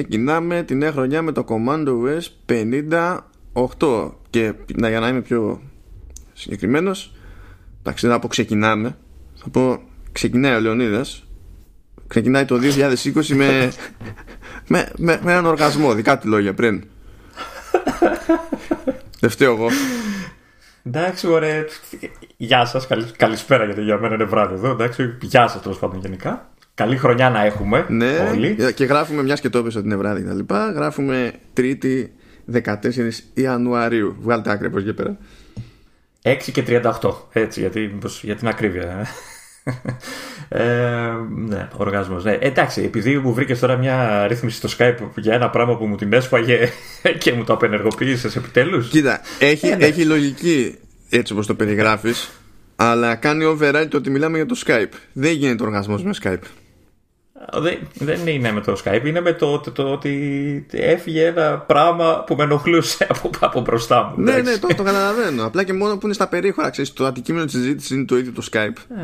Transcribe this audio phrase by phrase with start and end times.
[0.00, 2.52] ξεκινάμε την νέα χρονιά με το Command OS
[3.66, 5.62] 58 και να, για να είμαι πιο
[6.32, 7.12] συγκεκριμένος
[7.80, 8.96] εντάξει δεν θα πω ξεκινάμε
[9.34, 9.78] θα πω
[10.12, 11.26] ξεκινάει ο Λεωνίδας
[12.06, 13.72] ξεκινάει το 2020 με,
[14.68, 16.84] με, με, με έναν οργασμό δικά του λόγια πριν
[19.20, 19.68] δεν φταίω εγώ
[20.82, 21.64] Εντάξει, ωραία.
[22.36, 22.86] Γεια σας.
[23.16, 24.70] Καλησπέρα γιατί για μένα είναι βράδυ εδώ.
[24.70, 26.50] Εντάξει, γεια σας τέλος πάντων γενικά.
[26.76, 28.56] Καλή χρονιά να έχουμε ναι, όλοι.
[28.74, 32.12] Και γράφουμε, μιας και το ότι είναι βράδυ και τα λοιπά, γράφουμε Τρίτη
[32.52, 32.64] 14
[33.34, 34.16] Ιανουαρίου.
[34.20, 35.16] Βγάλτε άκρη από εκεί πέρα.
[36.22, 36.92] 6 και 38.
[37.32, 39.06] Έτσι, γιατί, για την ακρίβεια.
[40.48, 40.62] ε,
[41.48, 42.24] ναι, οργασμός.
[42.24, 42.38] Ναι.
[42.40, 46.12] Εντάξει, επειδή μου βρήκες τώρα μια ρύθμιση στο Skype για ένα πράγμα που μου την
[46.12, 46.68] έσφαγε
[47.22, 48.88] και μου το απενεργοποίησες επιτέλους.
[48.88, 49.84] Κοίτα, έχει, ε, ναι.
[49.84, 50.78] έχει λογική
[51.10, 52.30] έτσι όπως το περιγράφεις,
[52.76, 54.92] αλλά κάνει override το ότι μιλάμε για το Skype.
[55.12, 56.65] Δεν γίνεται οργασμός με Skype.
[57.52, 62.24] Δεν, δεν είναι με το Skype, είναι με το, το, το, ότι έφυγε ένα πράγμα
[62.26, 64.22] που με ενοχλούσε από, από μπροστά μου.
[64.22, 65.44] Ναι, ναι, το, το καταλαβαίνω.
[65.46, 68.32] Απλά και μόνο που είναι στα περίχωρα, ξέρεις, το αντικείμενο της συζήτησης είναι το ίδιο
[68.32, 68.96] το Skype.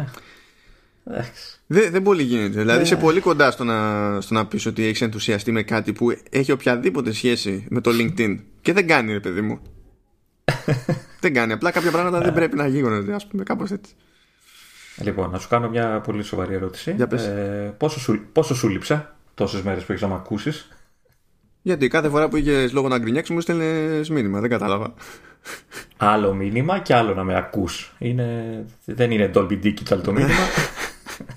[1.04, 1.20] Ε,
[1.66, 2.58] δεν, δεν πολύ γίνεται.
[2.58, 2.82] Δηλαδή ε.
[2.82, 6.52] είσαι πολύ κοντά στο να, στο να πεις ότι έχεις ενθουσιαστεί με κάτι που έχει
[6.52, 8.38] οποιαδήποτε σχέση με το LinkedIn.
[8.60, 9.60] Και δεν κάνει, ρε παιδί μου.
[11.20, 11.52] δεν κάνει.
[11.52, 13.92] Απλά κάποια πράγματα δεν πρέπει να γίνονται, ας πούμε, κάπως έτσι.
[14.96, 16.92] Λοιπόν, να σου κάνω μια πολύ σοβαρή ερώτηση.
[16.92, 17.26] Για πες.
[17.26, 20.68] Ε, πόσο, σου, πόσο σου λείψα τόσες μέρες που έχεις να με ακούσεις;
[21.62, 24.94] Γιατί κάθε φορά που είχες λόγο να γκρινιάξεις μου στέλνε μήνυμα, δεν κατάλαβα.
[25.96, 27.92] Άλλο μήνυμα και άλλο να με ακούς.
[27.98, 28.64] Είναι...
[28.84, 30.46] Δεν είναι Dolby Digital το μήνυμα.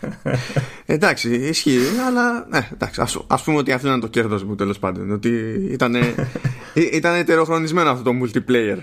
[0.86, 4.80] εντάξει, ισχύει, αλλά ναι, εντάξει, ας, ας πούμε ότι αυτό ήταν το κέρδος μου τέλος
[4.80, 5.12] πάντων.
[5.12, 5.30] Ότι
[5.72, 5.96] ήταν,
[6.92, 8.78] ήταν ετεροχρονισμένο αυτό το multiplayer.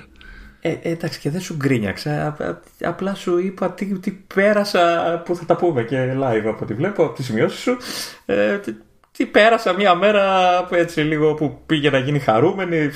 [0.65, 2.37] Ε, εντάξει και δεν σου γκρίνιαξα.
[2.85, 7.05] Απλά σου είπα τι, τι πέρασα που θα τα πούμε και live από ό,τι βλέπω
[7.05, 7.77] από τις σημειώσεις σου.
[8.27, 8.61] Ε,
[9.13, 10.25] τι, πέρασα μια μέρα
[10.71, 12.91] έτσι λίγο που πήγε να γίνει χαρούμενη.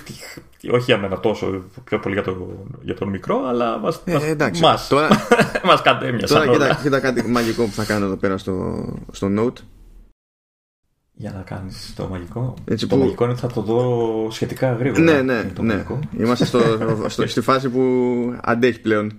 [0.71, 2.37] Όχι για μένα τόσο, πιο πολύ για, το,
[2.83, 5.09] για τον μικρό, αλλά μας, ε, εντάξει, μας, τώρα,
[5.65, 5.83] μας
[6.29, 9.63] Τώρα κοίτα, κοίτα κάτι μαγικό που θα κάνω εδώ πέρα στο, στο Note
[11.19, 12.55] για να κάνεις το μαγικό.
[12.65, 15.03] Έτσι το μαγικό είναι ότι θα το δω σχετικά γρήγορα.
[15.03, 15.51] Ναι, ναι.
[15.61, 15.85] ναι.
[16.19, 16.61] Είμαστε στο,
[17.09, 17.83] στο, στη φάση που
[18.43, 19.17] αντέχει πλέον.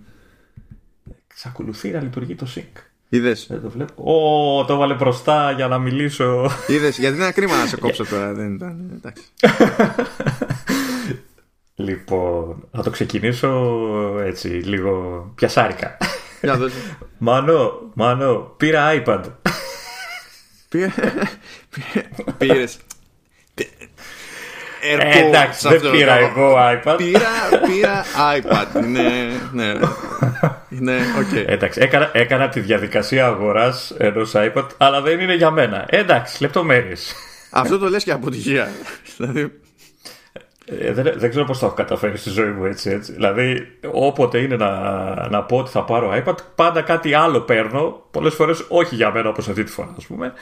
[1.27, 2.81] Ξακολουθεί να λειτουργεί το sync.
[3.09, 3.47] Είδες.
[3.49, 4.03] Δεν το βλέπω.
[4.03, 6.51] Ω, το βάλε μπροστά για να μιλήσω.
[6.67, 8.33] Είδες, γιατί είναι κρίμα να σε κόψω τώρα.
[8.33, 8.89] Δεν ήταν.
[8.93, 9.23] Εντάξει.
[11.87, 13.49] λοιπόν, θα το ξεκινήσω
[14.25, 15.97] έτσι λίγο πιασάρικα.
[16.41, 16.97] Για δώσε.
[17.17, 19.21] Μάνο, Μάνο, πήρα iPad.
[22.37, 22.77] Πήρες.
[24.81, 26.95] Ε, εντάξει, δεν πήρα εγώ iPad.
[26.97, 27.19] Πήρα,
[27.67, 28.03] πήρα
[28.35, 28.81] iPad.
[28.87, 29.73] Ναι, ναι.
[30.69, 31.43] ναι okay.
[31.47, 35.85] Εντάξει, έκανα, έκανα τη διαδικασία αγοράς ενός iPad, αλλά δεν είναι για μένα.
[35.89, 37.15] Εντάξει, λεπτομέρειες.
[37.51, 38.69] Αυτό το λες και αποτυχία.
[39.17, 39.51] δηλαδή.
[40.65, 43.11] Ε, δεν, δεν ξέρω πώς θα έχω καταφέρει στη ζωή μου έτσι, έτσι.
[43.11, 44.69] Δηλαδή, όποτε είναι να,
[45.29, 48.07] να πω ότι θα πάρω iPad, πάντα κάτι άλλο παίρνω.
[48.11, 50.33] Πολλές φορές όχι για μένα, όπως αυτή τη φορά, ας πούμε.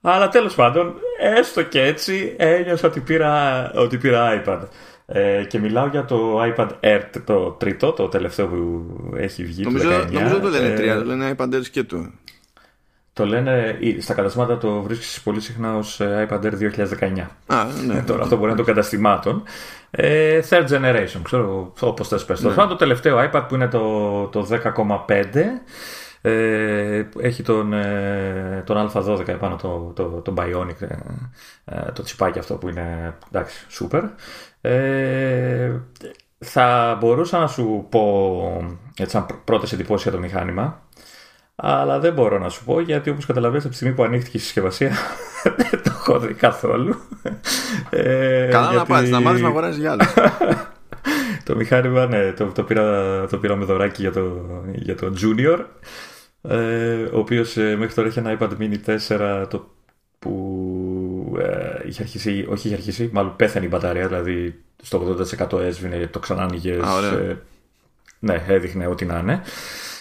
[0.00, 4.58] Αλλά τέλος πάντων, έστω και έτσι, ένιωσα ότι πήρα, ότι πήρα iPad.
[5.06, 9.62] Ε, και μιλάω για το iPad Air το τρίτο, το τελευταίο που έχει βγει.
[9.62, 10.10] Νομίζω, το 19.
[10.12, 12.10] νομίζω το λένε τρία, το λένε iPad Air και το.
[13.12, 17.26] Το λένε, στα καταστήματα το βρίσκεις πολύ συχνά ως ε, iPad Air 2019.
[17.46, 18.02] Α, ναι.
[18.02, 19.42] Τώρα αυτό μπορεί να είναι το καταστημάτων.
[19.90, 22.42] Ε, third generation, ξέρω όπως θες πες.
[22.42, 22.54] Ναι.
[22.54, 24.58] Το τελευταίο iPad που είναι το, το 10,5
[26.20, 30.96] ε, έχει τον, ε, τον Α12 επάνω το, το, το Bionic, ε,
[31.64, 34.02] ε, το τσιπάκι αυτό που είναι εντάξει, super.
[34.60, 35.72] Ε,
[36.38, 40.82] θα μπορούσα να σου πω έτσι, σαν πρώτες εντυπώσεις για το μηχάνημα
[41.60, 44.40] αλλά δεν μπορώ να σου πω γιατί όπως καταλαβαίνεις από τη στιγμή που ανοίχτηκε η
[44.40, 44.92] συσκευασία
[45.70, 46.94] δεν το έχω δει καθόλου.
[47.90, 48.76] Ε, Καλά γιατί...
[48.76, 50.02] να πας, να μάθεις να αγοράσεις για άλλο.
[51.48, 55.64] το μηχάνημα, ναι, το, το, πήρα, το πήρα με δωράκι για το, για το Junior.
[56.42, 59.70] Ε, ο οποίος ε, μέχρι τώρα έχει ένα iPad mini 4 το,
[60.18, 65.16] που ε, είχε αρχίσει, όχι είχε αρχίσει, μάλλον πέθανε η μπαταρία, δηλαδή στο
[65.50, 66.84] 80% έσβηνε, το ξανά άνοιγες,
[68.18, 69.42] ναι, έδειχνε ό,τι να είναι.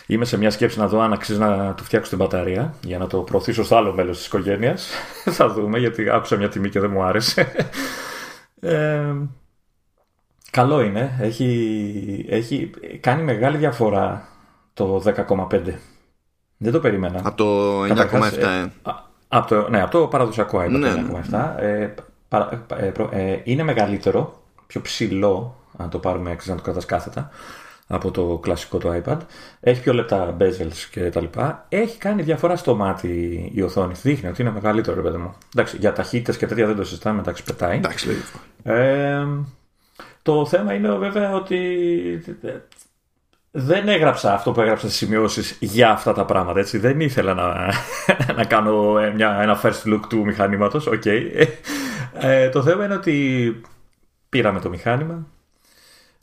[0.06, 3.08] Είμαι σε μια σκέψη να δω αν αξίζει να του φτιάξω την μπαταρία για να
[3.08, 4.90] το προωθήσω στο άλλο μέλος της οικογένειας.
[5.38, 7.52] Θα δούμε, γιατί άκουσα μια τιμή και δεν μου άρεσε.
[8.60, 9.14] Ε,
[10.58, 11.18] καλό είναι.
[11.20, 14.28] Έχει, έχει κάνει μεγάλη διαφορά
[14.74, 15.14] το 10,5.
[16.58, 17.22] Δεν το περίμενα.
[17.24, 18.22] Από το 9,7.
[18.38, 18.66] Ε,
[19.28, 20.94] από το, ναι, από το παραδοσιακό iPad ναι.
[21.32, 21.56] 9,7.
[21.60, 21.94] Ε,
[22.78, 27.30] ε, ε, είναι μεγαλύτερο, πιο ψηλό, αν το πάρουμε έξω να το κρατάς κάθετα
[27.88, 29.18] από το κλασικό το iPad.
[29.60, 31.66] Έχει πιο λεπτά bezels και τα λοιπά.
[31.70, 33.94] Έχει κάνει διαφορά στο μάτι η οθόνη.
[34.02, 35.34] Δείχνει ότι είναι μεγαλύτερο, ρε παιδί μου.
[35.56, 37.78] Εντάξει, για ταχύτητες και τέτοια δεν το συζητάμε, εντάξει, πετάει.
[37.78, 38.10] Εντάξει,
[38.64, 39.26] ε,
[40.28, 41.58] το θέμα είναι βέβαια ότι
[43.52, 46.60] δεν έγραψα αυτό που έγραψα στις σημειώσεις για αυτά τα πράγματα.
[46.60, 46.78] Έτσι.
[46.78, 47.74] Δεν ήθελα να,
[48.38, 50.90] να κάνω μια, ένα first look του μηχανήματος.
[50.90, 51.48] Okay.
[52.14, 53.62] Ε, το θέμα είναι ότι
[54.30, 55.28] πήραμε το μηχάνημα.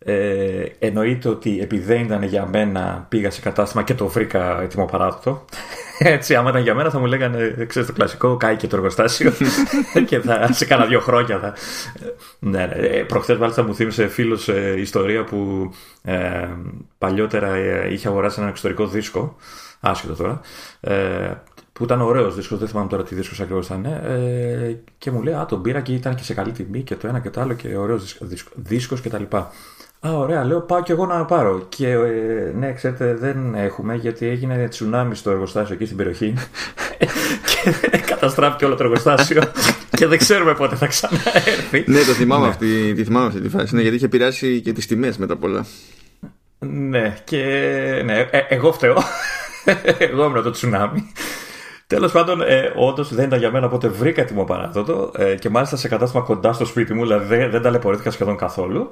[0.07, 4.85] Ε, εννοείται ότι επειδή δεν ήταν για μένα πήγα σε κατάστημα και το βρήκα έτοιμο
[4.85, 5.45] παράδοτο.
[5.99, 9.33] Έτσι, άμα ήταν για μένα θα μου λέγανε, ξέρεις το κλασικό, κάει και το εργοστάσιο
[10.09, 11.55] και θα σε κάνα δύο χρόνια θα...
[12.39, 12.75] Ναι, ναι.
[12.75, 15.71] Ε, προχθές μάλιστα μου θύμισε φίλος ε, ιστορία που
[16.03, 16.49] ε,
[16.99, 19.37] παλιότερα ε, είχε αγοράσει ένα εξωτερικό δίσκο,
[19.81, 20.41] άσχετο τώρα,
[20.81, 21.33] ε,
[21.73, 23.85] που ήταν ωραίος δίσκος, δεν θυμάμαι τώρα τι δίσκος ακριβώς ήταν.
[23.85, 27.09] Ε, και μου λέει: Α, τον πήρα και ήταν και σε καλή τιμή και το
[27.09, 28.19] ένα και το άλλο και ωραίος
[28.55, 29.23] δίσκος κτλ.
[30.07, 31.67] Α, ωραία, λέω πάω και εγώ να πάρω.
[31.69, 36.35] Και ε, ναι, ξέρετε, δεν έχουμε γιατί έγινε τσουνάμι στο εργοστάσιο εκεί στην περιοχή.
[37.91, 39.43] και καταστράφηκε όλο το εργοστάσιο
[39.99, 41.85] και δεν ξέρουμε πότε θα ξαναέρθει.
[41.87, 42.51] ναι, το θυμάμαι, ναι.
[42.51, 43.75] Αυτή, τη θυμάμαι αυτή τη φάση.
[43.75, 45.67] Ναι, γιατί είχε πειράσει και τις τιμές μετά πολλά.
[46.59, 47.43] Ναι, και
[48.05, 48.97] ναι, ε, εγώ φταίω.
[49.99, 51.13] εγώ ήμουν το τσουνάμι.
[51.87, 55.77] Τέλος πάντων, ε, όντως δεν ήταν για μένα, οπότε βρήκα έτοιμο παράδοτο ε, και μάλιστα
[55.77, 58.91] σε κατάστημα κοντά στο σπίτι μου, δηλαδή δεν, δεν ταλαιπωρήθηκα σχεδόν καθόλου.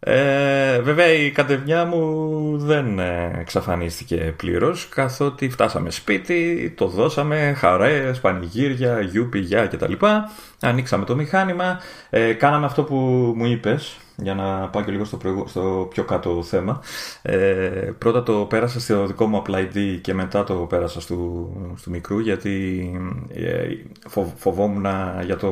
[0.00, 8.20] Ε, βέβαια η κατευνιά μου δεν ε, εξαφανίστηκε πλήρως καθότι φτάσαμε σπίτι, το δώσαμε, χαρές,
[8.20, 9.92] πανηγύρια, γιούπι, γεια κτλ.
[10.60, 11.80] Ανοίξαμε το μηχάνημα,
[12.10, 12.94] ε, κάναμε αυτό που
[13.36, 16.82] μου είπες για να πάω και λίγο στο, στο πιο κάτω θέμα.
[17.22, 17.36] Ε,
[17.98, 22.18] πρώτα το πέρασα στο δικό μου Apple ID και μετά το πέρασα στο, στο μικρού
[22.18, 22.90] γιατί
[23.34, 23.66] ε,
[24.36, 24.86] φοβόμουν
[25.24, 25.50] για το,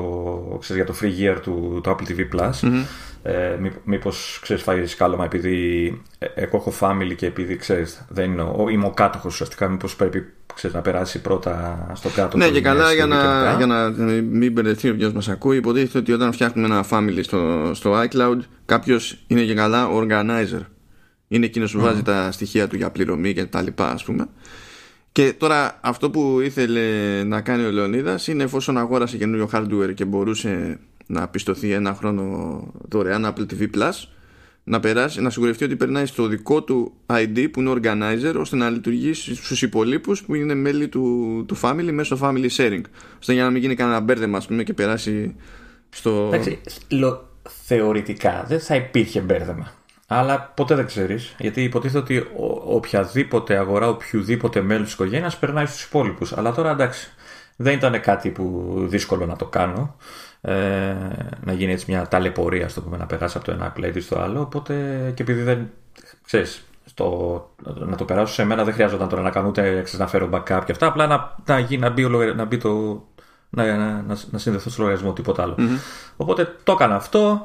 [0.60, 2.50] ξέρεις, για το free year του το Apple TV Plus.
[2.50, 2.84] Mm-hmm.
[3.22, 5.86] Ε, μήπως ξέρεις φάει σκάλωμα επειδή
[6.18, 9.96] ε, εγώ έχω family και επειδή ξέρεις δεν είναι ο, είμαι ο κάτοχος ουσιαστικά μήπως
[9.96, 10.24] πρέπει
[10.54, 12.36] ξέρεις, να περάσει πρώτα στο κάτω.
[12.36, 13.90] Ναι, και καλά για να, για να
[14.30, 15.56] μην μπερδευτεί ο ποιος μας ακούει.
[15.56, 20.60] Υποτίθεται ότι όταν φτιάχνουμε ένα family στο, στο iCloud, κάποιος είναι και καλά organizer.
[21.28, 24.28] Είναι εκείνος που βάζει τα στοιχεία του για πληρωμή και τα λοιπά, ας πούμε.
[25.12, 26.80] Και τώρα αυτό που ήθελε
[27.24, 32.62] να κάνει ο Λεωνίδας είναι εφόσον αγόρασε καινούριο hardware και μπορούσε να πιστωθεί ένα χρόνο
[32.88, 34.06] δωρεάν Apple TV Plus
[34.64, 38.70] να περάσει, να σιγουρευτεί ότι περνάει στο δικό του ID που είναι organizer ώστε να
[38.70, 42.82] λειτουργήσει στους υπολείπους που είναι μέλη του, του family μέσω family sharing.
[43.20, 45.34] Ώστε για να μην γίνει κανένα μπέρδεμα ας πούμε και περάσει
[45.90, 46.30] στο...
[46.32, 46.60] Εντάξει,
[47.64, 49.72] θεωρητικά δεν θα υπήρχε μπέρδεμα.
[50.06, 52.26] Αλλά ποτέ δεν ξέρεις, γιατί υποτίθεται ότι
[52.66, 56.32] οποιαδήποτε αγορά οποιοδήποτε μέλο της οικογένειας περνάει στους υπόλοιπους.
[56.32, 57.12] Αλλά τώρα εντάξει,
[57.56, 59.96] δεν ήταν κάτι που δύσκολο να το κάνω
[60.44, 60.94] ε,
[61.44, 64.40] να γίνει έτσι μια ταλαιπωρία στο πούμε, να περάσει από το ένα play στο άλλο.
[64.40, 64.74] Οπότε
[65.14, 65.70] και επειδή δεν
[66.24, 70.28] ξέρεις, στο, να το περάσω σε μένα δεν χρειάζονταν τώρα να κάνω ούτε να φέρω
[70.32, 70.86] backup και αυτά.
[70.86, 72.06] Απλά να, να, γι, να, μπει,
[72.36, 73.02] να μπει το.
[73.50, 75.54] Να, να, να, να συνδεθώ στο λογαριασμό, τίποτα άλλο.
[75.58, 75.78] Mm-hmm.
[76.16, 77.44] Οπότε το έκανα αυτό.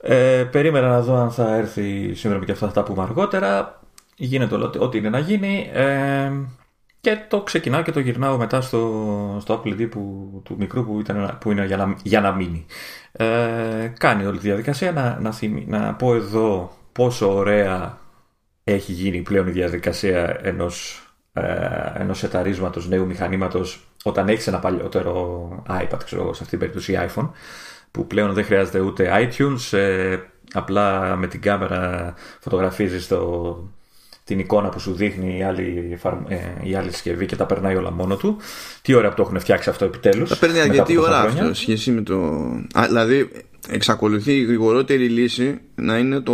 [0.00, 3.80] Ε, περίμενα να δω αν θα έρθει η σύνδρομη και αυτά θα τα πούμε αργότερα.
[4.16, 5.70] Γίνεται ό,τι είναι να γίνει.
[5.72, 6.30] Ε,
[7.02, 11.00] και το ξεκινάω και το γυρνάω μετά στο, στο Apple TV που, του μικρού που,
[11.00, 12.66] ήταν, που είναι για να, για να μείνει.
[13.12, 14.92] Ε, κάνει όλη τη διαδικασία.
[14.92, 15.32] Να, να,
[15.66, 17.98] να πω εδώ πόσο ωραία
[18.64, 21.42] έχει γίνει πλέον η διαδικασία ενός, ε,
[21.94, 27.30] ενός εταρίσματος νέου μηχανήματος όταν έχεις ένα παλιότερο iPad, ξέρω, σε αυτή την περίπτωση iPhone,
[27.90, 30.18] που πλέον δεν χρειάζεται ούτε iTunes, ε,
[30.52, 33.56] απλά με την κάμερα φωτογραφίζεις το,
[34.32, 35.98] την εικόνα που σου δείχνει η άλλη,
[36.28, 38.36] ε, η άλλη συσκευή και τα περνάει όλα μόνο του.
[38.82, 40.28] Τι ώρα που το έχουν φτιάξει αυτό επιτέλους.
[40.28, 42.16] Τα παίρνει αρκετή ώρα αυτό σχέση με το.
[42.74, 43.30] Α, δηλαδή,
[43.68, 46.32] εξακολουθεί η γρηγορότερη λύση να είναι το,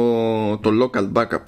[0.59, 1.43] το local backup.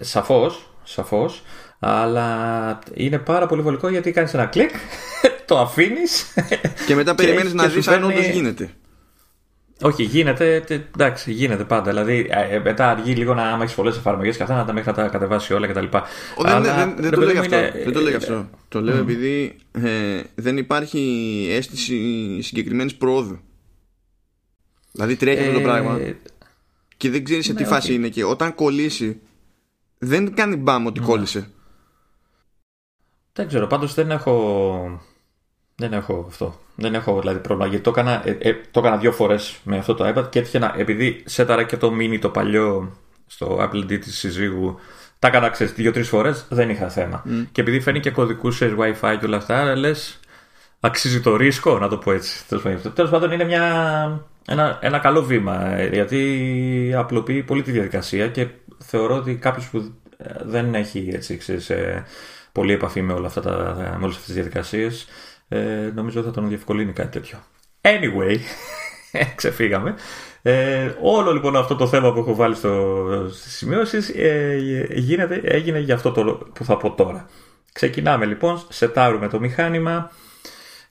[0.00, 1.42] Σαφώς, σαφώς.
[1.78, 4.70] Αλλά είναι πάρα πολύ βολικό γιατί κάνεις ένα κλικ,
[5.46, 6.34] το αφήνεις.
[6.86, 8.70] Και μετά περιμένεις να δεις αν όντως γίνεται.
[9.82, 11.90] Όχι, γίνεται, εντάξει, γίνεται πάντα.
[11.90, 14.90] Δηλαδή, ε, μετά αργεί λίγο να άμα έχεις πολλές εφαρμογές και αυτά να τα μέχρι
[14.90, 15.86] να τα κατεβάσει όλα κτλ.
[16.38, 17.56] Δεν, δεν, δεν, το λέει αυτό.
[17.84, 18.48] δεν το λέει αυτό.
[18.68, 23.40] Το λέω επειδή ε, δεν υπάρχει αίσθηση συγκεκριμένης προόδου.
[24.92, 25.98] Δηλαδή τρέχει αυτό το ε, πράγμα
[26.96, 29.20] και δεν ξέρεις σε τι ναι, φάση είναι και όταν κολλήσει
[29.98, 31.06] δεν κάνει μπαμ ότι ναι.
[31.06, 31.50] κόλλησε.
[33.32, 35.02] Δεν ξέρω, πάντως δεν έχω
[35.74, 36.58] δεν έχω αυτό.
[36.74, 37.70] Δεν έχω δηλαδή πρόβλημα.
[37.70, 40.58] Γιατί το έκανα, ε, ε, το έκανα δύο φορές με αυτό το iPad και έτυχε
[40.58, 40.74] να.
[40.76, 44.78] Επειδή σέταρα και το mini το παλιό στο Apple D της συζύγου.
[45.18, 47.22] Τα έκανα ξέρεις δύο-τρεις φορές, δεν είχα θέμα.
[47.26, 47.46] Mm.
[47.52, 50.20] Και επειδή φαίνει και κωδικού σε WiFi και όλα αυτά, λες.
[50.80, 52.44] Αξίζει το ρίσκο, να το πω έτσι.
[52.94, 53.62] Τέλος πάντων, είναι μια,
[54.46, 55.66] ένα, ένα καλό βήμα.
[55.66, 58.48] Ε, γιατί απλοποιεί πολύ τη διαδικασία και
[58.78, 59.94] θεωρώ ότι κάποιος που
[60.44, 61.70] δεν έχει έτσι, ξέρεις,
[62.52, 65.06] πολύ επαφή με, όλα αυτά τα, με όλες αυτές τις διαδικασίες
[65.52, 67.38] ε, νομίζω θα τον διευκολύνει κάτι τέτοιο.
[67.80, 68.36] Anyway,
[69.36, 69.94] ξεφύγαμε.
[70.42, 75.78] Ε, όλο λοιπόν αυτό το θέμα που έχω βάλει στο, στις σημειώσεις ε, γίνεται, έγινε
[75.78, 77.26] για αυτό το που θα πω τώρα.
[77.72, 80.10] Ξεκινάμε λοιπόν, σετάρουμε το μηχάνημα.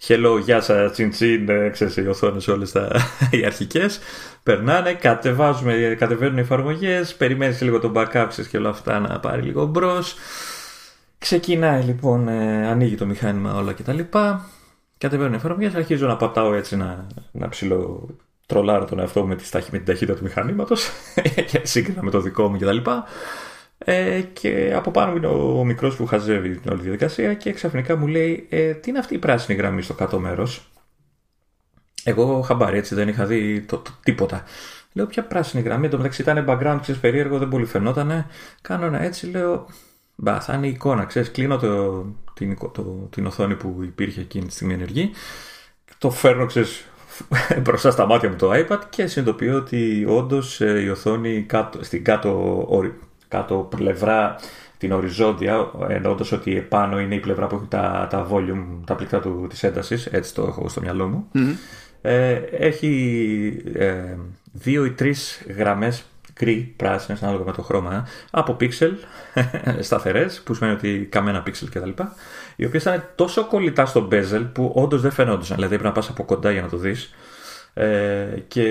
[0.08, 2.92] Hello, γεια σας, τσιν τσιν, ε, ξέρεις οι οθόνες όλες τα,
[3.32, 4.00] οι αρχικές.
[4.44, 9.66] Περνάνε, κατεβάζουμε, κατεβαίνουν οι εφαρμογές, περιμένεις λίγο το backup και όλα αυτά να πάρει λίγο
[9.66, 10.16] μπρος.
[11.22, 14.00] Ξεκινάει λοιπόν, ε, ανοίγει το μηχάνημα όλα κτλ.
[14.98, 18.08] Κατεβαίνουν οι εφαρμογές, αρχίζω να πατάω έτσι να, να ψηλό
[18.46, 20.90] τρολάρω τον εαυτό μου με, τη στάχη, με την ταχύτητα του μηχανήματος
[21.52, 22.78] και σύγκρινα με το δικό μου κτλ.
[23.78, 28.08] Ε, και από πάνω είναι ο μικρός που χαζεύει την όλη διαδικασία και ξαφνικά μου
[28.08, 30.72] λέει ε, τι είναι αυτή η πράσινη γραμμή στο κάτω μέρος;
[32.04, 34.44] Εγώ χαμπάρι έτσι δεν είχα δει το, το, τίποτα.
[34.94, 38.26] Λέω ποια πράσινη γραμμή, το μεταξύ ήταν background, ξέρεις περίεργο, δεν πολύ φαινότανε.
[38.62, 39.68] Κάνω ένα έτσι, λέω
[40.22, 44.46] μπα, θα είναι η εικόνα, ξέρεις, κλείνω το, την, το, την οθόνη που υπήρχε εκείνη
[44.46, 45.12] τη στιγμή ενεργή,
[45.98, 46.86] το φέρνω, ξέρεις,
[47.64, 52.04] μπροστά στα μάτια μου το iPad και συνειδητοποιώ ότι όντως ε, η οθόνη κάτω, στην
[52.04, 52.68] κάτω,
[53.28, 54.36] κάτω πλευρά
[54.78, 59.20] την οριζόντια, εννοώντας ότι επάνω είναι η πλευρά που έχει τα, τα volume, τα πληκτά
[59.20, 61.28] του, της έντασης, έτσι το έχω στο μυαλό μου,
[62.02, 64.18] ε, έχει ε,
[64.52, 66.06] δύο ή τρεις γραμμές
[66.42, 68.94] γκρι, πράσινε, ανάλογα με το χρώμα, από πίξελ,
[69.80, 71.90] σταθερές, που σημαίνει ότι καμένα πίξελ κτλ.
[72.56, 75.56] Οι οποίες ήταν τόσο κολλητά στο bezel που όντως δεν φαινόντουσαν.
[75.56, 77.14] Δηλαδή πρέπει να πας από κοντά για να το δεις.
[77.74, 78.64] Ε, και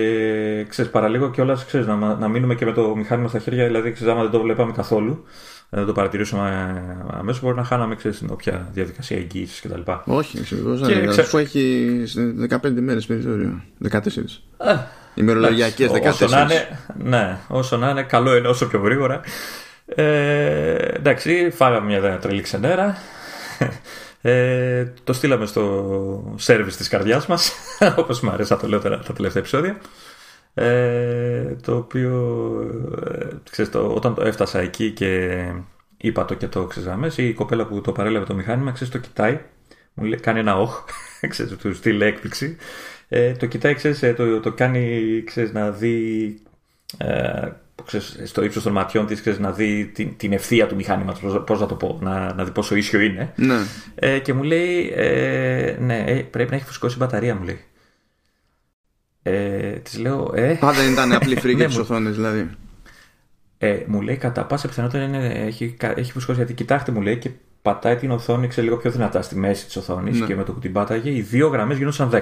[0.69, 3.67] ξέρεις, παραλίγο και όλα να, να μείνουμε και με το μηχάνημα στα χέρια.
[3.67, 5.25] Δηλαδή, ξέρεις, άμα δεν το βλέπαμε καθόλου,
[5.71, 9.81] δεν το παρατηρήσουμε αμέσως, μπορεί να χάναμε ξέρεις, την όποια διαδικασία εγγύησης κτλ.
[10.05, 10.75] Όχι, σίγουρα.
[10.75, 11.27] Δεν ξέρω.
[11.27, 12.05] Αφού έχει
[12.51, 13.63] 15 μέρες περιθώριο.
[13.91, 13.99] 14.
[15.21, 16.09] Ε, Ημερολογιακέ 14.
[16.09, 19.21] Όσο να είναι, ναι, όσο να είναι, καλό είναι όσο πιο γρήγορα.
[19.87, 22.97] Ε, εντάξει, φάγαμε μια τρελή ξενέρα.
[24.23, 27.53] Ε, το στείλαμε στο σερβις της καρδιάς μας
[27.97, 29.81] όπως μου αρέσει να το λέω τα τελευταία επεισόδια
[30.55, 32.13] ε, το οποίο
[33.11, 35.41] ε, ξέρεις, το, όταν το έφτασα εκεί και
[35.97, 39.41] είπα το και το ξεζάμε, η κοπέλα που το παρέλαβε το μηχάνημα ξέρεις, το κοιτάει
[39.95, 40.85] μου λέει, κάνει ένα όχ
[41.29, 42.57] ξέρεις, του στείλει έκπληξη
[43.13, 46.39] ε, το κοιτάει, ξέρεις, ε, το, το κάνει ξέρεις, να δει
[46.99, 47.49] ε,
[47.85, 51.61] ξέρεις, στο ύψος των ματιών της ξέρεις, να δει την, την ευθεία του μηχάνηματος, πώς
[51.61, 53.33] να το πω, να, να δει πόσο ίσιο είναι.
[53.37, 53.59] Ναι.
[53.95, 57.61] Ε, και μου λέει, ε, ναι, ε, πρέπει να έχει φουσκώσει η μπαταρία, μου λέει.
[59.23, 60.57] Ε, της λέω, ε...
[60.61, 62.51] Πάντα δεν ήταν απλή φρίκη ναι, τις οθόνες, δηλαδή.
[63.59, 67.31] Ε, μου λέει, κατά πάσα πιθανότητα είναι, έχει, έχει φουσκώσει, γιατί κοιτάξτε, μου λέει, και
[67.63, 70.27] πατάει την οθόνη, ξέρω λίγο πιο δυνατά στη μέση της οθόνης ναι.
[70.27, 72.21] και με το που την πάταγε, οι δύο γραμμές γίνονταν 10.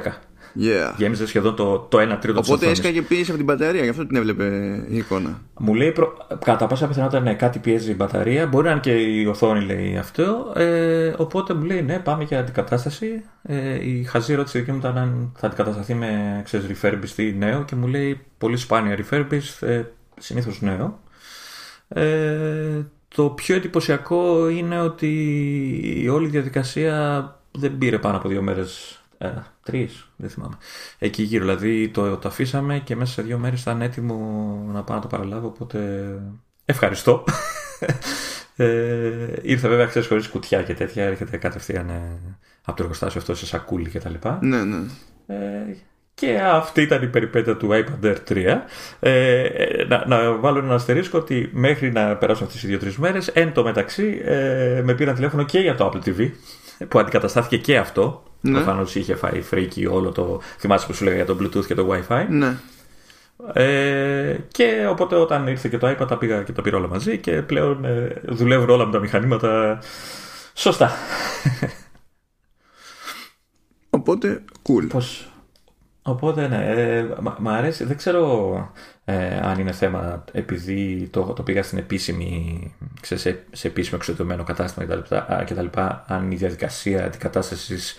[0.60, 0.94] Yeah.
[0.96, 4.16] Γέμιζε σχεδόν το, το 1 τρίτο Οπότε έσκαγε πίεση από την μπαταρία, γι' αυτό την
[4.16, 4.44] έβλεπε
[4.88, 5.40] η εικόνα.
[5.58, 6.16] Μου λέει προ...
[6.44, 8.46] κατά πάσα πιθανότητα ναι, κάτι πιέζει η μπαταρία.
[8.46, 10.52] Μπορεί να είναι και η οθόνη λέει αυτό.
[10.56, 13.24] Ε, οπότε μου λέει ναι, πάμε για αντικατάσταση.
[13.42, 17.64] Ε, η χαζή ερώτηση δική μου ήταν αν θα αντικατασταθεί με ξέρεις, refurbished ή νέο
[17.64, 19.82] και μου λέει πολύ σπάνια refurbished, ε,
[20.18, 21.00] συνήθως νέο.
[21.88, 25.10] Ε, το πιο εντυπωσιακό είναι ότι
[26.02, 29.28] η όλη διαδικασία δεν πήρε πάνω από δύο μέρες ε,
[29.62, 30.56] Τρεις, δεν θυμάμαι.
[30.98, 31.44] Εκεί γύρω.
[31.44, 34.16] Δηλαδή το, το αφήσαμε και μέσα σε δύο μέρες ήταν έτοιμο
[34.72, 35.46] να πάω να το παραλάβω.
[35.46, 36.08] Οπότε
[36.64, 37.24] ευχαριστώ.
[38.56, 41.04] ε, ήρθε βέβαια ξέρεις χωρίς κουτιά και τέτοια.
[41.04, 42.18] Έρχεται κατευθείαν ε,
[42.64, 44.14] από το εργοστάσιο αυτό σε σακούλι κτλ.
[44.40, 44.76] Ναι, ναι.
[45.26, 45.76] Ε,
[46.14, 48.60] και αυτή ήταν η περιπέτεια του iPad Air 3.
[49.00, 49.48] Ε,
[49.88, 53.62] να, να βάλω ένα αστερίσκο ότι μέχρι να περάσουν αυτές οι δύο-τρει μέρες, εν τω
[53.62, 56.30] μεταξύ ε, με πήραν τηλέφωνο και για το Apple TV
[56.88, 58.22] που αντικαταστάθηκε και αυτό.
[58.40, 58.52] Ναι.
[58.52, 60.40] Προφανώς είχε φάει φρίκι όλο το.
[60.58, 62.56] Θυμάσαι που σου λέγα για το Bluetooth και το WiFi; Ναι.
[63.52, 67.18] Ε, και οπότε όταν ήρθε και το iPad τα πήγα και τα πήρα όλα μαζί
[67.18, 69.78] και πλέον ε, δουλεύουν όλα με τα μηχανήματα
[70.54, 70.90] σωστά.
[73.90, 74.86] Οπότε, cool.
[74.88, 75.28] Πώς,
[76.08, 77.06] Οπότε ναι, ε,
[77.38, 77.84] μ' αρέσει.
[77.84, 78.72] Δεν ξέρω
[79.04, 83.16] ε, αν είναι θέμα επειδή το, το πήγα στην επίσημη, σε,
[83.52, 85.04] σε επίσημο εξοδεμένο κατάστημα
[85.44, 85.78] κτλ.
[86.06, 87.96] Αν η διαδικασία αντικατάστασης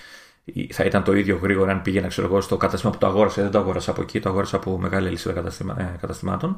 [0.72, 3.42] θα ήταν το ίδιο γρήγορα αν πήγαινα ξέρω εγώ, στο κατάστημα που το αγόρασα.
[3.42, 6.58] Δεν το αγόρασα από εκεί, το αγόρασα από μεγάλη αλυσίδα καταστημα, ε, καταστηματων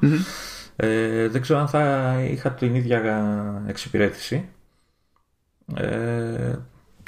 [0.76, 4.50] Ε, δεν ξέρω αν θα είχα την ίδια εξυπηρέτηση.
[5.76, 6.56] Ε,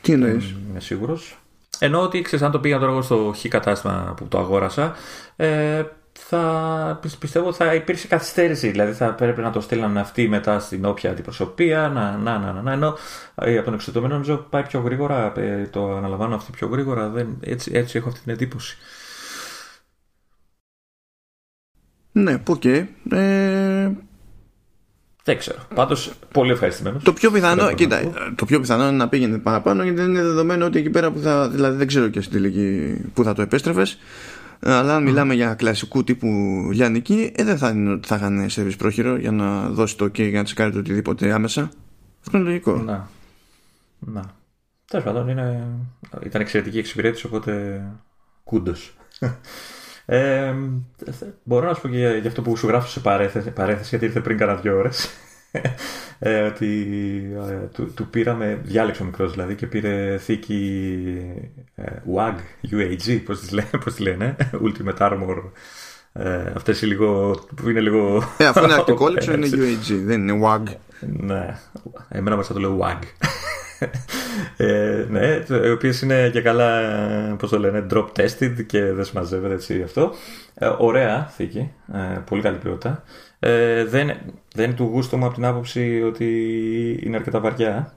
[0.02, 1.38] Τι εννοείς; Είμαι σίγουρος.
[1.80, 4.94] Ενώ ότι ξέρεις, αν το πήγα τώρα εγώ στο χ κατάστημα που το αγόρασα,
[5.36, 5.84] ε,
[6.20, 8.70] θα, πιστεύω ότι θα υπήρξε καθυστέρηση.
[8.70, 11.90] Δηλαδή θα πρέπει να το στείλαν αυτοί μετά στην όποια αντιπροσωπεία.
[11.90, 12.98] Να, να, να, να, Ενώ
[13.36, 15.34] ε, από τον εξωτερικό νομίζω πάει πιο γρήγορα.
[15.38, 17.10] Ε, το αναλαμβάνω αυτό πιο γρήγορα.
[17.10, 18.78] Δεν, έτσι, έτσι έχω αυτή την εντύπωση.
[22.12, 22.62] Ναι, OK.
[22.64, 22.86] Okay.
[23.12, 23.90] Ε,
[25.24, 25.60] Δεν ξέρω.
[25.76, 27.04] Πάντως πολύ ευχαριστημένος.
[27.04, 28.02] Το πιο πιθανό, κοίτα,
[28.36, 31.20] το πιο πιθανό είναι να πήγαινε παραπάνω γιατί δεν είναι δεδομένο ότι εκεί πέρα που
[31.20, 31.50] θα.
[31.50, 33.98] Δηλαδή δεν ξέρω και στην τελική που θα το επέστρεφες.
[34.66, 36.28] Αλλά αν μιλάμε για κλασικού τύπου
[36.72, 40.20] λιανική, ε, δεν θα είναι ότι θα είχαν service πρόχειρο για να δώσει το OK
[40.20, 41.70] για να τσεκάρει το οτιδήποτε άμεσα.
[42.26, 42.76] Αυτό είναι λογικό.
[42.76, 43.10] Να.
[44.00, 44.22] Να.
[44.86, 45.68] Τέλος πάντων, είναι...
[46.26, 47.84] ήταν εξαιρετική εξυπηρέτηση, οπότε
[48.44, 48.94] κούντος.
[50.06, 50.54] Ε,
[51.44, 54.20] μπορώ να σου πω και για, αυτό που σου γράφω σε παρέθεση, παρέθεση γιατί ήρθε
[54.20, 55.10] πριν κάνα δύο ώρες
[56.20, 56.88] ε, ότι
[57.50, 60.92] ε, του, του, πήραμε, διάλεξε ο μικρός δηλαδή και πήρε θήκη
[61.76, 62.36] ε, WAG,
[62.72, 65.44] UAG, πώς τη λένε, πώς τη λένε Ultimate Armor
[66.14, 68.24] ε, αυτές οι λίγο, που είναι λίγο...
[68.38, 70.64] Ε, αυτό είναι Arctic είναι UAG, δεν είναι WAG.
[71.00, 71.58] Ναι,
[72.10, 73.04] εμένα μας θα το λέω WAG
[74.58, 76.82] ε, ναι, οι οποίες είναι και καλά,
[77.40, 80.14] πώς το λένε, drop tested και δεν συμμαζεύεται έτσι αυτό.
[80.54, 83.04] Ε, ωραία θήκη, ε, πολύ καλή ποιότητα.
[83.46, 84.18] Ε, δεν,
[84.54, 86.28] δεν είναι του γούστου μου από την άποψη ότι
[87.04, 87.94] είναι αρκετά βαριά.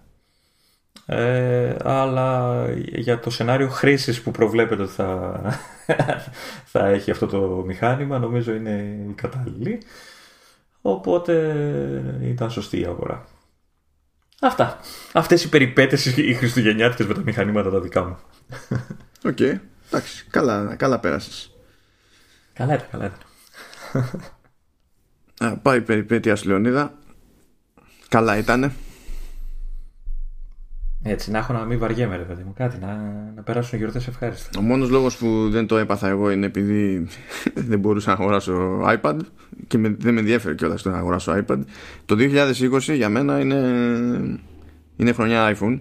[1.07, 5.41] Ε, αλλά για το σενάριο χρήσης που προβλέπεται ότι θα,
[6.73, 9.83] θα έχει αυτό το μηχάνημα νομίζω είναι η κατάλληλη.
[10.81, 11.35] Οπότε
[12.23, 13.25] ήταν σωστή η αγορά.
[14.41, 14.81] Αυτά.
[15.13, 18.17] Αυτές οι περιπέτειες οι χριστουγεννιάτικες με τα μηχανήματα τα δικά μου.
[19.25, 19.37] OK.
[19.39, 19.59] Okay.
[19.87, 20.27] Εντάξει.
[20.31, 21.51] Καλά, καλά πέρασες.
[22.53, 23.19] Καλά ήταν, καλά ήταν.
[25.39, 26.93] Α, πάει η περιπέτεια σου Λεωνίδα.
[28.09, 28.73] Καλά ήτανε.
[31.03, 32.53] Έτσι, να έχω να μην βαριέμαι, ρε παιδί μου.
[32.57, 32.97] Κάτι, να,
[33.35, 34.59] να περάσουν γιορτές ευχάριστα.
[34.59, 37.07] Ο μόνος λόγος που δεν το έπαθα εγώ είναι επειδή
[37.69, 39.17] δεν μπορούσα να αγοράσω iPad
[39.67, 41.59] και με, δεν με ενδιαφέρει κιόλας το να αγοράσω iPad.
[42.07, 43.57] Το 2020 για μένα είναι,
[44.97, 45.81] είναι χρονιά iPhone.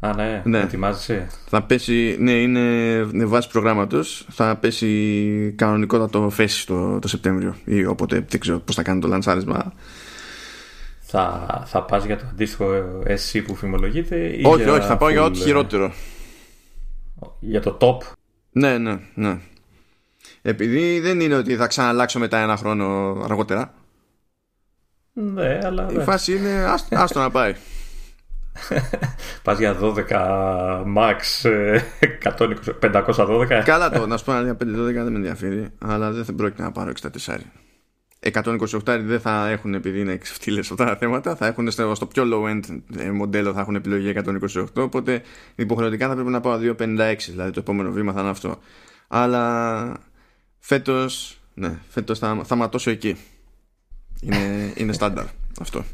[0.00, 0.60] Α, ναι, ναι.
[0.60, 1.26] ετοιμάζεσαι.
[1.46, 2.60] Θα πέσει, ναι, είναι,
[3.12, 4.26] είναι βάση προγράμματος.
[4.30, 9.08] Θα πέσει κανονικότατο φέση το, το Σεπτέμβριο ή όποτε δεν ξέρω πώς θα κάνει το
[9.08, 9.72] λανσάρισμα
[11.10, 12.64] θα, θα πας για το αντίστοιχο
[13.06, 15.92] SC που φημολογείται ή Όχι, όχι, θα πάω για ό,τι χειρότερο.
[17.40, 17.98] Για το top.
[18.50, 19.38] Ναι, ναι, ναι.
[20.42, 23.74] Επειδή δεν είναι ότι θα ξαναλλάξω μετά ένα χρόνο αργότερα.
[25.12, 25.88] Ναι, αλλά.
[25.90, 27.54] Η φάση είναι άστο να πάει.
[29.42, 29.94] Πας για 12
[30.96, 31.48] max
[32.22, 33.62] 120, 512.
[33.64, 36.72] Καλά το, να σου πω για 512 δεν με ενδιαφέρει, αλλά δεν θα πρόκειται να
[36.72, 36.92] πάρω
[37.26, 37.36] 64.
[38.20, 42.24] 128 δεν θα έχουν επειδή είναι ξεφτύλες αυτά τα θέματα θα έχουν στο, στο πιο
[42.32, 45.22] low end ε, μοντέλο θα έχουν επιλογή 128 οπότε
[45.54, 48.58] υποχρεωτικά θα πρέπει να πάω 256 δηλαδή το επόμενο βήμα θα είναι αυτό
[49.08, 49.96] αλλά
[50.58, 53.16] φέτος ναι, φέτος θα, θα ματώσω εκεί
[54.20, 55.24] είναι, είναι στάνταρ
[55.60, 55.84] αυτό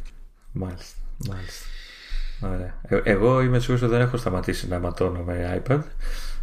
[0.53, 0.97] μάλιστα,
[1.29, 1.74] μάλιστα.
[2.53, 2.75] Ωραία.
[2.83, 5.81] Ε, εγώ είμαι σίγουρος ότι δεν έχω σταματήσει να ματώνω με iPad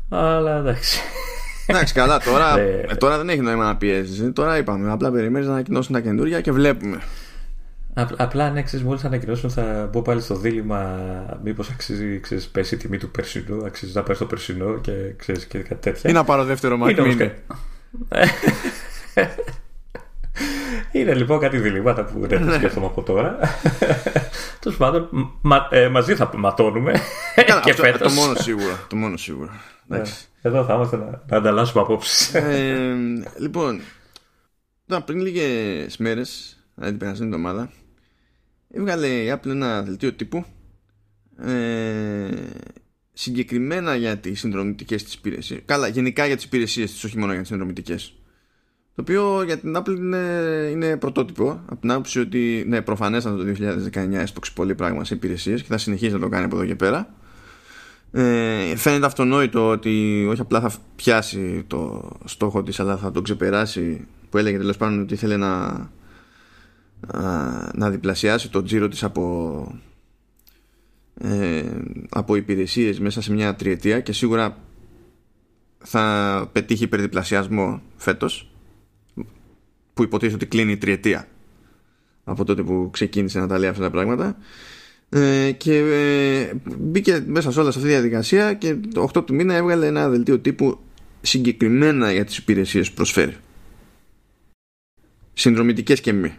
[0.10, 1.00] αλλά εντάξει
[1.66, 4.32] Εντάξει, καλά, τώρα, ε, ε, τώρα δεν έχει νόημα να πιέζεις.
[4.34, 7.02] Τώρα είπαμε, απλά περιμένεις να ανακοινώσουν τα καινούργια και βλέπουμε.
[8.18, 11.00] Απλά αν ξέρεις, μόλις ανακοινώσουν, θα μπω πάλι στο δίλημα.
[11.44, 15.46] Μήπως αξίζει, ξέρεις, πέσει η τιμή του περσινού, αξίζει να πέσει το περσινό και ξέρεις
[15.46, 16.10] και κάτι τέτοια.
[16.10, 16.96] Ή να πάρω δεύτερο Mac
[20.92, 23.40] Είναι λοιπόν κάτι διλήμματα που δεν θα σκέφτομαι από τώρα.
[24.60, 25.10] Τέλος πάντων,
[25.70, 26.94] ε, μαζί θα ματώνουμε.
[27.64, 28.86] και αυτό, το μόνο σίγουρα.
[28.90, 29.62] Το μόνο σίγουρα.
[29.86, 30.02] Ναι.
[30.42, 32.34] Εδώ θα είμαστε να, να ανταλλάσσουμε απόψεις.
[32.34, 32.96] Ε,
[33.38, 33.82] λοιπόν,
[34.86, 37.72] τώρα πριν λίγες μέρες, δηλαδή την περασμένη εβδομάδα,
[38.70, 40.46] έβγαλε η Apple ένα δελτίο τύπου
[41.46, 42.30] ε,
[43.14, 45.62] συγκεκριμένα για τις συνδρομητικές της υπηρεσίες.
[45.66, 48.21] Καλά, γενικά για τις υπηρεσίες της, όχι μόνο για τις συνδρομητικές.
[49.04, 50.18] Το οποίο για την Apple είναι,
[50.72, 53.44] είναι πρωτότυπο από την άποψη ότι ναι, προφανέστατα το
[53.94, 56.76] 2019 έσπρωξε πολύ πράγμα σε υπηρεσίες και θα συνεχίσει να το κάνει από εδώ και
[56.76, 57.14] πέρα.
[58.12, 64.08] Ε, φαίνεται αυτονόητο ότι όχι απλά θα πιάσει το στόχο της αλλά θα τον ξεπεράσει
[64.30, 65.90] που έλεγε τέλος πάντων ότι ήθελε να,
[67.74, 69.76] να διπλασιάσει το τζίρο της από
[71.18, 71.64] ε,
[72.10, 74.58] από υπηρεσίες μέσα σε μια τριετία και σίγουρα
[75.78, 78.51] θα πετύχει υπερδιπλασιασμό φέτος
[79.94, 81.28] που υποτίθεται ότι κλείνει η τριετία.
[82.24, 84.38] Από τότε που ξεκίνησε να τα λέει αυτά τα πράγματα.
[85.10, 89.34] Ε, και ε, μπήκε μέσα σε όλα σε αυτή τη διαδικασία και το 8 του
[89.34, 90.80] μήνα έβγαλε ένα δελτίο τύπου
[91.22, 93.38] συγκεκριμένα για τις υπηρεσίες που προσφέρει.
[95.34, 96.38] Συνδρομητικές και μη.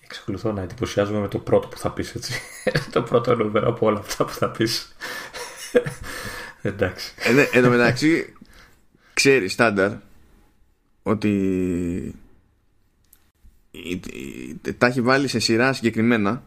[0.00, 2.40] Εξακολουθώ να εντυπωσιάζομαι με το πρώτο που θα πεις έτσι.
[2.92, 4.96] Το πρώτο νούμερο από όλα αυτά που θα πεις.
[6.62, 7.14] Εντάξει.
[7.18, 8.34] Ε, ναι, εν τω μεταξύ
[9.14, 9.92] ξέρεις στάνταρ
[11.02, 12.14] ότι
[14.78, 16.42] τα έχει βάλει σε σειρά συγκεκριμένα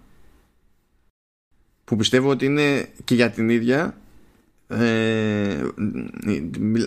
[1.83, 3.97] που πιστεύω ότι είναι και για την ίδια
[4.67, 5.63] ε,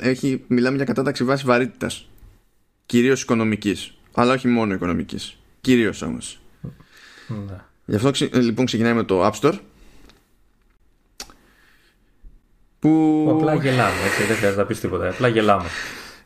[0.00, 2.08] έχει, μιλάμε για κατάταξη βάσης βαρύτητας
[2.86, 6.40] κυρίως οικονομικής αλλά όχι μόνο οικονομικής κυρίως όμως
[7.28, 7.56] Ναι.
[7.84, 9.58] Γι' αυτό λοιπόν ξεκινάει με το App Store.
[12.78, 13.26] Που...
[13.30, 15.08] Απλά γελάμε, έτσι, δεν χρειάζεται να πεις τίποτα.
[15.08, 15.68] Απλά γελάμε.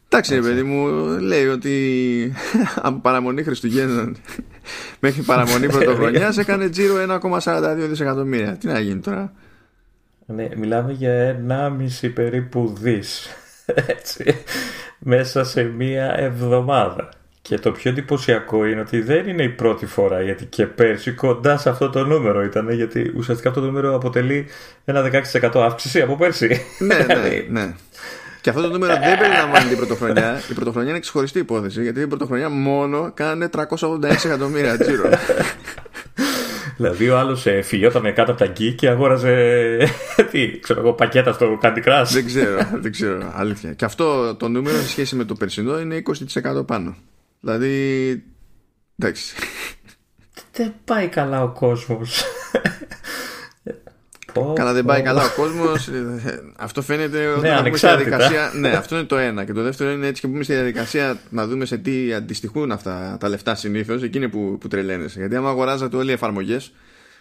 [0.09, 0.89] Εντάξει, παιδί μου,
[1.21, 2.33] λέει ότι
[2.83, 4.17] από παραμονή Χριστουγέννων
[5.01, 8.57] μέχρι παραμονή πρωτοχρονιάς έκανε τζίρο 1,42 δισεκατομμύρια.
[8.57, 9.33] Τι να γίνει τώρα;
[10.27, 11.41] Ναι, μιλάμε για
[12.03, 13.29] 1,5 περίπου δις.
[13.87, 14.25] Έτσι.
[14.99, 17.09] Μέσα σε μία εβδομάδα.
[17.43, 21.57] Και το πιο εντυπωσιακό είναι ότι δεν είναι η πρώτη φορά γιατί και πέρσι κοντά
[21.57, 24.47] σε αυτό το νούμερο ήταν γιατί ουσιαστικά αυτό το νούμερο αποτελεί
[24.85, 26.61] ένα 16% αύξηση από πέρσι.
[26.79, 27.75] Ναι, ναι, δηλαδή, ναι.
[28.47, 30.41] Και αυτό το νούμερο δεν περιλαμβάνει την πρωτοχρονιά.
[30.51, 33.67] Η πρωτοχρονιά είναι ξεχωριστή υπόθεση γιατί η πρωτοχρονιά μόνο κάνει 386
[34.25, 35.11] εκατομμύρια τζίρο.
[36.77, 39.79] Δηλαδή ο άλλος ε, φιλιόταν κάτω από τα γκί και αγόραζε
[40.31, 42.05] τι, ξέρω εγώ, πακέτα στο Candy Crush.
[42.13, 43.73] δεν ξέρω, δεν ξέρω, αλήθεια.
[43.73, 46.03] Και αυτό το νούμερο σε σχέση με το περσινό είναι
[46.57, 46.97] 20% πάνω.
[47.41, 48.25] Δηλαδή.
[48.99, 49.35] Εντάξει.
[50.53, 52.25] Δεν πάει καλά ο κόσμος
[54.55, 55.91] Καλά, δεν πάει καλά ο κόσμος.
[56.57, 58.53] αυτό φαίνεται ότι ναι, στη διαδικασία.
[58.55, 59.45] ναι, αυτό είναι το ένα.
[59.45, 63.17] Και το δεύτερο είναι έτσι και πούμε στη διαδικασία να δούμε σε τι αντιστοιχούν αυτά
[63.21, 64.03] τα λεφτά συνήθως.
[64.03, 65.19] Εκεί που, που τρελαίνεσαι.
[65.19, 66.73] Γιατί άμα αγοράζατε όλοι οι εφαρμογές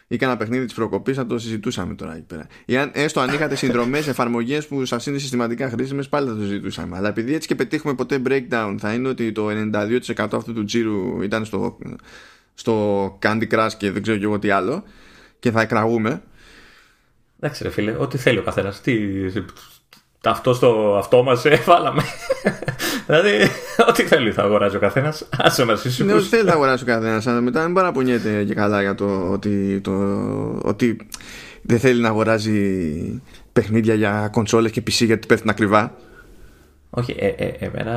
[0.08, 2.47] ή κανένα παιχνίδι της προκοπής, θα το συζητούσαμε τώρα εκεί πέρα.
[2.65, 6.41] Ή αν, έστω αν είχατε συνδρομές, εφαρμογές που σας είναι συστηματικά χρήσιμες, πάλι θα το
[6.41, 6.97] συζητούσαμε.
[6.97, 11.21] Αλλά επειδή έτσι και πετύχουμε ποτέ breakdown, θα είναι ότι το 92% αυτού του τζίρου
[11.21, 11.78] ήταν στο,
[12.54, 14.84] στο Candy Crush και δεν ξέρω και εγώ τι άλλο,
[15.39, 16.21] και θα εκραγούμε.
[17.45, 18.81] Εντάξει, ρε φίλε, ό,τι θέλει ο καθένας.
[18.81, 18.97] Τι...
[20.23, 22.01] Αυτό στο αυτό μας έβαλαμε.
[23.08, 23.31] δηλαδή,
[23.89, 25.27] ό,τι θέλει θα αγοράζει ο καθένας.
[25.38, 26.05] Άσε μα ήσυχου.
[26.08, 27.27] Ναι, ό,τι θέλει θα αγοράζει ο καθένας.
[27.27, 29.91] Αλλά μετά μην παραπονιέται και καλά για το ότι, το
[30.62, 30.97] ότι
[31.62, 33.21] δεν θέλει να αγοράζει
[33.53, 35.95] παιχνίδια για κονσόλες και PC γιατί πέφτουν ακριβά.
[36.89, 37.93] Όχι, ε, ε, εμένα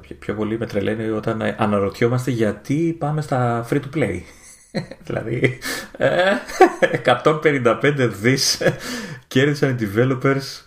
[0.00, 4.20] πιο, πιο πολύ με τρελαίνει όταν αναρωτιόμαστε γιατί πάμε στα free to play.
[5.06, 5.58] Δηλαδή
[7.04, 8.62] 155 ε, δις
[9.28, 10.64] κέρδισαν οι developers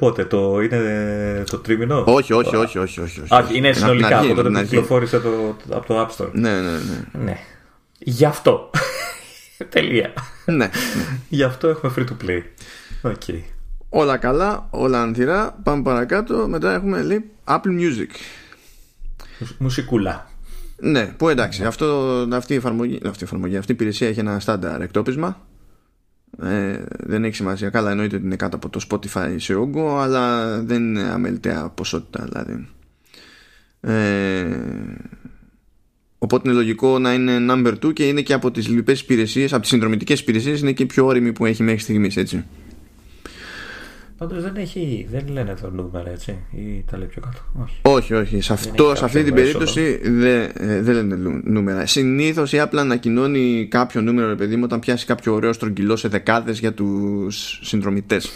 [0.00, 3.00] Πότε, το είναι το τρίμηνο; Όχι, όχι, όχι, όχι.
[3.00, 3.56] όχι, όχι.
[3.56, 6.30] είναι συνολικά από τότε που κυκλοφόρησε το, από το App Store.
[6.32, 7.24] Ναι, ναι, ναι.
[7.24, 7.38] ναι.
[7.98, 8.70] Γι' αυτό.
[9.68, 10.12] Τελεία.
[10.44, 10.70] Ναι, ναι.
[11.28, 12.42] Γι' αυτό έχουμε free to play.
[13.02, 13.40] Okay.
[13.88, 15.58] Όλα καλά, όλα ανθυρά.
[15.62, 16.48] Πάμε παρακάτω.
[16.48, 18.10] Μετά έχουμε λέει Apple Music.
[19.58, 20.29] Μουσικούλα.
[20.80, 21.86] Ναι, που εντάξει, αυτό,
[22.32, 25.46] αυτή, η εφαρμογή, αυτή η εφαρμογή, αυτή η υπηρεσία έχει ένα στάνταρ εκτόπισμα.
[26.42, 27.70] Ε, δεν έχει σημασία.
[27.70, 32.24] Καλά, εννοείται ότι είναι κάτω από το Spotify σε όγκο, αλλά δεν είναι αμεληταία ποσότητα
[32.24, 32.68] δηλαδή.
[33.80, 34.46] Ε,
[36.18, 39.60] οπότε είναι λογικό να είναι number 2 και είναι και από τις λοιπές υπηρεσίες, από
[39.60, 42.44] τις συνδρομητικές υπηρεσίες είναι και η πιο όρημη που έχει μέχρι στιγμής, έτσι.
[44.20, 47.68] Πάντως δεν έχει, δεν λένε το νούμερο έτσι, ή τα λέει πιο κάτω.
[47.82, 48.14] Όχι, όχι.
[48.14, 48.40] όχι.
[48.40, 51.86] Σε, αυτό, σε αυτή την περίπτωση δεν, ε, δεν λένε νούμερα.
[51.86, 56.08] Συνήθως η Apple ανακοινώνει κάποιο νούμερο, ρε παιδί μου, όταν πιάσει κάποιο ωραίο στρογγυλό σε
[56.08, 58.30] δεκάδες για τους συνδρομητές.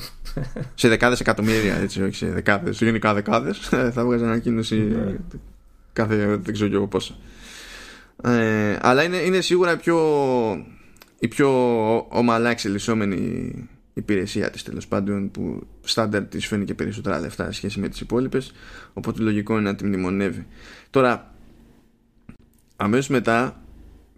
[0.74, 2.78] σε δεκάδες εκατομμύρια, έτσι, όχι σε δεκάδες.
[2.80, 3.58] Γενικά δεκάδες.
[3.94, 5.16] θα βγάζει ανακοίνωση ναι.
[5.92, 7.14] κάθε δεν ξέρω και εγώ πόσα.
[8.22, 9.98] Ε, αλλά είναι, είναι σίγουρα πιο,
[11.18, 11.48] η πιο
[12.08, 13.52] ομαλά εξελισσόμενη
[13.94, 18.00] υπηρεσία της τέλος πάντων που στάνταρ της φαίνει και περισσότερα λεφτά σε σχέση με τις
[18.00, 18.52] υπόλοιπες,
[18.92, 20.46] οπότε λογικό είναι να τη μνημονεύει.
[20.90, 21.34] Τώρα
[22.76, 23.62] αμέσως μετά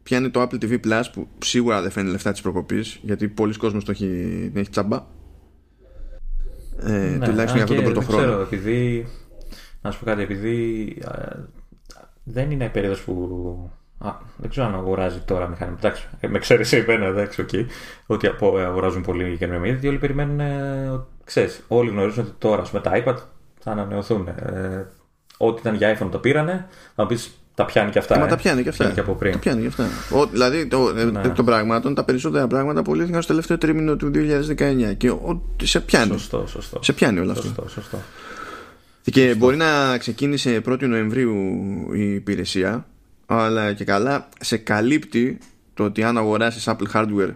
[0.02, 3.84] πιάνει το Apple TV Plus που σίγουρα δεν φαίνει λεφτά της προκοπής γιατί πολλοί κόσμος
[3.84, 4.06] το έχει,
[4.52, 5.06] την έχει τσάμπα.
[6.82, 9.06] Ε, ναι, τουλάχιστον για αυτό το πρώτο χρόνο ξέρω, επειδή,
[9.82, 10.96] να σου πω κάτι επειδή
[12.22, 15.86] δεν είναι η περίοδος που Α, δεν ξέρω αν αγοράζει τώρα μηχανήματα.
[15.86, 17.64] Εντάξει, ε, με ξέρεις εμένα, εντάξει, okay,
[18.06, 18.26] ότι
[18.66, 20.40] αγοράζουν πολύ καινούργια μηχανήματα, γιατί όλοι περιμένουν.
[20.40, 23.16] Ε, ξέρεις, όλοι γνωρίζουν ότι τώρα με τα iPad
[23.60, 24.28] θα ανανεωθούν.
[24.28, 24.86] Ε,
[25.36, 28.14] ό,τι ήταν για iPhone το πήρανε, θα πεις τα πιάνει και αυτά.
[28.14, 28.90] Ε, μα τα πιάνει και αυτά.
[28.90, 29.32] Και από πριν.
[29.32, 29.88] Τα πιάνει και αυτά.
[30.10, 31.28] Ο, δηλαδή, το, ε, ναι.
[31.28, 34.94] των πραγμάτων, τα περισσότερα πράγματα πουλήθηκαν στο τελευταίο τρίμηνο του 2019.
[34.96, 36.10] Και ο, σε πιάνει.
[36.10, 36.82] Σωστό, σωστό.
[36.82, 37.42] Σε πιάνει όλο αυτό.
[37.42, 37.98] Σωστό, σωστό.
[39.02, 39.38] Και σωστό.
[39.38, 41.34] μπορεί να ξεκίνησε 1η Νοεμβρίου
[41.94, 42.86] η υπηρεσία
[43.26, 45.38] αλλά και καλά σε καλύπτει
[45.74, 47.34] το ότι αν αγοράσεις Apple Hardware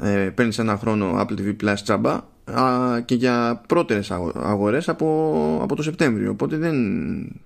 [0.00, 5.76] ε, παίρνεις ένα χρόνο Apple TV Plus τσάμπα α, και για πρώτερες αγορές από, από
[5.76, 6.30] το Σεπτέμβριο.
[6.30, 6.74] Οπότε δεν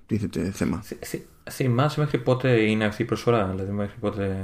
[0.07, 0.83] τίθεται θέμα.
[0.83, 1.15] Θ,
[1.51, 4.37] Θυμάσαι μέχρι πότε είναι αυτή η προσφορά δηλαδή μέχρι πότε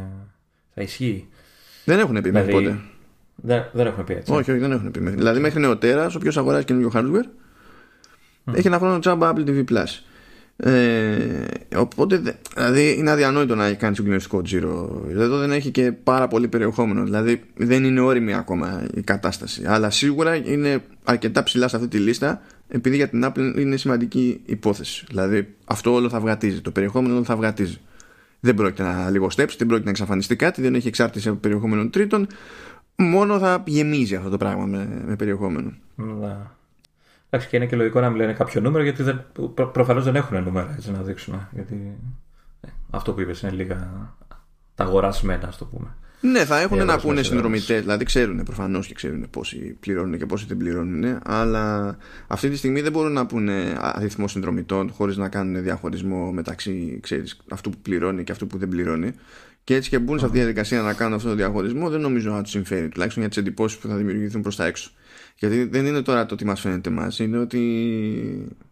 [0.74, 1.28] θα ισχύει;
[1.84, 2.80] Δεν έχουν πει μέχρι δηλαδή, πότε.
[3.34, 4.32] δεν, δεν έχουν πει έτσι.
[4.32, 7.28] Όχι, όχι δεν έχουν πει Δηλαδή μέχρι νεοτέρας όποιος αγοράζει καινούργιο hardware
[8.52, 10.02] έχει ένα χρόνο τσάμπα Apple TV Plus
[10.62, 11.44] ε,
[11.76, 12.22] οπότε
[12.54, 15.04] δηλαδή είναι αδιανόητο να κάνει συγκλονιστικό τζίρο.
[15.10, 17.04] Εδώ δεν έχει και πάρα πολύ περιεχόμενο.
[17.04, 19.62] Δηλαδή δεν είναι όρημη ακόμα η κατάσταση.
[19.66, 24.40] Αλλά σίγουρα είναι αρκετά ψηλά σε αυτή τη λίστα επειδή για την Apple είναι σημαντική
[24.44, 25.04] υπόθεση.
[25.08, 26.60] Δηλαδή αυτό όλο θα βγατίζει.
[26.60, 27.80] Το περιεχόμενο όλο θα βγατίζει.
[28.40, 32.26] Δεν πρόκειται να λιγοστέψει, δεν πρόκειται να εξαφανιστεί κάτι, δεν έχει εξάρτηση από περιεχόμενο τρίτων.
[32.96, 35.72] Μόνο θα γεμίζει αυτό το πράγμα με, με περιεχόμενο.
[35.94, 36.58] Να.
[37.30, 39.24] Εντάξει, και είναι και λογικό να μην λένε κάποιο νούμερο, γιατί δεν,
[39.72, 41.48] προφανώς δεν έχουν νούμερα έτσι να δείξουν.
[41.50, 41.96] Γιατί
[42.60, 44.14] ε, αυτό που είπες είναι λίγα
[44.74, 45.94] τα αγορασμένα, ας το πούμε.
[46.20, 50.46] Ναι, θα έχουν να πούνε συνδρομητές, δηλαδή ξέρουν προφανώς και ξέρουν πόσοι πληρώνουν και πόσοι
[50.48, 55.62] δεν πληρώνουν, αλλά αυτή τη στιγμή δεν μπορούν να πούνε αριθμό συνδρομητών χωρίς να κάνουν
[55.62, 59.12] διαχωρισμό μεταξύ ξέρεις, αυτού που πληρώνει και αυτού που δεν πληρώνει.
[59.64, 62.30] Και έτσι και μπουν σε αυτή τη διαδικασία να κάνουν αυτό το διαχωρισμό, δεν νομίζω
[62.30, 64.90] να τους συμφέρει, τουλάχιστον για τις εντυπώσεις που θα δημιουργηθούν προς τα έξω.
[65.40, 67.58] Γιατί δεν είναι τώρα το τι μας φαίνεται εμάς, είναι ότι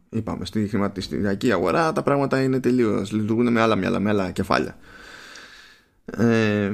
[0.08, 3.12] είπαμε στη χρηματιστηριακή αγορά τα πράγματα είναι τελείως.
[3.12, 4.76] λειτουργούν με άλλα μυαλά, με άλλα κεφάλια.
[6.04, 6.72] Ε,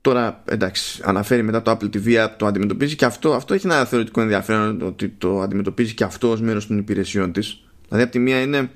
[0.00, 4.20] τώρα εντάξει αναφέρει μετά το Apple TV το αντιμετωπίζει και αυτό, αυτό έχει ένα θεωρητικό
[4.20, 8.40] ενδιαφέρον ότι το αντιμετωπίζει και αυτό ως μέρος των υπηρεσιών της δηλαδή από τη μία
[8.40, 8.70] είναι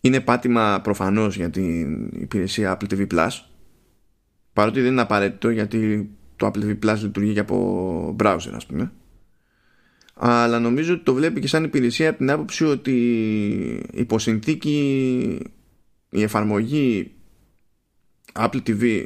[0.00, 3.30] είναι πάτημα προφανώς για την υπηρεσία Apple TV Plus
[4.52, 6.10] παρότι δεν είναι απαραίτητο γιατί
[6.44, 8.92] το Apple TV Plus λειτουργεί και από browser ας πούμε
[10.14, 12.94] αλλά νομίζω ότι το βλέπει και σαν υπηρεσία από την άποψη ότι
[13.92, 14.78] υποσυνθήκη
[16.10, 17.14] η εφαρμογή
[18.32, 19.04] Apple TV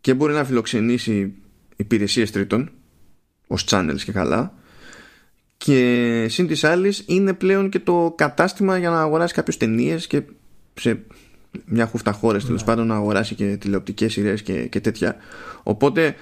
[0.00, 1.34] και μπορεί να φιλοξενήσει
[1.76, 2.70] υπηρεσίες τρίτων
[3.46, 4.54] ως channels και καλά
[5.56, 10.22] και σύν της άλλης είναι πλέον και το κατάστημα για να αγοράσει κάποιες ταινίες και
[10.74, 11.04] σε
[11.64, 12.66] μια χούφτα χώρες τέλος ναι.
[12.66, 15.16] πάντων να αγοράσει και τηλεοπτικές σειρές και, και τέτοια
[15.62, 16.14] οπότε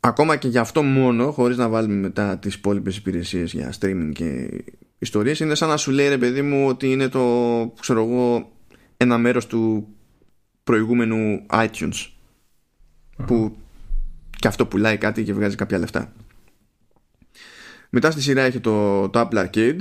[0.00, 4.48] ακόμα και γι' αυτό μόνο χωρίς να βάλουμε μετά τις υπόλοιπες υπηρεσίες για streaming και
[4.98, 8.52] ιστορίες είναι σαν να σου λέει ρε παιδί μου ότι είναι το ξέρω εγώ
[8.96, 9.88] ένα μέρος του
[10.64, 12.08] προηγούμενου iTunes
[13.26, 13.56] που
[14.38, 16.12] και αυτό πουλάει κάτι και βγάζει κάποια λεφτά.
[17.90, 19.78] Μετά στη σειρά έχει το, το Apple Arcade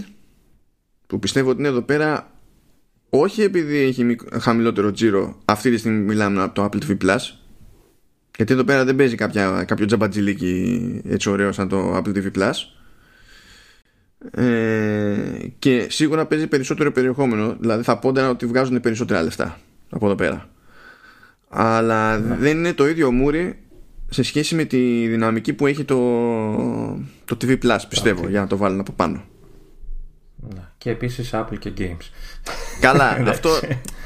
[1.07, 2.31] που πιστεύω ότι είναι εδώ πέρα
[3.09, 7.19] όχι επειδή έχει χαμηλότερο τζίρο αυτή τη στιγμή μιλάμε από το Apple TV Plus
[8.39, 12.51] γιατί εδώ πέρα δεν παίζει κάποια, κάποιο τζαμπατζιλίκι έτσι ωραίο σαν το Apple TV Plus
[14.43, 15.15] ε,
[15.59, 20.49] και σίγουρα παίζει περισσότερο περιεχόμενο δηλαδή θα πόντα ότι βγάζουν περισσότερα λεφτά από εδώ πέρα
[21.49, 22.35] αλλά ναι.
[22.35, 23.59] δεν είναι το ίδιο μούρι
[24.09, 25.97] σε σχέση με τη δυναμική που έχει το,
[27.25, 29.23] το TV Plus πιστεύω για να το βάλουν από πάνω ναι.
[30.77, 32.09] Και επίσης Apple και Games.
[32.79, 33.49] Καλά αυτό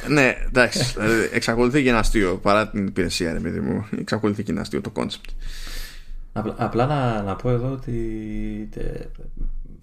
[0.08, 4.52] ναι εντάξει δηλαδή, εξακολουθεί και ένα αστείο παρά την υπηρεσία ρε παιδί μου εξακολουθεί και
[4.52, 5.30] ένα αστείο το concept.
[6.58, 7.92] Απλά, να, να πω εδώ ότι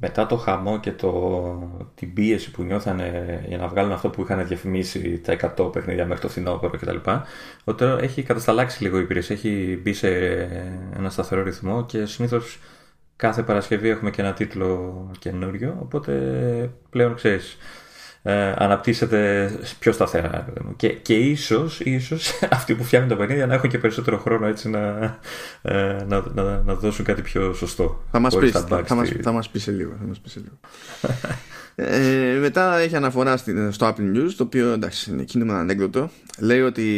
[0.01, 4.47] μετά το χαμό και το, την πίεση που νιώθανε για να βγάλουν αυτό που είχαν
[4.47, 6.97] διαφημίσει τα 100 παιχνίδια μέχρι το φθινόπωρο κτλ.
[7.65, 10.09] Ότι τώρα έχει κατασταλάξει λίγο η υπηρεσία, έχει μπει σε
[10.97, 12.59] ένα σταθερό ρυθμό και συνήθως
[13.21, 15.77] κάθε Παρασκευή έχουμε και ένα τίτλο καινούριο.
[15.81, 16.13] Οπότε
[16.91, 17.57] πλέον ξέρεις,
[18.23, 20.47] ε, αναπτύσσεται πιο σταθερά.
[20.77, 24.69] Και, και ίσως, ίσως αυτοί που φτιάχνουν τα παιχνίδια να έχουν και περισσότερο χρόνο έτσι
[24.69, 24.79] να,
[25.63, 28.05] ε, να, να, να δώσουν κάτι πιο σωστό.
[28.11, 29.93] Θα μας πεις, θα, μας, θα μας πεις σε λίγο.
[30.01, 30.59] Θα μας πεις σε λίγο.
[32.35, 33.37] ε, μετά έχει αναφορά
[33.71, 36.89] στο Apple News το οποίο εντάξει είναι κίνημα ανέκδοτο λέει ότι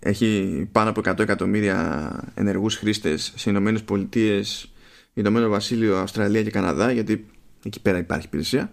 [0.00, 4.72] έχει πάνω από 100 εκατομμύρια ενεργούς χρήστες σε Ηνωμένες Πολιτείες
[5.20, 7.26] Ηνωμένο Βασίλειο, Αυστραλία και Καναδά γιατί
[7.64, 8.72] εκεί πέρα υπάρχει υπηρεσία.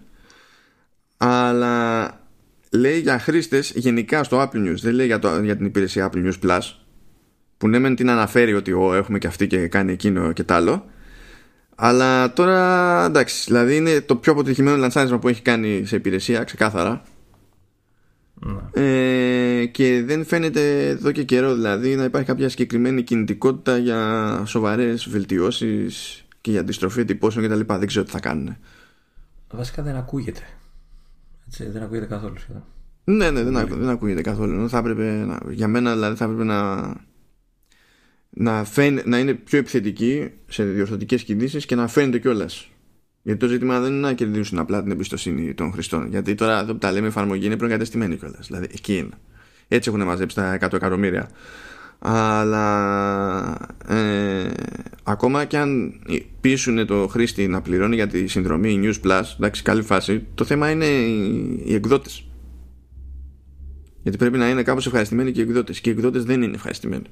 [1.18, 2.08] Αλλά
[2.72, 6.26] λέει για χρήστες γενικά στο Apple News δεν λέει για, το, για την υπηρεσία Apple
[6.26, 6.60] News Plus
[7.58, 10.52] που ναι μεν την αναφέρει ότι ο, έχουμε και αυτή και κάνει εκείνο και τ'
[10.52, 10.86] άλλο
[11.76, 17.04] αλλά τώρα εντάξει δηλαδή είναι το πιο αποτυχημένο λανσάρισμα που έχει κάνει σε υπηρεσία ξεκάθαρα.
[18.34, 18.84] Ναι.
[18.84, 25.10] ε, και δεν φαίνεται εδώ και καιρό δηλαδή να υπάρχει κάποια συγκεκριμένη κινητικότητα για σοβαρές
[25.10, 27.74] βελτιώσεις και για αντιστροφή εντυπώσεων κτλ.
[27.74, 28.58] Δεν ξέρω τι θα κάνουν.
[29.52, 30.42] Βασικά δεν ακούγεται.
[31.48, 32.64] Έτσι, δεν ακούγεται καθόλου σχεδόν.
[33.04, 34.70] Ναι, ναι, δεν, δεν ακούγεται καθόλου.
[34.70, 36.94] Θα έπρεπε να, για μένα δηλαδή θα έπρεπε να,
[38.30, 42.70] να, φαίν, να είναι πιο επιθετική σε διορθωτικές κινήσεις και να φαίνεται κιόλας.
[43.22, 46.08] Γιατί το ζήτημα δεν είναι να κερδίσουν απλά την εμπιστοσύνη των χρηστών.
[46.08, 48.48] Γιατί τώρα εδώ που τα λέμε εφαρμογή είναι προεγκατεστημένη κιόλας.
[48.48, 49.18] Δηλαδή εκεί είναι.
[49.68, 51.30] Έτσι έχουν μαζέψει τα 100 εκατομμύρια.
[52.00, 54.52] Αλλά ε,
[55.04, 56.02] ακόμα και αν
[56.42, 60.70] πείσουν το χρήστη να πληρώνει για τη συνδρομή News Plus, εντάξει, καλή φάση, το θέμα
[60.72, 60.86] είναι
[61.66, 62.28] οι εκδότες.
[64.02, 65.80] Γιατί πρέπει να είναι κάπως ευχαριστημένοι και οι εκδότες.
[65.80, 67.06] Και οι εκδότες δεν είναι ευχαριστημένοι.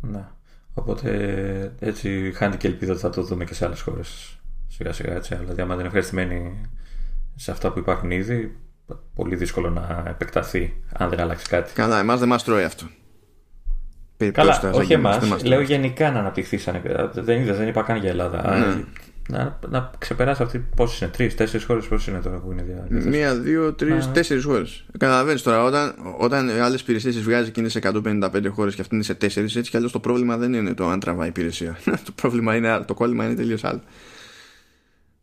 [0.00, 0.28] Ναι.
[0.74, 5.14] Οπότε έτσι χάνει και ελπίδα ότι θα το δούμε και σε άλλες χώρες σιγά σιγά
[5.14, 5.34] έτσι.
[5.34, 6.60] Δηλαδή, άμα δεν είναι ευχαριστημένοι
[7.34, 8.56] σε αυτά που υπάρχουν ήδη,
[9.14, 11.72] πολύ δύσκολο να επεκταθεί αν δεν αλλάξει κάτι.
[11.72, 12.86] Καλά, εμάς δεν μας τρώει αυτό.
[14.30, 15.44] Καλά, όχι εμάς.
[15.44, 16.80] Λέω γενικά να αναπτυχθεί σαν
[17.14, 18.58] Δεν είδε, δεν είπα καν για Ελλάδα.
[18.58, 18.84] Ναι.
[19.38, 23.16] να, να ξεπεράσει αυτή πόσες είναι, τρεις, τέσσερις χώρες πώ είναι τώρα που είναι διαθέσιμο.
[23.16, 24.84] Μία, δύο, τρεις, τέσσερις χώρες.
[24.98, 29.04] Καταλαβαίνεις τώρα, όταν, όταν άλλες υπηρεσίες βγάζει και είναι σε 155 χώρες και αυτή είναι
[29.04, 31.78] σε 4, έτσι κι αλλιώς το πρόβλημα δεν είναι το αν τραβάει υπηρεσία.
[32.04, 33.80] το πρόβλημα είναι το κόλλημα είναι τελείως άλλο.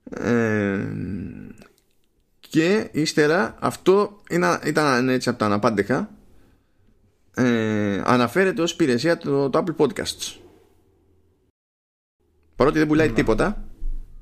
[0.09, 0.79] Ε,
[2.39, 6.09] και ύστερα αυτό είναι, ήταν έτσι από τα αναπάντεχα
[7.39, 10.35] ε, αναφέρεται ως υπηρεσία το, το Apple Podcasts.
[12.55, 13.13] Παρότι δεν πουλάει ναι.
[13.13, 13.69] τίποτα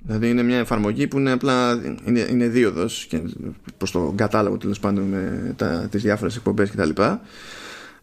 [0.08, 3.22] δηλαδή είναι μια εφαρμογή που είναι απλά είναι, είναι δίωδος και
[3.78, 7.02] προς το κατάλογο τέλος πάντων με τα, τις διάφορες εκπομπές κτλ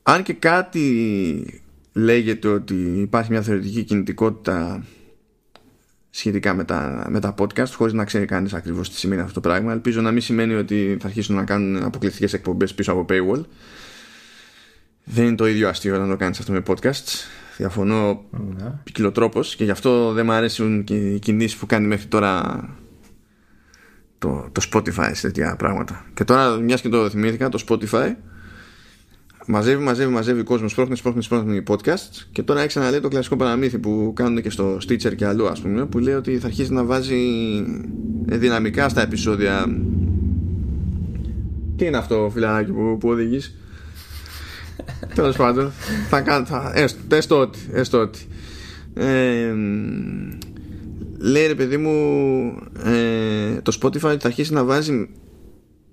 [0.03, 4.85] αν και κάτι λέγεται ότι υπάρχει μια θεωρητική κινητικότητα
[6.11, 9.49] σχετικά με τα, με τα podcast χωρίς να ξέρει κανείς ακριβώς τι σημαίνει αυτό το
[9.49, 13.43] πράγμα ελπίζω να μην σημαίνει ότι θα αρχίσουν να κάνουν αποκλειστικές εκπομπές πίσω από paywall
[15.05, 17.05] δεν είναι το ίδιο αστείο να το κάνεις αυτό με podcast
[17.57, 18.73] διαφωνώ ναι.
[18.85, 22.65] ποικιλοτρόπως και γι' αυτό δεν μου αρέσουν και οι κινήσεις που κάνει μέχρι τώρα
[24.19, 28.15] το, το Spotify σε τέτοια πράγματα και τώρα μιας και το θυμήθηκα το Spotify
[29.47, 33.79] μαζεύει, μαζεύει, μαζεύει κόσμος, σπρώχνει, σπρώχνει, σπρώχνει podcast και τώρα έχει ξαναλέει το κλασικό παραμύθι
[33.79, 36.85] που κάνουν και στο Stitcher και αλλού, ας πούμε, που λέει ότι θα αρχίσει να
[36.85, 37.17] βάζει
[38.25, 39.65] δυναμικά στα επεισόδια.
[41.77, 43.57] Τι είναι αυτό, φιλαράκι που, που οδηγείς;
[45.15, 45.73] Τέλος πάντων,
[46.09, 46.47] θα κάνω.
[46.47, 46.73] Θα,
[47.09, 47.59] έστω, ότι.
[47.73, 48.29] Έστω ότι.
[48.95, 49.55] Ε,
[51.19, 51.91] λέει ρε παιδί μου
[52.85, 55.09] ε, το Spotify θα αρχίσει να βάζει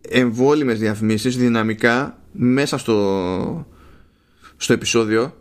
[0.01, 3.65] εμβόλυμες διαφημίσεις δυναμικά μέσα στο,
[4.57, 5.33] στο επεισόδιο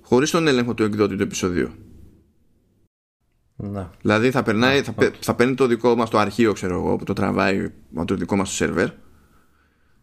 [0.00, 1.70] χωρίς τον έλεγχο του εκδότη του επεισοδίου.
[3.56, 3.90] Να.
[4.00, 7.12] Δηλαδή θα, περνάει, θα, θα παίρνει το δικό μας το αρχείο ξέρω εγώ που το
[7.12, 8.88] τραβάει από το δικό μας το σερβερ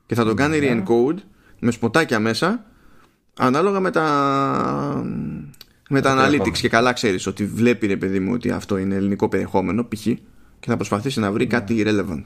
[0.06, 0.84] και θα το κάνει ναι.
[0.88, 1.18] re-encode
[1.60, 2.66] με σποτάκια μέσα
[3.40, 4.06] ανάλογα με τα
[5.90, 9.30] με τα analytics και καλά ξέρεις ότι βλέπει ρε παιδί μου ότι αυτό είναι ελληνικό
[9.30, 10.04] περιεχόμενο π.χ.
[10.60, 11.50] και θα προσπαθήσει να βρει ναι.
[11.50, 12.22] κάτι relevant.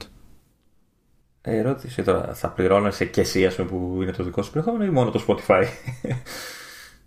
[1.40, 4.90] Ερώτηση τώρα, θα πληρώνεσαι και εσύ ας πούμε, που είναι το δικό σου περιεχόμενο ή
[4.90, 5.64] μόνο το Spotify;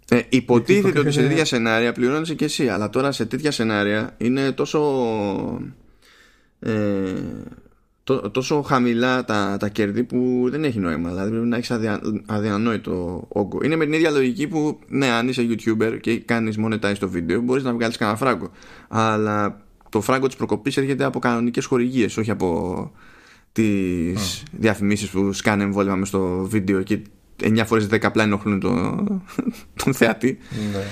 [0.09, 4.51] Ε, υποτίθεται ότι σε τέτοια σενάρια πληρώνεσαι και εσύ, αλλά τώρα σε τέτοια σενάρια είναι
[4.51, 4.79] τόσο,
[6.59, 7.13] ε,
[8.31, 11.09] τόσο χαμηλά τα, τα κέρδη που δεν έχει νόημα.
[11.09, 13.59] Δηλαδή πρέπει να έχεις αδια, αδιανόητο όγκο.
[13.63, 17.41] Είναι με την ίδια λογική που, ναι, αν είσαι YouTuber και κάνεις monetize το βίντεο,
[17.41, 18.51] μπορείς να βγάλεις κανένα φράγκο.
[18.87, 22.91] Αλλά το φράγκο της προκοπής έρχεται από κανονικές χορηγίες, όχι από
[23.51, 24.47] τις mm.
[24.51, 26.99] διαφημίσεις που σκάνε εμβόλυμα μες στο βίντεο και
[27.43, 29.21] 9 φορές 10 απλά ενοχλούν τον,
[29.83, 30.37] τον θεατή
[30.71, 30.83] ναι.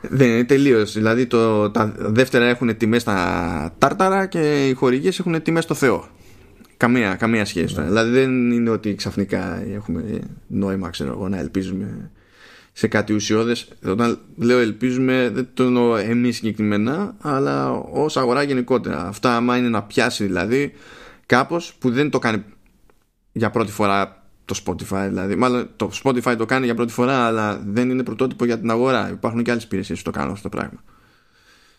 [0.18, 5.42] δεν είναι τελείως δηλαδή το, τα δεύτερα έχουν τιμές στα τάρταρα και οι χορηγίες έχουν
[5.42, 6.08] τιμές στο Θεό
[6.82, 7.84] καμία, καμία σχέση ναι.
[7.84, 12.10] δηλαδή δεν είναι ότι ξαφνικά έχουμε νόημα ξέρω εγώ να ελπίζουμε
[12.72, 13.68] σε κάτι ουσιώδες.
[13.84, 19.06] Όταν λέω ελπίζουμε δεν το εννοώ εμείς συγκεκριμένα αλλά ως αγορά γενικότερα.
[19.06, 20.72] Αυτά άμα είναι να πιάσει δηλαδή
[21.26, 22.44] κάπως που δεν το κάνει
[23.32, 25.36] για πρώτη φορά το Spotify δηλαδή.
[25.36, 29.10] Μάλλον το Spotify το κάνει για πρώτη φορά αλλά δεν είναι πρωτότυπο για την αγορά.
[29.10, 30.82] Υπάρχουν και άλλες υπηρεσίες που το κάνουν αυτό το πράγμα.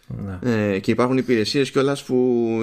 [0.07, 0.73] Ναι.
[0.73, 2.15] ε, και υπάρχουν υπηρεσίες κιόλας που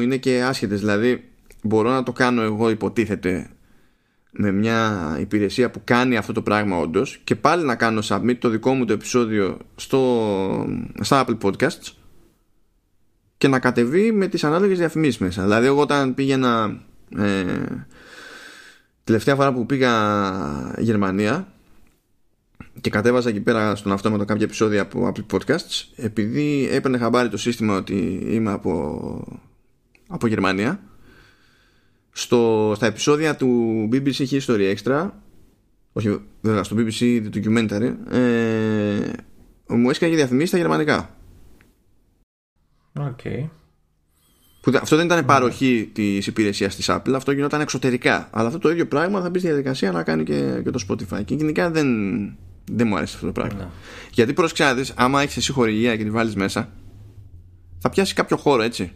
[0.02, 0.80] είναι και άσχετες.
[0.80, 1.30] Δηλαδή
[1.62, 3.50] μπορώ να το κάνω εγώ υποτίθεται
[4.30, 8.48] με μια υπηρεσία που κάνει αυτό το πράγμα όντως και πάλι να κάνω submit το
[8.48, 10.66] δικό μου το επεισόδιο στο,
[11.00, 11.92] στα Apple Podcasts
[13.38, 15.42] και να κατεβεί με τις ανάλογες διαφημίσεις μέσα.
[15.42, 16.80] Δηλαδή εγώ όταν πήγαινα
[17.16, 17.86] ε,
[19.04, 19.92] τελευταία φορά που πήγα
[20.78, 21.52] Γερμανία
[22.80, 27.36] και κατέβαζα εκεί πέρα στον αυτόματο κάποια επεισόδια από Apple Podcasts επειδή έπαιρνε χαμπάρι το
[27.36, 29.40] σύστημα ότι είμαι από,
[30.08, 30.80] από Γερμανία
[32.10, 35.10] στο, στα επεισόδια του BBC History Extra
[35.92, 39.12] όχι βέβαια στο BBC Documentary ε,
[39.66, 41.14] μου έσκαγε διαφημίσει στα γερμανικά
[42.98, 43.48] Okay.
[44.60, 48.28] Που αυτό δεν ήταν παροχή της υπηρεσίας της Apple, αυτό γινόταν εξωτερικά.
[48.32, 51.24] Αλλά αυτό το ίδιο πράγμα θα μπεις στη διαδικασία να κάνει και, και το Spotify.
[51.24, 51.86] Και γενικά δεν,
[52.72, 53.58] δεν μου αρέσει αυτό το πράγμα.
[53.58, 53.68] Ναι.
[54.12, 56.68] Γιατί προσεξάδε, άμα έχεις εσύ χορηγία και τη βάλεις μέσα,
[57.78, 58.92] θα πιάσει κάποιο χώρο έτσι.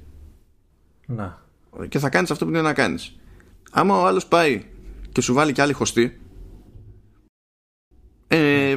[1.07, 1.44] Να.
[1.89, 3.17] Και θα κάνεις αυτό που είναι να κάνεις.
[3.71, 4.65] Άμα ο άλλος πάει
[5.13, 6.21] και σου βάλει και άλλη χωστή.
[8.27, 8.77] Ε,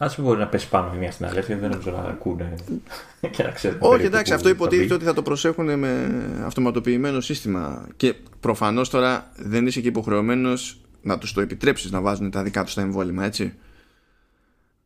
[0.00, 2.54] Α μην μπορεί να πέσει πάνω η μία στην άλλη, δεν νομίζω να ακούνε
[3.30, 3.78] και να ξέρουν.
[3.80, 6.10] Όχι, εντάξει, αυτό υποτίθεται ότι θα το προσέχουν με
[6.44, 7.88] αυτοματοποιημένο σύστημα.
[7.96, 12.64] Και προφανώς τώρα δεν είσαι και υποχρεωμένος να τους το επιτρέψεις να βάζουν τα δικά
[12.64, 13.54] τους τα εμβόλυμα, έτσι.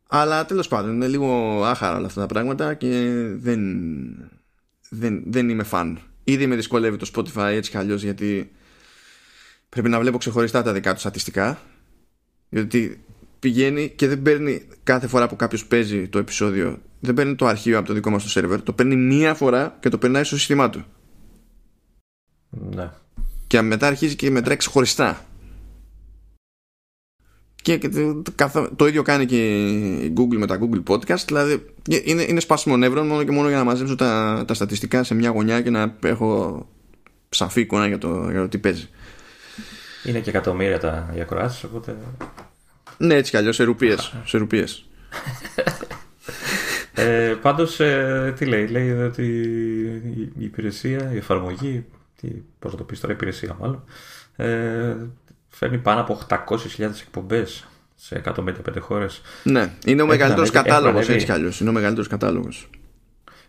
[0.09, 3.61] Αλλά τέλος πάντων είναι λίγο άχαρα όλα αυτά τα πράγματα και δεν,
[4.89, 5.99] δεν, δεν είμαι φαν.
[6.25, 8.53] Ήδη με δυσκολεύει το Spotify έτσι κι αλλιώς γιατί
[9.69, 11.61] πρέπει να βλέπω ξεχωριστά τα δικά τους στατιστικά.
[12.49, 13.05] Γιατί
[13.39, 17.79] πηγαίνει και δεν παίρνει κάθε φορά που κάποιος παίζει το επεισόδιο δεν παίρνει το αρχείο
[17.79, 20.71] από το δικό μας το σερβερ, το παίρνει μία φορά και το περνάει στο σύστημά
[20.71, 20.85] του.
[22.51, 22.91] Ναι.
[23.47, 25.27] Και μετά αρχίζει και μετράει ξεχωριστά.
[27.63, 28.23] Και, και το,
[28.77, 29.67] το, ίδιο κάνει και
[30.05, 31.25] η Google με τα Google Podcast.
[31.27, 31.65] Δηλαδή
[32.05, 35.31] είναι, είναι σπάσιμο νεύρων μόνο και μόνο για να μαζέψω τα, τα στατιστικά σε μια
[35.31, 36.67] γωνιά και να έχω
[37.29, 38.89] σαφή εικόνα για το, για το τι παίζει.
[40.05, 41.27] Είναι και εκατομμύρια τα για
[41.65, 41.97] οπότε.
[42.97, 44.15] Ναι, έτσι κι αλλιώς σε ρουπίες.
[44.25, 44.85] Σε ρουπίες.
[46.95, 49.25] ε, Πάντως, ε, τι λέει, λέει ότι
[50.39, 51.85] η υπηρεσία, η εφαρμογή,
[52.21, 53.85] τι, πώς το πει τώρα, η υπηρεσία μάλλον,
[54.37, 54.97] ε,
[55.53, 59.23] φέρνει πάνω από 800.000 εκπομπές σε 155 χώρες.
[59.43, 61.61] Ναι, είναι ο μεγαλύτερος κατάλογος έτσι κι αλλιώς.
[61.61, 62.69] Είναι ο μεγαλύτερος κατάλογος.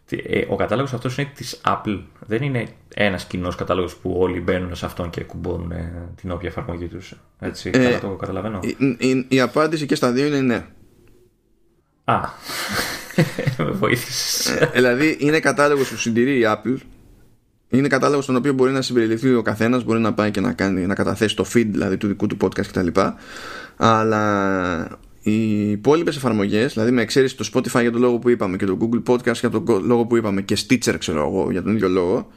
[0.10, 2.02] Ε, ο κατάλογος αυτός είναι της Apple.
[2.20, 6.50] Δεν είναι ένας κοινός κατάλογος που όλοι μπαίνουν σε αυτόν και κουμπώνουν ε, την όποια
[6.50, 7.14] εφαρμογή τους.
[7.40, 8.60] Έτσι, ε, το καταλαβαίνω.
[8.62, 10.66] Η, η, η, απάντηση και στα δύο είναι ναι.
[12.04, 12.20] Α.
[13.58, 14.48] Με βοήθησες.
[14.48, 16.78] Ε, δηλαδή είναι κατάλογος που συντηρεί η Apple.
[17.74, 20.86] Είναι κατάλογος στον οποίο μπορεί να συμπεριληφθεί ο καθένας, μπορεί να πάει και να, κάνει,
[20.86, 22.88] να καταθέσει το feed δηλαδή, του δικού του podcast κτλ.
[23.78, 28.66] Αλλά οι υπόλοιπες εφαρμογές, δηλαδή με εξαίρεση το Spotify για τον λόγο που είπαμε και
[28.66, 31.90] το Google Podcast για τον λόγο που είπαμε και Stitcher, ξέρω εγώ, για τον ίδιο
[31.90, 32.28] λόγο,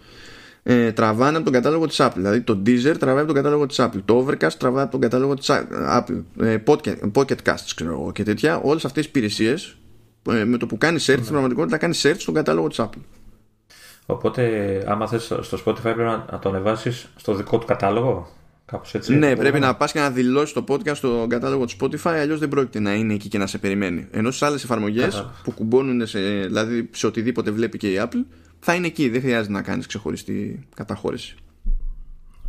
[0.62, 2.12] ε, τραβάνε από τον κατάλογο της Apple.
[2.14, 4.00] Δηλαδή το Deezer τραβάει από τον κατάλογο της Apple.
[4.04, 5.50] Το Overcast τραβάει από τον κατάλογο της
[5.98, 6.22] Apple.
[6.40, 8.60] Ε, Pocket, Pocket Casts, ξέρω εγώ, και τέτοια.
[8.60, 9.76] Όλες αυτές τι υπηρεσίες
[10.30, 13.15] ε, με το που κάνει search, στην πραγματικότητα κάνει search στον κατάλογο της Apple.
[14.06, 18.28] Οπότε, άμα θες στο Spotify πρέπει να το ανεβάσεις στο δικό του κατάλογο.
[18.66, 19.14] Κάπως έτσι.
[19.14, 22.48] Ναι, πρέπει να πας και να δηλώσεις το podcast στο κατάλογο του Spotify, αλλιώς δεν
[22.48, 24.06] πρόκειται να είναι εκεί και να σε περιμένει.
[24.10, 28.24] Ενώ στι άλλες εφαρμογές που κουμπώνουν σε, δηλαδή σε οτιδήποτε βλέπει και η Apple,
[28.58, 29.08] θα είναι εκεί.
[29.08, 31.34] Δεν χρειάζεται να κάνεις ξεχωριστή καταχώρηση.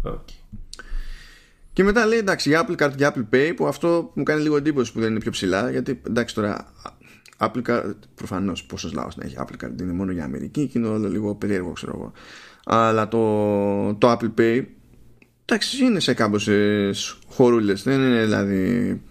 [0.04, 0.20] Okay.
[1.74, 4.58] Και μετά λέει εντάξει, η Apple Card και Apple Pay, που αυτό μου κάνει λίγο
[4.58, 6.74] εντύπωση που δεν είναι πιο ψηλά, γιατί εντάξει τώρα.
[7.40, 10.88] Apple Card, προφανώς πόσος λαό να έχει Apple Card είναι μόνο για Αμερική και είναι
[10.88, 12.12] όλο λίγο περίεργο, ξέρω εγώ.
[12.66, 14.66] Αλλά το, το Apple Pay
[15.50, 16.90] Εντάξει, είναι σε κάμποσε
[17.28, 17.74] χωρούλε.
[17.74, 19.02] Δεν είναι δηλαδή.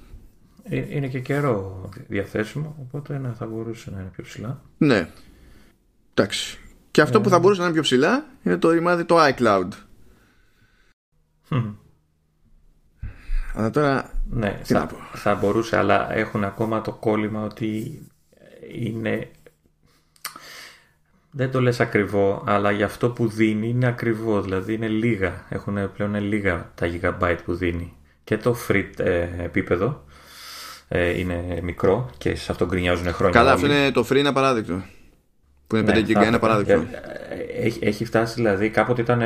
[0.63, 4.63] Ε, είναι και καιρό διαθέσιμο, οπότε ναι, θα μπορούσε να είναι πιο ψηλά.
[4.79, 5.09] Ναι.
[6.15, 6.59] Εντάξει.
[6.91, 7.39] Και αυτό που θα ε.
[7.39, 9.69] μπορούσε να είναι πιο ψηλά είναι το ρημάδι το iCloud.
[13.55, 14.11] Αλλά τώρα.
[14.31, 18.01] Ναι, θα, θα μπορούσε, αλλά έχουν ακόμα το κόλλημα ότι
[18.73, 19.31] είναι
[21.37, 25.93] δεν το λες ακριβό, αλλά για αυτό που δίνει είναι ακριβό, δηλαδή είναι λίγα, έχουν
[25.93, 27.97] πλέον λίγα τα gigabyte που δίνει.
[28.25, 30.05] Και το free ε, επίπεδο
[30.89, 33.39] ε, είναι μικρό και σε αυτό γκρινιάζουν χρόνια.
[33.39, 34.83] Καλά, αυτό είναι το free είναι απαράδεκτο.
[35.67, 36.73] Που είναι 5 ναι, GB, είναι απαράδεκτο.
[36.73, 39.23] Ε, έχει, έχει φτάσει δηλαδή, κάποτε ήταν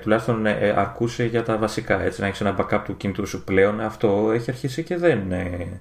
[0.00, 2.02] τουλάχιστον αρκούσε για τα βασικά.
[2.02, 3.80] Έτσι, να έχεις ένα backup του κινητού σου πλέον.
[3.80, 5.80] Αυτό έχει αρχίσει και δεν ε,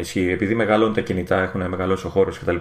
[0.00, 0.30] ισχύει.
[0.30, 2.56] Επειδή μεγαλώνουν τα κινητά, έχουν μεγαλώσει ο χώρος κτλ.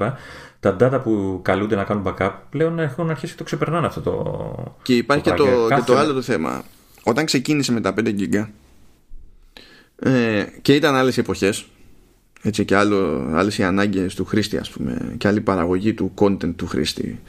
[0.59, 4.77] Τα data που καλούνται να κάνουν backup πλέον έχουν αρχίσει και το ξεπερνάνε αυτό το.
[4.81, 6.63] Και υπάρχει το και, το, και το άλλο το θέμα.
[7.03, 8.47] Όταν ξεκίνησε με τα 5 GB
[9.99, 11.65] ε, και ήταν άλλες εποχές,
[12.41, 16.55] έτσι και άλλο, άλλες οι ανάγκες του χρήστη ας πούμε και άλλη παραγωγή του content
[16.55, 17.19] του χρήστη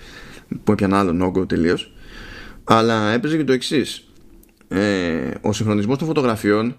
[0.65, 1.93] που έπιανε άλλον όγκο τελείως.
[2.65, 4.05] αλλά έπαιζε και το εξής.
[4.69, 6.77] Ε, ο συγχρονισμός των φωτογραφιών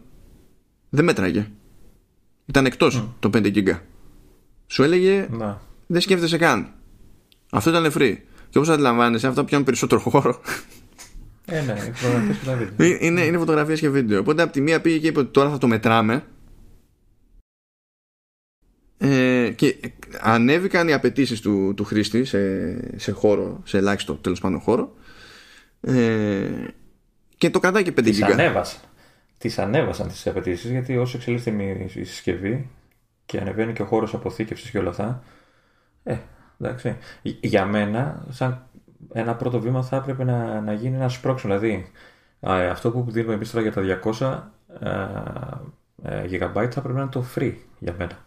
[0.90, 1.48] δεν μέτραγε
[2.46, 3.08] ήταν εκτός mm.
[3.20, 3.80] το 5 GB.
[4.68, 5.62] Σου έλεγε να.
[5.88, 6.74] δεν σκέφτεσαι καν.
[7.52, 8.16] Αυτό ήταν free.
[8.50, 10.42] Και όπως αντιλαμβάνεσαι, αυτά πιάνουν περισσότερο χώρο.
[11.46, 12.98] Ε, ναι, φωτογραφίες και βίντεο.
[13.00, 14.20] Είναι, είναι φωτογραφίες και βίντεο.
[14.20, 16.24] Οπότε από τη μία πήγε και είπε ότι τώρα θα το μετράμε.
[18.98, 19.76] Ε, και
[20.22, 24.94] ανέβηκαν οι απαιτήσεις του, του χρήστη σε, σε χώρο, σε ελάχιστο τέλος πάντων χώρο.
[25.82, 26.50] Ε,
[27.38, 28.32] και το κρατάει και 5 GB.
[28.32, 28.80] Ανέβασαν
[29.42, 32.70] τις ανέβασαν τις απαιτήσεις γιατί όσο εξελίσσεται η συσκευή
[33.26, 35.24] και ανεβαίνει και ο χώρος αποθήκευσης και όλα αυτά.
[36.04, 36.18] Ε,
[36.60, 36.98] εντάξει.
[37.22, 38.66] Για μένα, σαν
[39.14, 41.54] ένα πρώτο βήμα θα έπρεπε να, να γίνει ένα σπρώξιμο.
[41.54, 41.92] Δηλαδή,
[42.72, 44.42] αυτό που δίνουμε εμείς τώρα για τα 200
[46.04, 48.18] ε, GB θα πρέπει να είναι το free για μένα.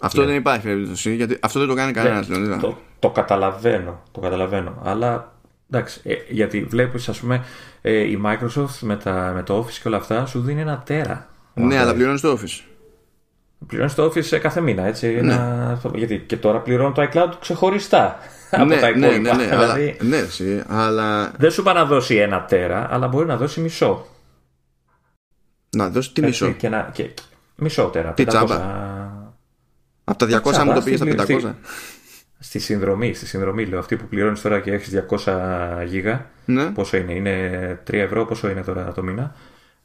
[0.00, 2.26] Αυτό δεν υπάρχει περίπτωση, γιατί αυτό δεν το κάνει κανένας.
[2.26, 4.80] Το, το, το, καταλαβαίνω, το καταλαβαίνω.
[4.84, 5.32] Αλλά
[5.72, 7.44] εντάξει, ε, γιατί βλέπεις, ας πούμε,
[7.82, 11.28] ε, η Microsoft με, τα, με το Office και όλα αυτά σου δίνει ένα τέρα.
[11.54, 12.64] Ναι, αλλά πληρώνεις το Office.
[13.66, 15.06] Πληρώνεις το Office κάθε μήνα, έτσι.
[15.06, 15.18] Ναι.
[15.18, 15.80] Ένα...
[15.94, 18.18] Γιατί και τώρα πληρώνω το iCloud ξεχωριστά.
[18.50, 19.36] από ναι, τα ναι, υπόλοιπα.
[19.36, 21.32] Ναι, ναι, δηλαδή, αλλά, ναι, αλλά...
[21.38, 24.06] Δεν σου είπα να δώσει ένα τέρα, αλλά μπορεί να δώσει μισό.
[25.70, 27.10] Να δώσει τι μισό; Και να, και,
[27.56, 28.12] μισό τέρα.
[28.12, 28.28] Τι 500...
[28.28, 28.60] τσάμπα.
[30.04, 31.40] Από τα 200 μου το πήγες στα 500.
[31.40, 32.01] Στη
[32.42, 36.26] συνδρομή, στη συνδρομή λέω, αυτή που πληρώνεις τώρα και έχεις 200 γίγα.
[36.44, 36.70] Ναι.
[36.70, 39.34] Πόσο είναι, είναι 3 ευρώ, πόσο είναι τώρα το μήνα.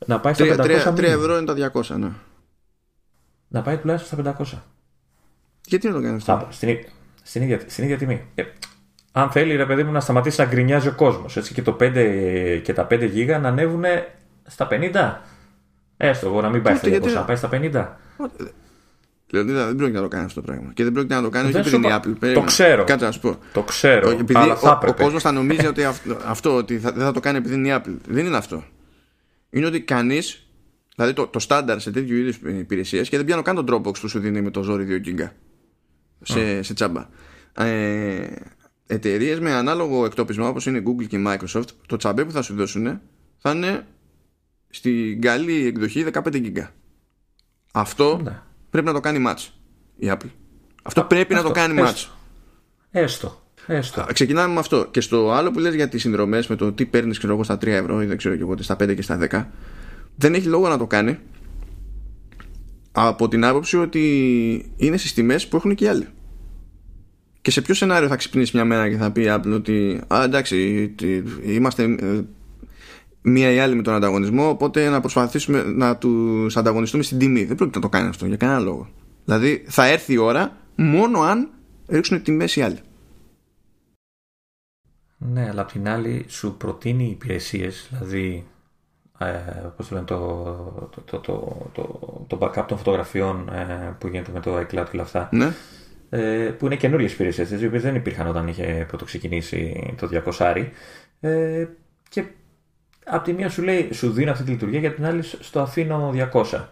[0.06, 2.10] Να πάει στα 3, 500 3, 3 ευρώ είναι τα 200, ναι.
[3.48, 4.62] Να πάει τουλάχιστον στα 500.
[5.66, 6.78] Γιατί να το κάνεις αυτό; στην,
[7.24, 8.28] Στην ίδια, στην ίδια τιμή.
[8.36, 8.44] Ε,
[9.12, 11.38] αν θέλει ρε παιδί μου να σταματήσει να γκρινιάζει ο κόσμος.
[11.38, 13.84] Έτσι και, το 5, και τα 5 γίγα να ανέβουν
[14.46, 15.16] στα 50.
[15.98, 17.88] Έστω εγώ να μην πάει στα 200, να πάει στα 50.
[19.32, 20.72] Λεωνίδα δεν πρόκειται να το κάνει αυτό το πράγμα.
[20.74, 22.32] Και δεν πρόκειται να το κάνει όχι επειδή είναι η Apple.
[22.34, 22.84] Το ξέρω.
[22.84, 23.38] Κάτσε να σου πω.
[23.54, 24.10] Το ξέρω.
[24.10, 27.12] Επειδή αλλά θα ο, ο κόσμος θα νομίζει ότι αυτό, αυτό ότι θα, δεν θα
[27.12, 27.96] το κάνει επειδή είναι η Apple.
[28.08, 28.64] Δεν είναι αυτό.
[29.50, 30.48] Είναι ότι κανείς,
[30.96, 34.08] δηλαδή το, το στάνταρ σε τέτοιου είδους υπηρεσίες, και δεν πιάνω καν τον Dropbox που
[34.08, 35.30] σου δίνει με το ζόρι 2 GB
[36.22, 36.60] σε, mm.
[36.64, 37.08] σε τσάμπα.
[37.54, 38.28] Ε,
[38.90, 43.02] Εταιρείες με ανάλογο εκτόπισμα όπως είναι Google και Microsoft, το τσαμπέ που θα σου δώσουν
[43.38, 43.86] θα είναι
[44.70, 46.68] στην καλή εκδοχή 15 GB.
[47.72, 48.42] Αυτό ναι.
[48.82, 49.48] Πρέπει να το κάνει match
[49.98, 50.30] η Apple.
[50.84, 52.10] Αυτό πρέπει να το κάνει έστω.
[52.10, 52.12] match.
[52.92, 53.42] Έστω.
[53.68, 54.06] Έστω.
[54.14, 54.88] Ξεκινάμε με αυτό.
[54.92, 57.56] Και στο άλλο που λες για τις συνδρομές με το τι παίρνεις ξέρω εγώ στα
[57.56, 59.46] 3 ευρώ ή δεν ξέρω και εγώ στα 5 και στα 10
[60.16, 61.20] δεν έχει λόγο να το κάνει
[62.92, 66.08] από την άποψη ότι είναι στις τιμές που έχουν και οι άλλοι.
[67.42, 70.24] Και σε ποιο σενάριο θα ξυπνήσει μια μέρα και θα πει η Apple ότι Α,
[70.24, 70.96] εντάξει,
[71.46, 72.22] είμαστε ε,
[73.28, 77.44] μία ή άλλη με τον ανταγωνισμό, οπότε να προσπαθήσουμε να τους ανταγωνιστούμε στην τιμή.
[77.44, 78.90] Δεν πρόκειται να το κάνει αυτό για κανένα λόγο.
[79.26, 81.50] Δηλαδή θα έρθει η ώρα μόνο αν
[81.88, 82.80] ρίξουν τη μέση οι άλλοι.
[85.18, 88.46] Ναι, αλλά απ' την άλλη σου προτείνει υπηρεσίες, δηλαδή
[89.20, 89.26] ε,
[89.78, 91.20] πώς το, λένε, το, το, το,
[91.74, 95.30] το, το, backup των φωτογραφιών ε, που γίνεται με το iCloud και όλα αυτά.
[95.32, 95.54] Ναι.
[96.10, 100.10] Ε, που είναι καινούριε υπηρεσίες, οι οποίες δεν υπήρχαν όταν είχε πρώτο ξεκινήσει το
[100.40, 100.66] 200.
[101.20, 101.66] Ε,
[102.10, 102.24] και
[103.10, 105.60] από τη μία σου λέει σου δίνω αυτή τη λειτουργία και από την άλλη στο
[105.60, 106.66] αφήνω 200.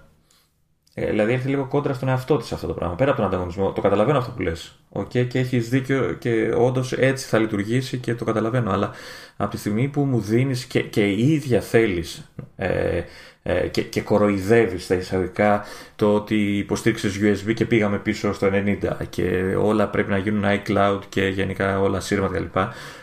[0.98, 2.96] Ε, δηλαδή έρθει λίγο κόντρα στον εαυτό της αυτό το πράγμα.
[2.96, 3.72] Πέρα από τον ανταγωνισμό.
[3.72, 4.80] Το καταλαβαίνω αυτό που λες.
[4.92, 8.72] Okay, και έχεις δίκιο και όντως έτσι θα λειτουργήσει και το καταλαβαίνω.
[8.72, 8.92] Αλλά
[9.38, 13.02] από τη στιγμή που μου δίνεις και, και η ίδια θέλεις ε,
[13.44, 15.64] ε, και, και κοροϊδεύεις στα εισαγωγικά
[15.96, 18.76] το ότι υποστήριξες USB και πήγαμε πίσω στο 90
[19.10, 22.58] και όλα πρέπει να γίνουν iCloud και γενικά όλα σύρματα κλπ.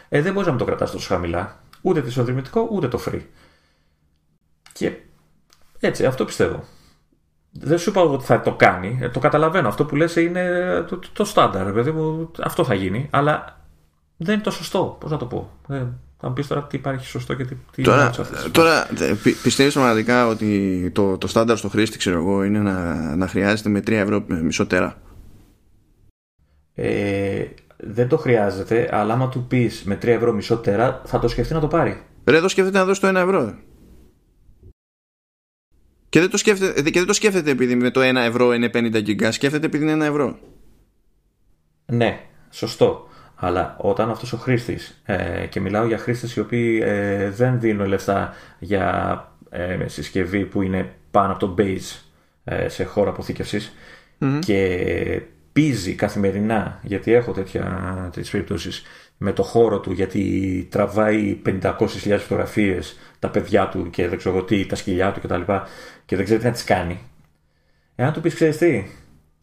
[0.08, 1.61] Ε, δεν μπορείς να με το κρατάς τόσο χαμηλά.
[1.82, 3.22] Ούτε το εισοδημητικό ούτε το free.
[4.72, 4.92] Και
[5.80, 6.64] έτσι, αυτό πιστεύω.
[7.52, 8.98] Δεν σου είπα ότι θα το κάνει.
[9.00, 9.68] Ε, το καταλαβαίνω.
[9.68, 11.72] Αυτό που λες είναι το, το, το στάνταρ.
[12.42, 13.08] αυτό θα γίνει.
[13.10, 13.60] Αλλά
[14.16, 14.96] δεν είναι το σωστό.
[15.00, 15.50] Πώς να το πω.
[15.68, 15.84] Ε,
[16.24, 18.10] θα μου πεις τώρα τι υπάρχει σωστό και τι, τι Τώρα,
[18.50, 18.88] τώρα
[19.22, 23.68] πι, πιστεύεις πραγματικά ότι το, το στάνταρ στο χρήστη, ξέρω εγώ, είναι να, να χρειάζεται
[23.68, 25.00] με 3 ευρώ μισό τέρα;
[26.74, 27.44] Ε,
[27.84, 31.52] δεν το χρειάζεται, αλλά άμα του πεις με 3 ευρώ μισό τέρα, θα το σκεφτεί
[31.52, 32.02] να το πάρει.
[32.24, 33.54] Ρε, το σκέφτεται να δώσει το 1 ευρώ.
[36.08, 39.02] Και δεν, το σκέφτεται, και δεν το σκέφτεται επειδή με το 1 ευρώ είναι 50
[39.02, 40.38] γιγκα, σκέφτεται επειδή είναι 1 ευρώ.
[41.86, 42.20] Ναι,
[42.50, 43.06] σωστό.
[43.34, 47.86] Αλλά όταν αυτός ο χρήστης, ε, και μιλάω για χρήστες οι οποίοι ε, δεν δίνουν
[47.86, 49.16] λεφτά για
[49.50, 52.00] ε, συσκευή που είναι πάνω από το base
[52.44, 53.72] ε, σε χώρο αποθήκευσης
[54.38, 55.22] και
[55.52, 58.82] πίζει καθημερινά, γιατί έχω τέτοια περιπτώσεις
[59.16, 61.78] με το χώρο του, γιατί τραβάει 500.000
[62.18, 65.40] φωτογραφίες τα παιδιά του και δεν ξέρω τι, τα σκυλιά του κτλ.
[65.40, 65.60] Και,
[66.04, 67.00] και δεν ξέρει τι να τις κάνει.
[67.94, 68.86] Εάν του πεις, ξέρεις τι,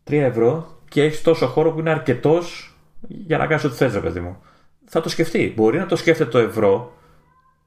[0.10, 2.76] 3 ευρώ και έχεις τόσο χώρο που είναι αρκετός
[3.08, 4.42] για να κάνεις ό,τι θες, ρε παιδί μου.
[4.86, 5.54] Θα το σκεφτεί.
[5.56, 6.94] Μπορεί να το σκέφτεται το ευρώ,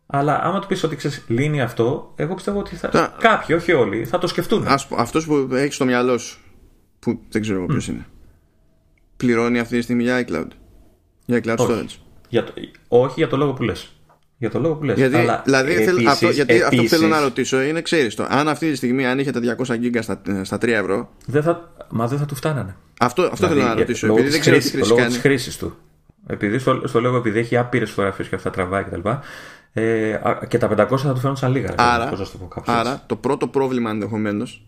[0.07, 2.89] αλλά άμα του πεις ότι ξέρεις, λύνει αυτό, εγώ πιστεύω ότι θα...
[2.89, 3.17] Τα...
[3.19, 4.67] κάποιοι, όχι όλοι, θα το σκεφτούν.
[4.97, 6.39] Αυτός που έχεις στο μυαλό σου,
[6.99, 7.89] που δεν ξέρω ποιος mm.
[7.89, 8.07] είναι,
[9.23, 10.49] πληρώνει αυτή τη στιγμή για iCloud.
[11.25, 11.73] Για iCloud όχι.
[11.73, 12.01] storage.
[12.29, 12.53] Για το...
[12.89, 13.93] Όχι για το λόγο που λες.
[14.37, 14.97] Για το λόγο που λες.
[14.97, 18.27] Γιατί, αλλά δηλαδή, επίσης, αυτό, γιατί επίσης, αυτό που θέλω να ρωτήσω είναι, ξέρεις το,
[18.29, 21.11] αν αυτή τη στιγμή αν είχε τα 200 GB στα, στα 3 ευρώ.
[21.27, 22.77] Δεν θα, μα δεν θα του φτάνανε.
[23.01, 24.07] Αυτό, αυτό δηλαδή, θέλω να ρωτήσω.
[24.07, 25.77] Επειδή δεν ξέρω τι χρήση Λόγω της χρήσης του.
[26.27, 29.09] Επειδή στο, στο λόγο επειδή έχει άπειρες φωτογραφίες και αυτά τραβάει κτλ.
[29.73, 30.19] Ε,
[30.49, 31.75] και τα 500 θα του φέρουν σαν λίγα.
[31.77, 34.67] Άρα, το, πω, άρα το πρώτο πρόβλημα ενδεχομένως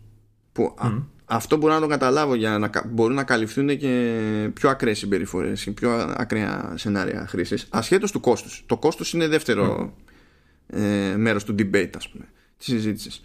[0.53, 1.03] που mm.
[1.25, 5.71] Αυτό μπορεί να το καταλάβω για να μπορούν να καλυφθούν και πιο ακραίες συμπεριφορές και
[5.71, 8.65] πιο ακραία σενάρια χρήσης ασχέτως του κόστους.
[8.67, 10.79] Το κόστος είναι δεύτερο mm.
[10.79, 12.25] ε, μέρος του debate, ας πούμε,
[12.57, 13.21] της συζήτησης.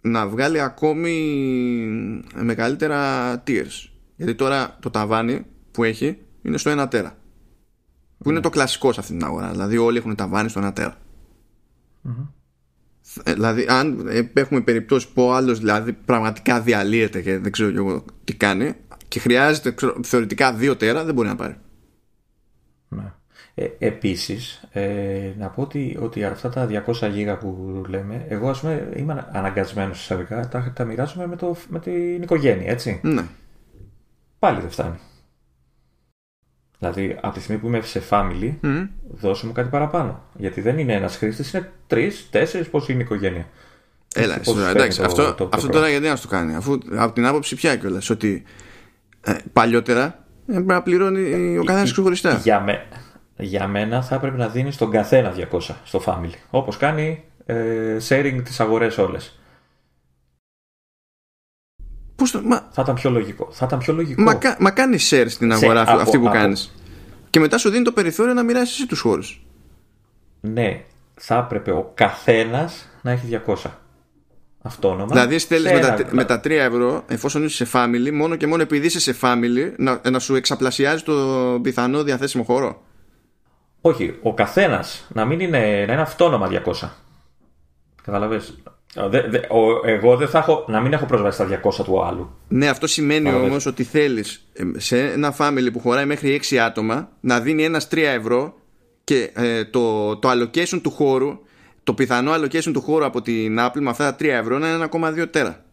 [0.00, 1.14] Να βγάλει ακόμη
[2.34, 7.18] μεγαλύτερα tiers γιατί τώρα το ταβάνι που έχει είναι στο 1 τέρα.
[8.18, 8.44] Που είναι ναι.
[8.44, 9.50] το κλασικό σε αυτή την αγορά.
[9.50, 10.98] Δηλαδή όλοι έχουν ταβάνι στο 1 τερα
[12.04, 12.10] ε,
[13.24, 18.34] δηλαδή αν έχουμε περιπτώσει που ο άλλος δηλαδή πραγματικά διαλύεται και δεν ξέρω εγώ τι
[18.34, 18.72] κάνει
[19.08, 21.56] και χρειάζεται θεωρητικά 2 τέρα δεν μπορεί να πάρει.
[22.88, 23.12] Ναι.
[23.54, 28.60] Ε, επίσης, ε, να πω ότι, ότι αυτά τα 200 γίγα που λέμε, εγώ ας
[28.60, 33.00] πούμε είμαι αναγκασμένος εισαγωγικά, τα, τα μοιράζομαι με, το, με την οικογένεια, έτσι.
[33.02, 33.24] Ναι
[34.44, 34.98] πάλι δεν φτάνει.
[36.78, 38.88] Δηλαδή, από τη στιγμή που είμαι σε family, mm.
[39.10, 40.22] δώσε μου κάτι παραπάνω.
[40.36, 43.46] Γιατί δεν είναι ένας χρήστης, είναι τρεις, τέσσερις, πώς είναι η οικογένεια.
[44.14, 47.54] Έλα, εντάξει, το, αυτό, το, αυτό τώρα γιατί να το κάνει, αφού από την άποψη
[47.54, 48.42] πια κιόλας, ότι
[49.20, 52.40] ε, παλιότερα πρέπει να πληρώνει ο καθένας ξεχωριστά.
[52.42, 52.84] Για, με,
[53.36, 56.34] για μένα θα έπρεπε να δίνεις τον καθένα 200 στο family.
[56.50, 59.38] Όπως κάνει ε, sharing τις αγορές όλες.
[62.24, 62.68] Πώς το, μα...
[62.70, 63.48] Θα ήταν πιο λογικό.
[63.52, 64.22] Θα ήταν πιο λογικό.
[64.22, 66.74] Μα, μα κάνεις share στην αγορά Σε, αυτή που κάνεις.
[67.30, 69.46] Και μετά σου δίνει το περιθώριο να μοιράσει εσύ τους χώρους.
[70.40, 73.54] Ναι, θα έπρεπε ο καθένας να έχει 200.
[74.62, 75.06] Αυτόνομα.
[75.06, 78.62] Δηλαδή στέλνει με, τα, με τα 3 ευρώ, εφόσον είσαι σε family, μόνο και μόνο
[78.62, 81.14] επειδή είσαι σε family, να, να σου εξαπλασιάζει το
[81.62, 82.82] πιθανό διαθέσιμο χώρο;
[83.80, 86.48] Όχι, ο καθένας να μην είναι, να είναι αυτόνομα
[86.82, 86.88] 200.
[88.04, 88.54] Καταλαβες;
[89.84, 92.36] Εγώ δεν θα έχω, να μην έχω πρόσβαση στα 200 του άλλου.
[92.48, 97.40] Ναι, αυτό σημαίνει όμως ότι θέλεις σε ένα family που χωράει μέχρι 6 άτομα να
[97.40, 98.54] δίνει ένας 3 ευρώ
[99.04, 101.38] και ε, το, το allocation του χώρου,
[101.84, 104.88] το πιθανό allocation του χώρου από την Apple με αυτά τα 3 ευρώ να είναι
[104.90, 105.64] 1,2 τέρα.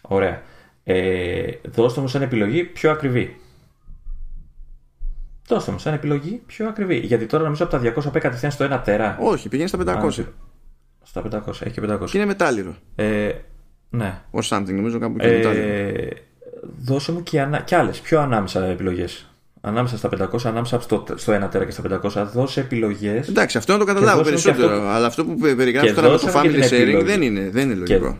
[0.00, 0.42] Ωραία.
[0.84, 3.36] Ε, δώστε μου σαν επιλογή πιο ακριβή.
[5.46, 6.96] Δώστε μου σαν επιλογή πιο ακριβή.
[6.96, 9.18] Γιατί τώρα νομίζω από τα 200 πάει κατευθείαν στο 1 τέρα.
[9.20, 10.24] Όχι, πηγαίνει στα 500.
[11.08, 12.04] Στα 500, έχει και 500.
[12.04, 12.76] Και είναι μετάλληρο.
[12.94, 13.30] Ε,
[13.90, 14.20] ναι.
[14.30, 15.66] Ω something, νομίζω κάπου και ε, μετάλληρο.
[16.78, 17.60] Δώσε μου και, ανα...
[17.60, 19.32] και άλλες πιο ανάμεσα επιλογές.
[19.60, 23.28] Ανάμεσα στα 500, ανάμεσα στο, στο 1 τέρα και στα 500, δώσε επιλογές.
[23.28, 24.74] Εντάξει, αυτό να το καταλάβω περισσότερο.
[24.74, 24.88] Αυτό...
[24.88, 28.18] Αλλά αυτό που περιγράφεις τώρα με το family sharing δεν είναι, δεν είναι λογικό.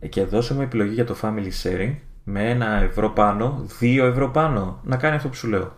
[0.00, 1.94] Και, και δώσε μου επιλογή για το family sharing
[2.24, 4.80] με ένα ευρώ πάνω, δύο ευρώ πάνω.
[4.84, 5.74] Να κάνει αυτό που σου λέω.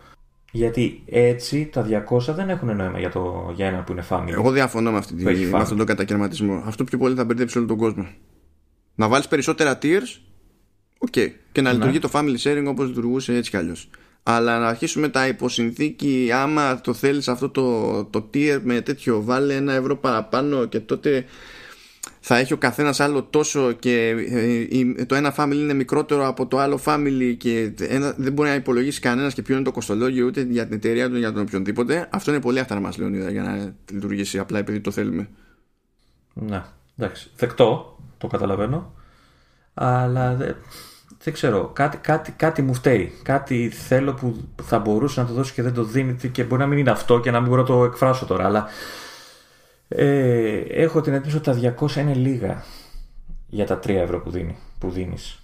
[0.55, 4.27] Γιατί έτσι τα 200 δεν έχουν νόημα για, το, για ένα που είναι family.
[4.27, 6.63] Εγώ διαφωνώ με, αυτή, με αυτόν τον κατακερματισμό.
[6.65, 8.07] Αυτό πιο πολύ θα μπερδέψει όλο τον κόσμο.
[8.95, 10.19] Να βάλεις περισσότερα tiers,
[10.97, 11.13] OK.
[11.15, 11.27] Okay.
[11.51, 11.77] Και να ναι.
[11.77, 13.89] λειτουργεί το family sharing όπως λειτουργούσε έτσι κι αλλιώς.
[14.23, 19.23] Αλλά να αρχίσουμε τα υπό συνθήκη, άμα το θέλεις αυτό το, το tier με τέτοιο,
[19.23, 21.25] βάλε ένα ευρώ παραπάνω και τότε
[22.27, 24.15] θα έχει ο καθένας άλλο τόσο και
[24.97, 28.55] ε, το ένα family είναι μικρότερο από το άλλο family και ένα, δεν μπορεί να
[28.55, 32.07] υπολογίσει κανένας και ποιο είναι το κοστολόγιο ούτε για την εταιρεία του για τον οποιονδήποτε.
[32.11, 35.29] Αυτό είναι πολύ αυταρμάς, Λεωνίδα, για να λειτουργήσει απλά επειδή το θέλουμε.
[36.33, 36.63] Ναι,
[36.97, 37.29] εντάξει.
[37.35, 38.93] Θεκτό, το καταλαβαίνω.
[39.73, 40.55] Αλλά δεν,
[41.23, 43.11] δεν ξέρω, κάτι, κάτι, κάτι μου φταίει.
[43.23, 46.67] Κάτι θέλω που θα μπορούσε να το δώσει και δεν το δίνει και μπορεί να
[46.67, 48.45] μην είναι αυτό και να μην μπορώ να το εκφράσω τώρα.
[48.45, 48.67] Αλλά
[49.87, 52.63] ε, έχω την εντύπωση ότι τα 200 είναι λίγα
[53.47, 55.39] για τα 3 ευρώ που, δίνει, που δίνεις.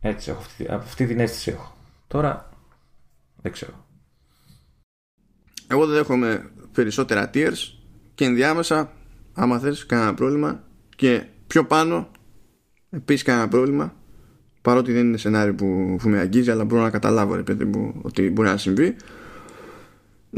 [0.00, 1.76] Έτσι, έχω αυτή, αυτή την αίσθηση έχω.
[2.06, 2.50] Τώρα,
[3.42, 3.86] δεν ξέρω.
[5.68, 7.72] Εγώ δεν έχουμε περισσότερα tiers
[8.14, 8.92] και ενδιάμεσα,
[9.32, 10.62] άμα θες κανένα πρόβλημα
[10.96, 12.10] και πιο πάνω,
[12.90, 13.94] επίσης κανένα πρόβλημα,
[14.62, 18.00] παρότι δεν είναι σενάριο που, που με αγγίζει, αλλά μπορώ να καταλάβω ρε παιδί μου
[18.02, 18.96] ότι μπορεί να συμβεί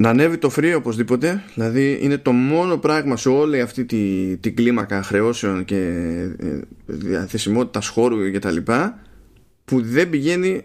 [0.01, 4.57] να ανέβει το free οπωσδήποτε δηλαδή είναι το μόνο πράγμα σε όλη αυτή τη, την
[4.57, 5.76] κλίμακα χρεώσεων και
[6.38, 8.99] ε, διαθεσιμότητας χώρου και τα λοιπά
[9.64, 10.64] που δεν πηγαίνει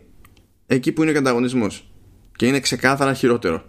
[0.67, 1.91] εκεί που είναι ο ανταγωνισμός.
[2.35, 3.63] Και είναι ξεκάθαρα χειρότερο.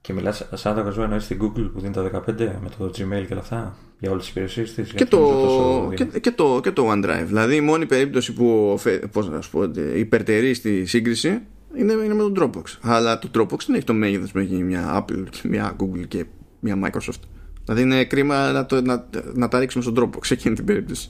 [0.00, 3.32] Και μιλάς σαν ανταγωνισμό εννοείς στην Google που δίνει τα 15 με το Gmail και
[3.32, 7.24] όλα αυτά για όλες τις υπηρεσίες της και, το, και, και, το, και το OneDrive.
[7.26, 8.78] Δηλαδή η μόνη περίπτωση που
[9.12, 11.42] πώς να πω, υπερτερεί στη σύγκριση
[11.76, 12.78] είναι, είναι με τον Dropbox.
[12.80, 16.26] Αλλά το Dropbox δεν έχει το μέγεθος που έχει μια Apple, μια Google και
[16.60, 17.20] μια Microsoft.
[17.64, 21.08] Δηλαδή είναι κρίμα να, το, να, να τα ρίξουμε στον Dropbox σε εκείνη την περίπτωση.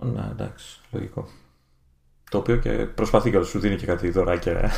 [0.00, 1.28] Ναι, εντάξει, λογικό.
[2.30, 4.70] Το οποίο και προσπαθεί και σου δίνει και κάτι δωράκια.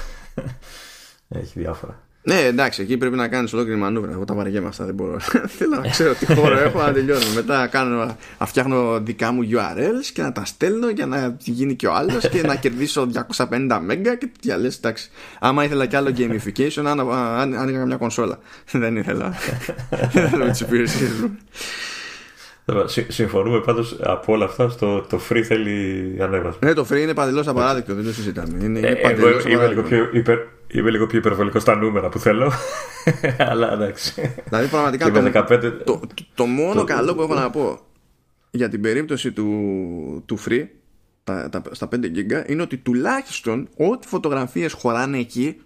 [1.28, 2.03] έχει διάφορα.
[2.26, 4.12] Ναι, εντάξει, εκεί πρέπει να κάνεις ολόκληρη μανούβρα.
[4.12, 5.18] Εγώ τα βαριέμαι αυτά, δεν μπορώ.
[5.58, 7.24] Θέλω να ξέρω τι χώρο έχω να τελειώνω.
[7.34, 11.86] Μετά κάνω, να φτιάχνω δικά μου URLs και να τα στέλνω για να γίνει και
[11.86, 13.48] ο άλλος και να κερδίσω 250
[13.90, 14.76] MB και τέτοια λες.
[14.76, 15.10] Εντάξει.
[15.38, 16.84] Άμα ήθελα κι άλλο gamification,
[17.56, 18.38] άνοιγα μια κονσόλα.
[18.72, 19.34] δεν ήθελα.
[20.12, 21.38] Δεν ήθελα με τις υπηρεσίες μου.
[23.08, 26.58] Συμφωνούμε πάντως από όλα αυτά στο το free θέλει ανέβασμα.
[26.68, 28.64] Ναι, το free είναι παντελώς απαράδεκτο, δεν το συζητάμε.
[28.64, 29.16] Είναι, είναι ε,
[29.48, 30.38] είμαι, λίγο πιο υπερ,
[30.68, 32.52] είμαι λίγο πιο υπερβολικό στα νούμερα που θέλω.
[33.50, 34.34] Αλλά εντάξει.
[34.44, 35.72] Δηλαδή πραγματικά το, 15...
[35.84, 36.00] το,
[36.34, 36.84] το, μόνο το...
[36.84, 37.80] καλό που έχω να πω
[38.50, 40.64] για την περίπτωση του, του free
[41.24, 45.60] τα, τα, στα 5 GB είναι ότι τουλάχιστον ό,τι φωτογραφίες χωράνε εκεί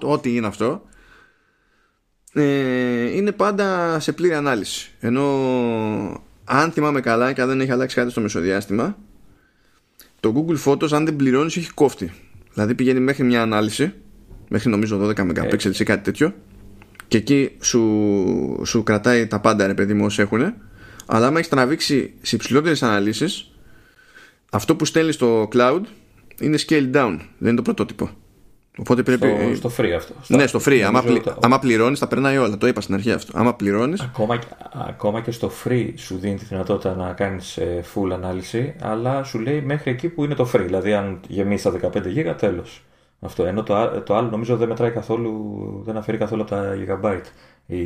[0.00, 0.82] ό,τι είναι αυτό
[2.32, 4.90] ε, είναι πάντα σε πλήρη ανάλυση.
[5.00, 5.24] Ενώ
[6.44, 8.96] αν θυμάμαι καλά και αν δεν έχει αλλάξει κάτι στο μεσοδιάστημα,
[10.20, 12.12] το Google Photos αν δεν πληρώνεις έχει κόφτη.
[12.52, 13.92] Δηλαδή πηγαίνει μέχρι μια ανάλυση,
[14.48, 16.34] μέχρι νομίζω 12 MP ή κάτι τέτοιο,
[17.08, 20.54] και εκεί σου, σου κρατάει τα πάντα ρε παιδί μου όσοι έχουν.
[21.06, 23.50] Αλλά άμα έχεις τραβήξει σε υψηλότερες αναλύσεις,
[24.50, 25.80] αυτό που στέλνεις στο cloud
[26.40, 28.10] είναι scaled down, δεν είναι το πρωτότυπο.
[28.78, 29.26] Οπότε πρέπει.
[29.54, 30.14] Στο, στο free αυτό.
[30.26, 30.80] ναι, στο free.
[30.80, 31.20] Άμα, πλη...
[31.20, 31.36] το...
[31.42, 32.58] άμα πληρώνεις, τα περνάει όλα.
[32.58, 33.38] Το είπα στην αρχή αυτό.
[33.38, 33.96] Άμα πληρώνει.
[34.00, 34.38] Ακόμα,
[34.88, 39.38] ακόμα και στο free σου δίνει τη δυνατότητα να κάνεις ε, full ανάλυση, αλλά σου
[39.38, 40.62] λέει μέχρι εκεί που είναι το free.
[40.64, 42.82] Δηλαδή, αν γεμίσεις τα 15 GB, τέλος.
[43.20, 43.44] Αυτό.
[43.44, 47.26] Ενώ το, το άλλο νομίζω δεν μετράει καθόλου, δεν αφαιρεί καθόλου από τα gigabyte
[47.66, 47.80] η,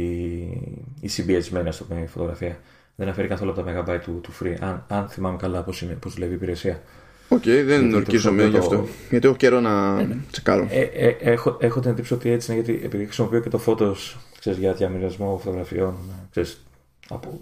[1.00, 2.58] η συμπιεσμένη ας πούμε, φωτογραφία.
[2.96, 4.56] Δεν αφαιρεί καθόλου από τα megabyte του, του free.
[4.60, 6.82] Αν, αν θυμάμαι καλά πώς πώς δουλεύει η υπηρεσία.
[7.28, 8.86] OK, okay, δεν ορκίζομαι γι' αυτό.
[9.10, 10.66] Γιατί έχω καιρό να ε, τσεκάρω.
[10.70, 13.96] Ε, ε, έχω, έχω την εντύπωση ότι έτσι είναι, γιατί επειδή χρησιμοποιώ και το Photos
[14.38, 15.94] ξέρεις, για διαμοιρασμό φωτογραφιών
[16.30, 16.66] ξέρεις,
[17.08, 17.40] από,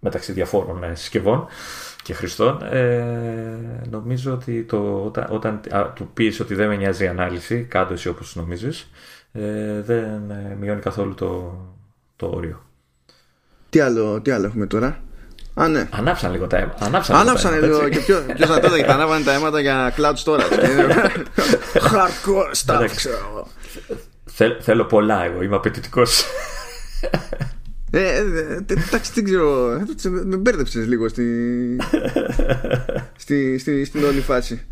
[0.00, 1.46] μεταξύ διαφόρων ε, συσκευών
[2.02, 2.62] και χρηστών.
[2.62, 7.62] Ε, νομίζω ότι το, όταν, όταν α, του πεις ότι δεν με νοιάζει η ανάλυση,
[7.62, 8.90] κάν' το εσύ όπως νομίζεις,
[9.32, 11.60] ε, δεν ε, μειώνει καθόλου το,
[12.16, 12.62] το όριο.
[13.70, 15.02] Τι άλλο, τι άλλο έχουμε τώρα;
[15.54, 15.88] Α, ναι.
[15.90, 16.84] Ανάψαν λίγο τα αίματα.
[16.84, 17.88] Ανάψαν, Ανάψαν λίγο.
[17.88, 20.40] Και ποιο, ποιος να τότε τα ανάβανε τα αίματα για cloud storage.
[21.92, 23.48] Hardcore stuff, ξέρω
[24.60, 26.24] Θέλω πολλά εγώ, είμαι απαιτητικός.
[27.90, 28.24] Ε,
[28.66, 29.80] εντάξει, δεν ξέρω.
[30.24, 31.26] Με μπέρδεψες λίγο στη,
[33.16, 34.66] στη, στη, στην όλη φάση.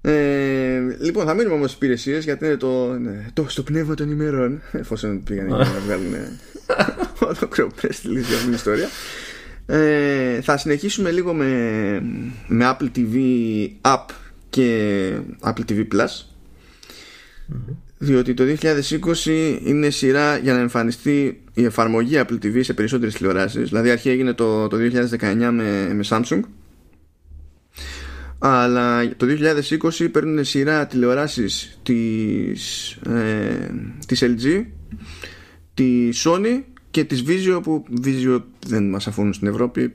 [0.00, 4.10] Ε, λοιπόν, θα μείνουμε όμως στις υπηρεσίες γιατί είναι το, ναι, το στο πνεύμα των
[4.10, 4.62] ημερών.
[4.72, 6.14] Εφόσον πήγαν να βγάλουν
[7.20, 8.88] ολόκληρο press release για την ιστορία.
[9.70, 11.50] Ε, θα συνεχίσουμε λίγο με,
[12.46, 13.16] με Apple TV
[13.80, 14.04] App
[14.50, 15.10] και
[15.42, 16.24] Apple TV Plus.
[17.98, 18.44] Διότι το
[19.24, 23.68] 2020 είναι σειρά για να εμφανιστεί η εφαρμογή Apple TV σε περισσότερες τηλεοράσεις.
[23.68, 26.40] Δηλαδή αρχή έγινε το, το 2019 με, με Samsung.
[28.38, 29.26] Αλλά το
[29.98, 33.70] 2020 παίρνουν σειρά τηλεοράσεις της, ε,
[34.06, 34.64] της LG
[35.74, 39.94] της Sony και της Vizio που Vizio δεν μας αφήνουν στην Ευρώπη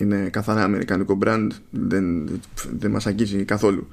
[0.00, 2.28] είναι καθαρά αμερικανικό brand δεν,
[2.78, 3.88] δεν μας αγγίζει καθόλου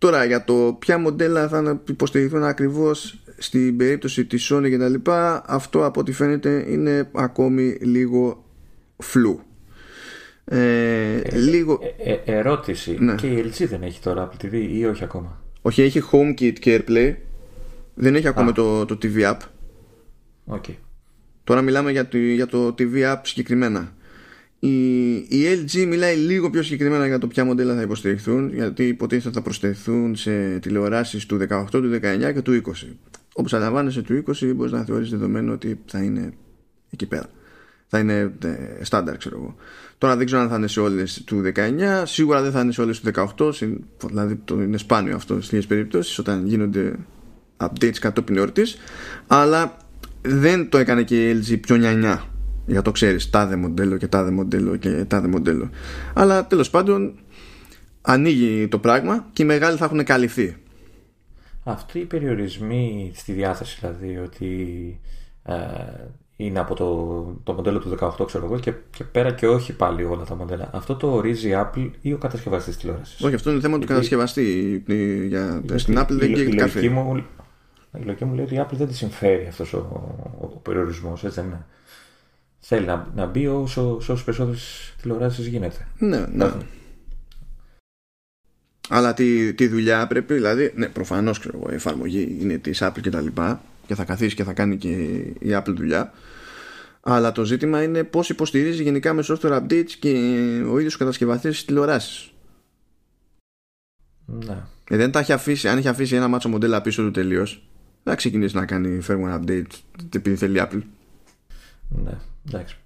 [0.00, 5.42] Τώρα για το ποια μοντέλα θα υποστηριχθούν ακριβώς στην περίπτωση της Sony και τα λοιπά
[5.46, 8.44] αυτό από ό,τι φαίνεται είναι ακόμη λίγο
[8.96, 9.40] φλου.
[10.44, 11.78] Ε, ε, λίγο...
[12.04, 12.96] Ε, ε, ερώτηση.
[13.00, 13.14] Ναι.
[13.14, 16.84] Και η LG δεν έχει τώρα Apple TV ή όχι ακόμα; Όχι, έχει HomeKit και
[16.88, 17.14] AirPlay.
[17.94, 19.38] Δεν έχει ακόμα το, το TV App.
[20.46, 20.74] Okay.
[21.44, 23.92] Τώρα μιλάμε για το, για το TV App συγκεκριμένα.
[24.58, 29.34] Η, η LG μιλάει λίγο πιο συγκεκριμένα για το ποια μοντέλα θα υποστηριχθούν γιατί υποτίθεται
[29.34, 32.72] θα προσθεθούν σε τηλεοράσεις του 18, του 19 και του 20
[33.32, 36.32] όπως αντιλαμβάνεσαι του 20 μπορείς να θεωρείς δεδομένο ότι θα είναι
[36.90, 37.26] εκεί πέρα
[37.86, 39.54] θα είναι ε, στάνταρ ξέρω εγώ
[39.98, 42.80] τώρα δεν ξέρω αν θα είναι σε όλες του 19 σίγουρα δεν θα είναι σε
[42.80, 43.52] όλες του 18
[44.06, 46.94] δηλαδή το είναι σπάνιο αυτό σε λίγες περιπτώσεις όταν γίνονται
[47.56, 48.76] updates κατόπιν εορτής
[49.26, 49.76] αλλά
[50.22, 52.24] δεν το έκανε και η LG πιο νιανιά.
[52.66, 55.70] Για το ξέρεις τάδε μοντέλο και τάδε μοντέλο και τάδε μοντέλο.
[56.14, 57.18] Αλλά τέλος πάντων
[58.00, 60.56] ανοίγει το πράγμα και οι μεγάλοι θα έχουν καλυφθεί.
[61.64, 64.50] Αυτοί οι περιορισμοί στη διάθεση δηλαδή ότι
[65.42, 65.54] ε,
[66.36, 66.86] είναι από το,
[67.42, 70.70] το μοντέλο του 18 ξέρω εγώ και, και πέρα και όχι πάλι όλα τα μοντέλα
[70.72, 74.82] αυτό το ορίζει η Apple ή ο κατασκευαστής τηλεόρασης; Όχι αυτό είναι θέμα του κατασκευαστή
[75.28, 77.24] για, στην Apple δεν η, λογική μου,
[77.98, 81.24] η λογική μου λέει ότι η Apple δεν τη συμφέρει αυτός ο, ο, ο περιορισμός
[81.24, 81.64] έτσι δεν είναι
[82.60, 85.86] Θέλει να, να μπει όσο, όσο περισσότερες τηλεοράσεις γίνεται.
[85.98, 86.52] Ναι, ναι.
[88.88, 91.38] Αλλά τη, τη δουλειά πρέπει, δηλαδή, ναι, προφανώς
[91.70, 94.88] η εφαρμογή είναι της Apple και τα λοιπά και θα καθίσει και θα κάνει και
[95.38, 96.12] η Apple δουλειά.
[97.00, 100.08] Αλλά το ζήτημα είναι πώς υποστηρίζει γενικά με software updates και
[100.70, 102.30] ο ίδιος ο κατασκευαστής τη τηλεοράσεις.
[104.26, 104.62] Ναι.
[104.90, 107.69] Ε, δεν τα έχει αφήσει, αν έχει αφήσει ένα μάτσο μοντέλα πίσω του τελείως,
[108.02, 109.64] δεν θα ξεκινήσει να κάνει firmware update
[110.14, 110.82] επειδή θέλει Apple.
[111.88, 112.18] Ναι.
[112.48, 112.76] Εντάξει.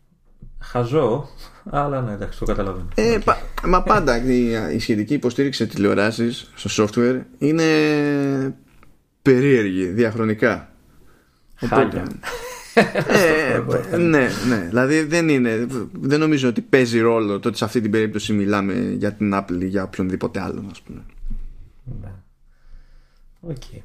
[0.59, 1.29] Χαζό,
[1.71, 2.89] αλλά ναι, εντάξει, το καταλαβαίνω.
[2.95, 7.65] Ε, πα, μα πάντα η, η σχετική υποστήριξη τηλεοράσεις στο software είναι
[9.23, 10.73] περίεργη διαχρονικά.
[11.55, 12.07] Χάλια.
[13.91, 14.67] ε, ναι, ναι.
[14.69, 15.67] Δηλαδή δεν είναι.
[15.93, 19.61] Δεν νομίζω ότι παίζει ρόλο το ότι σε αυτή την περίπτωση μιλάμε για την Apple
[19.63, 21.03] ή για οποιονδήποτε άλλο, ας πούμε.
[22.01, 22.13] Ναι.
[23.41, 23.57] OK.
[23.57, 23.83] Okay.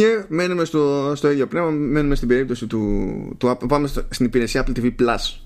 [0.00, 4.78] Και μένουμε στο, στο ίδιο πνεύμα, μένουμε στην περίπτωση του, του πάμε στην υπηρεσία Apple
[4.78, 5.40] TV Plus.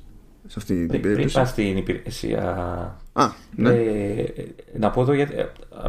[0.47, 1.15] Σε αυτή την περίπτωση.
[1.15, 2.43] Πριν πας στην υπηρεσία.
[3.13, 3.71] Α, ναι.
[3.71, 4.25] Ε,
[4.79, 5.35] να πω εδώ γιατί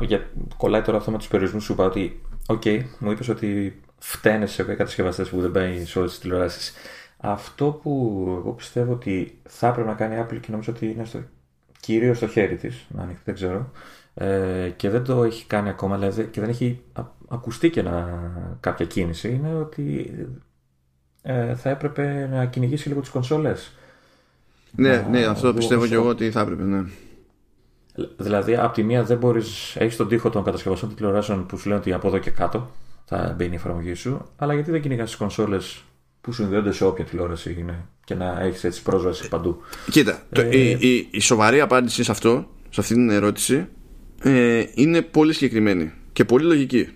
[0.02, 2.22] για, κολλάει τώρα αυτό με τους περιορισμούς σου είπα ότι.
[2.48, 6.74] OK, okay, μου είπες ότι φταίνε οι κατασκευαστές που δεν πάει σε όλες τις τηλεοράσεις.
[7.18, 11.06] Αυτό που εγώ πιστεύω ότι θα έπρεπε να κάνει η Apple και νομίζω ότι είναι
[11.06, 11.20] στο,
[11.80, 13.72] κυρίως στο χέρι της, να ανοιχτεί, δεν ξέρω.
[14.14, 16.82] Ε, και δεν το έχει κάνει ακόμα δηλαδή, και δεν έχει
[17.28, 18.20] ακουστεί και ένα,
[18.60, 20.12] κάποια κίνηση είναι ότι
[21.22, 23.72] ε, θα έπρεπε να κυνηγήσει λίγο τις κονσόλες.
[24.76, 26.84] Ναι, ναι, αυτό πιστεύω και εγώ ότι θα έπρεπε, ναι.
[28.18, 31.80] Δηλαδή, από τη μία δεν μπορείς, έχεις τον τοίχο των κατασκευαστών τηλεοράσεων που σου λένε
[31.80, 32.72] ότι από εδώ και κάτω
[33.06, 35.84] θα μπαίνει η εφαρμογή σου, αλλά γιατί δεν κυνηγάς τις κονσόλες
[36.22, 39.62] που συνδέονται σε όποια τηλεόραση είναι και να έχεις έτσι πρόσβαση παντού.
[39.92, 40.58] Κοίτα, ε...
[40.58, 43.68] η, η, η, σοβαρή απάντηση σε αυτό, σε αυτή την ερώτηση,
[44.22, 46.90] ε, είναι πολύ συγκεκριμένη και πολύ λογική.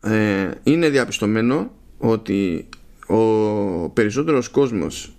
[0.00, 2.68] Ε, είναι διαπιστωμένο ότι
[3.06, 5.12] ο περισσότερος κόσμος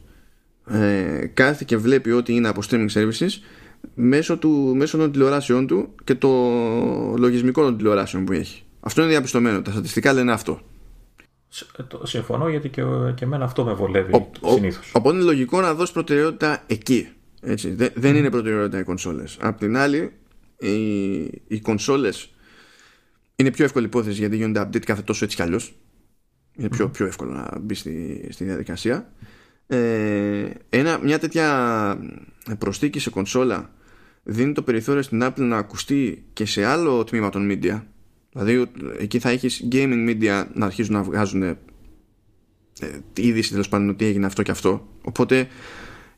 [0.68, 3.30] ε, κάθεται και βλέπει ό,τι είναι από streaming services
[3.94, 6.30] μέσω, του, μέσω των τηλεοράσεών του και το
[7.18, 8.64] λογισμικό των τηλεοράσεων που έχει.
[8.80, 9.62] Αυτό είναι διαπιστωμένο.
[9.62, 10.60] Τα στατιστικά λένε αυτό.
[12.04, 12.84] Συμφωνώ γιατί και,
[13.16, 14.92] και εμένα αυτό με βολεύει συνήθως.
[14.94, 17.08] Οπότε είναι λογικό να δώσει προτεραιότητα εκεί.
[17.42, 17.76] Έτσι.
[17.96, 19.38] δεν είναι προτεραιότητα οι κονσόλες.
[19.42, 20.12] Απ' την άλλη,
[20.58, 20.74] οι,
[21.48, 22.33] οι κονσόλες
[23.36, 25.76] είναι πιο εύκολη υπόθεση γιατί γίνονται update κάθε τόσο έτσι κι αλλιώς.
[26.56, 29.14] Είναι πιο, πιο εύκολο να μπει στη, στη διαδικασία.
[29.68, 31.98] Ε, ένα, μια τέτοια
[32.58, 33.74] προσθήκη σε κονσόλα
[34.24, 37.82] δίνει το περιθώριο στην Apple να ακουστεί και σε άλλο τμήμα των media.
[38.32, 38.66] Δηλαδή
[39.00, 41.58] εκεί θα έχεις gaming media να αρχίζουν να βγάζουν ε,
[43.14, 44.88] τη είδηση τέλος πάντων ότι έγινε αυτό και αυτό.
[45.02, 45.48] Οπότε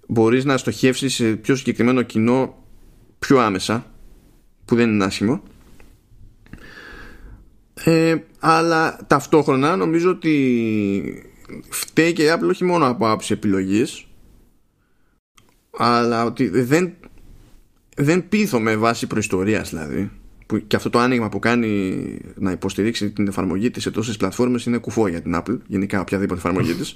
[0.07, 2.63] μπορείς να στοχεύσεις σε πιο συγκεκριμένο κοινό
[3.19, 3.91] πιο άμεσα
[4.65, 5.43] που δεν είναι άσχημο
[7.83, 11.31] ε, αλλά ταυτόχρονα νομίζω ότι
[11.69, 14.07] φταίει και η Apple όχι μόνο από άποψη επιλογής
[15.77, 16.93] αλλά ότι δεν
[17.95, 20.11] δεν πείθω με βάση προϊστορίας δηλαδή
[20.45, 22.03] που και αυτό το άνοιγμα που κάνει
[22.35, 26.39] να υποστηρίξει την εφαρμογή της σε τόσες πλατφόρμες είναι κουφό για την Apple γενικά οποιαδήποτε
[26.39, 26.95] εφαρμογή της.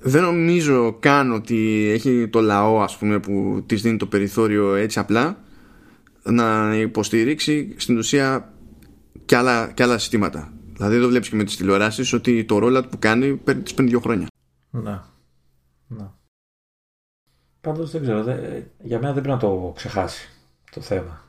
[0.00, 4.98] Δεν νομίζω καν ότι έχει το λαό ας πούμε που της δίνει το περιθώριο έτσι
[4.98, 5.42] απλά
[6.22, 8.52] να υποστηρίξει στην ουσία
[9.24, 10.52] και άλλα, και άλλα συστήματα.
[10.72, 14.00] Δηλαδή εδώ βλέπεις και με τις τηλεοράσεις ότι το ρόλο που κάνει παίρνει τις δύο
[14.00, 14.26] χρόνια.
[14.70, 15.00] Ναι.
[15.86, 16.06] ναι.
[17.60, 18.24] Πάντως δεν ξέρω.
[18.82, 20.28] για μένα δεν πρέπει να το ξεχάσει
[20.70, 21.24] το θέμα.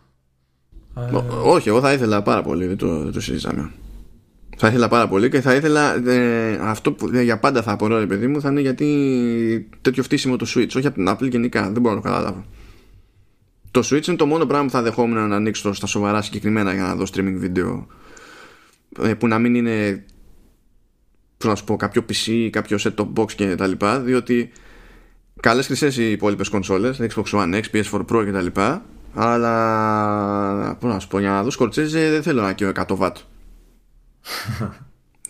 [0.98, 3.72] Ε, όχι, εγώ θα ήθελα πάρα πολύ, δεν το, δεν το συζητάμε.
[4.58, 8.06] Θα ήθελα πάρα πολύ και θα ήθελα ε, αυτό που ε, για πάντα θα απορώ,
[8.08, 11.82] παιδί μου, θα είναι γιατί τέτοιο φτύσιμο το Switch, όχι από την Apple γενικά, δεν
[11.82, 12.46] μπορώ να το καταλάβω.
[13.72, 16.84] Το Switch είναι το μόνο πράγμα που θα δεχόμουν να ανοίξω στα σοβαρά συγκεκριμένα για
[16.84, 17.88] να δω streaming βίντεο
[19.02, 20.06] ε, που να μην είναι
[21.48, 24.52] να σου πω, κάποιο PC, κάποιο set-top box και τα λοιπά, διότι
[25.40, 30.94] καλές χρυσές οι υπόλοιπες κονσόλες, Xbox One X, PS4 Pro και τα λοιπά, αλλά πώς
[30.94, 33.14] να σου πω, για να δω σκορτσέζε δεν θέλω ένα και 100 watt.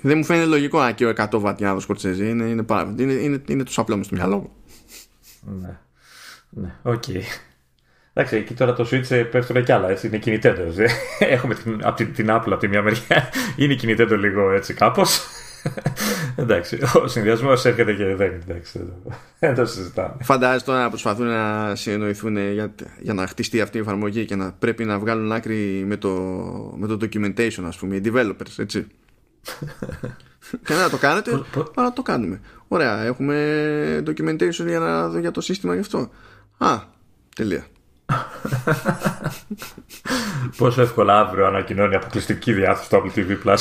[0.01, 2.65] δεν μου φαίνεται λογικό ένα και 100 watt για να δω σκορτσέζε, είναι, είναι,
[2.97, 4.51] είναι, είναι, είναι το απλό στο μυαλό μου.
[5.61, 5.79] Ναι,
[6.49, 7.03] ναι, OK.
[7.07, 7.21] Okay.
[8.19, 10.63] Εντάξει, εκεί τώρα το Switch πέφτουν κι άλλα, έτσι, είναι και Nintendo.
[11.19, 14.73] Έχουμε την, από την, την Apple από τη μια μεριά, είναι και Nintendo λίγο έτσι
[14.73, 15.21] κάπως.
[16.35, 18.41] εντάξει, ο συνδυασμός έρχεται και δεν είναι.
[18.47, 18.79] Εντάξει,
[19.39, 20.15] δεν το συζητάμε.
[20.21, 24.51] Φαντάζεσαι τώρα να προσπαθούν να συνεννοηθούν για, για να χτιστεί αυτή η εφαρμογή και να
[24.51, 26.09] πρέπει να βγάλουν άκρη με το,
[26.77, 28.87] με το documentation, ας πούμε, οι developers, έτσι.
[30.65, 31.31] και να το κάνετε,
[31.75, 32.41] να το κάνουμε.
[32.67, 33.37] Ωραία, έχουμε
[34.07, 36.09] documentation για, να, για το σύστημα γι' αυτό.
[36.57, 36.79] Α,
[37.35, 37.65] τελεία.
[40.57, 43.57] Πόσο εύκολα αύριο ανακοινώνει αποκλειστική διάθεση στο Apple TV Plus.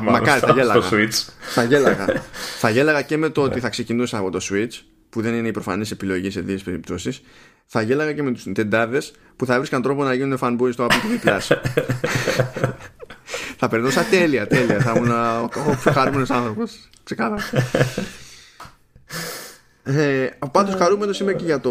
[0.00, 0.82] Μακάρι, θα γέλαγα.
[1.54, 2.04] Θα γέλαγα.
[2.60, 4.80] θα γέλαγα και με το ότι θα ξεκινούσα από το Switch,
[5.10, 7.22] που δεν είναι η προφανής επιλογή σε δύο περιπτώσεις.
[7.66, 9.00] Θα γέλαγα και με τους Nintendάδε
[9.36, 11.56] που θα βρίσκαν τρόπο να γίνουν fanboys στο Apple TV Plus.
[13.58, 14.80] θα περνούσα τέλεια, τέλεια.
[14.80, 16.88] Θα ήμουν ο πιο χαρούμενος άνθρωπος.
[17.04, 17.42] Ξεκάθαρα.
[19.88, 21.70] Ε, Πάντως χαρούμενος είμαι και για το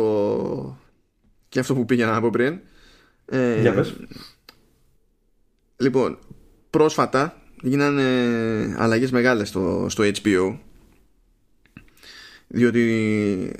[1.55, 2.59] και αυτό που πήγαινα από πριν.
[3.25, 3.95] Ε, Για πες.
[5.77, 6.17] Λοιπόν,
[6.69, 8.03] πρόσφατα γίνανε
[8.77, 10.57] αλλαγές μεγάλες στο, στο HBO
[12.47, 12.81] διότι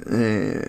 [0.06, 0.60] ε,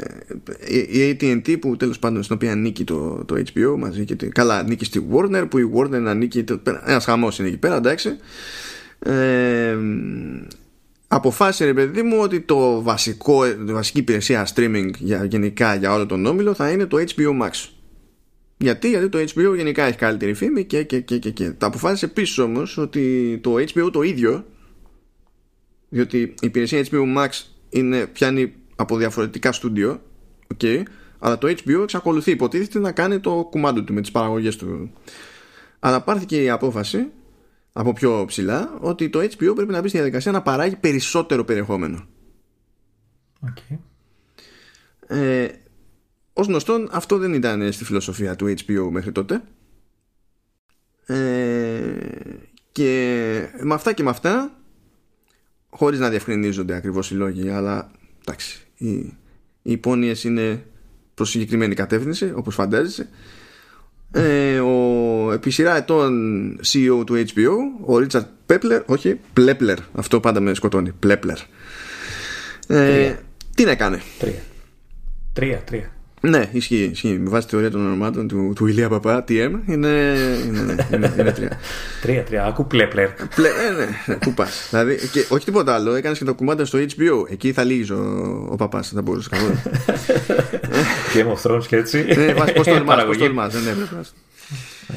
[0.93, 4.85] η AT&T που τέλος πάντων στην οποία ανήκει το, το HBO μαζί και καλά ανήκει
[4.85, 6.45] στη Warner που η Warner ανήκει
[6.85, 8.17] ένας χαμός είναι εκεί πέρα εντάξει
[8.99, 9.77] ε,
[11.17, 16.07] αποφάσισε ρε παιδί μου ότι το βασικό, η βασική υπηρεσία streaming για, γενικά για όλο
[16.07, 17.51] τον όμιλο θα είναι το HBO Max.
[18.57, 21.51] Γιατί, γιατί το HBO γενικά έχει καλύτερη φήμη και, και, και, και, και.
[21.51, 24.45] Τα αποφάσισε επίσης όμως ότι το HBO το ίδιο,
[25.89, 27.29] διότι η υπηρεσία HBO Max
[27.71, 30.01] είναι, πιάνει από διαφορετικά στούντιο,
[30.57, 30.83] okay,
[31.19, 34.93] αλλά το HBO εξακολουθεί υποτίθεται να κάνει το κουμάντο του με τις παραγωγές του.
[35.79, 37.07] Αλλά πάρθηκε η απόφαση
[37.79, 42.07] από πιο ψηλά ότι το HBO πρέπει να μπει στη διαδικασία να παράγει περισσότερο περιεχόμενο.
[43.47, 43.77] Okay.
[45.07, 45.49] Ε,
[46.33, 49.43] ως γνωστόν αυτό δεν ήταν στη φιλοσοφία του HBO μέχρι τότε
[51.07, 51.95] ε,
[52.73, 54.61] και με αυτά και με αυτά
[55.71, 58.89] χωρίς να διευκρινίζονται ακριβώς οι λόγοι αλλά εντάξει οι,
[59.63, 60.67] οι υπόνοιες είναι
[61.15, 63.09] προς συγκεκριμένη κατεύθυνση όπως φαντάζεσαι
[64.17, 66.13] ε, ο επί σειρά ετών
[66.73, 71.39] CEO του HBO, ο Ρίτσαρτ Πέπλερ, όχι, Πλέπλερ, αυτό πάντα με σκοτώνει, Πλέπλερ.
[72.67, 73.15] Ε,
[73.55, 74.43] τι να έκανε; Τρία.
[75.33, 75.96] Τρία, τρία.
[76.29, 76.89] Ναι, ισχύει.
[76.93, 77.19] ισχύει.
[77.19, 81.15] Με βάση τη θεωρία των ονομάτων του, του Ηλία Παπά, TM, είναι, είναι, ναι, είναι,
[81.19, 81.59] είναι τρία.
[82.03, 82.45] τρία, τρία.
[82.45, 83.09] Ακού πλέπλερ.
[83.35, 84.67] Πλε, ε, ναι, ναι, πού πας.
[84.71, 85.95] δηλαδή, και, όχι τίποτα άλλο.
[85.95, 87.31] Έκανες και το κουμάντα στο HBO.
[87.31, 87.97] Εκεί θα λύγεις ο,
[88.51, 88.91] ο παπάς.
[88.95, 89.55] Δεν μπορούσες καθόλου.
[91.15, 92.05] Game of Thrones και έτσι.
[92.17, 93.07] Ναι, πώς το ονομάζει.
[93.07, 93.59] Πώς το ονομάζει.
[93.59, 93.75] Ναι,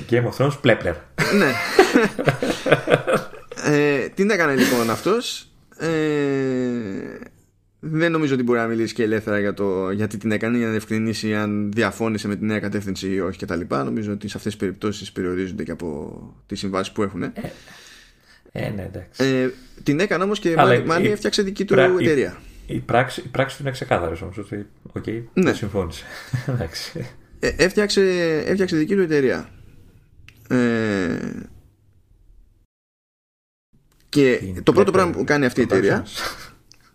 [0.09, 0.93] Game of Thrones, πλέπλερ.
[1.37, 1.51] ναι.
[3.75, 5.87] ε, τι έκανε λοιπόν αυτός; Ε,
[7.79, 10.71] δεν νομίζω ότι μπορεί να μιλήσει και ελεύθερα για το γιατί την έκανε για να
[10.71, 13.61] διευκρινίσει αν διαφώνησε με τη νέα κατεύθυνση ή όχι κτλ.
[13.69, 17.23] Νομίζω ότι σε αυτές τις περιπτώσεις περιορίζονται και από τις συμβάσεις που έχουν.
[17.23, 17.31] Ε,
[18.51, 19.23] ε, ναι, εντάξει.
[19.23, 19.49] Ε,
[19.83, 21.83] την έκανε όμως και Αλλά μάλλον έφτιαξε δική του πρα...
[21.99, 22.37] εταιρεία.
[22.65, 24.37] Η, η, πράξη, η πράξη του είναι ξεκάθαρη όμως.
[24.37, 25.53] Ότι okay, ναι.
[25.53, 26.05] συμφώνησε.
[27.39, 28.01] ε, έφτιαξε,
[28.45, 29.49] έφτιαξε δική του εταιρεία.
[30.49, 31.17] Ε,
[34.09, 36.05] και το πρώτο πράγμα που κάνει αυτή η εταιρεία.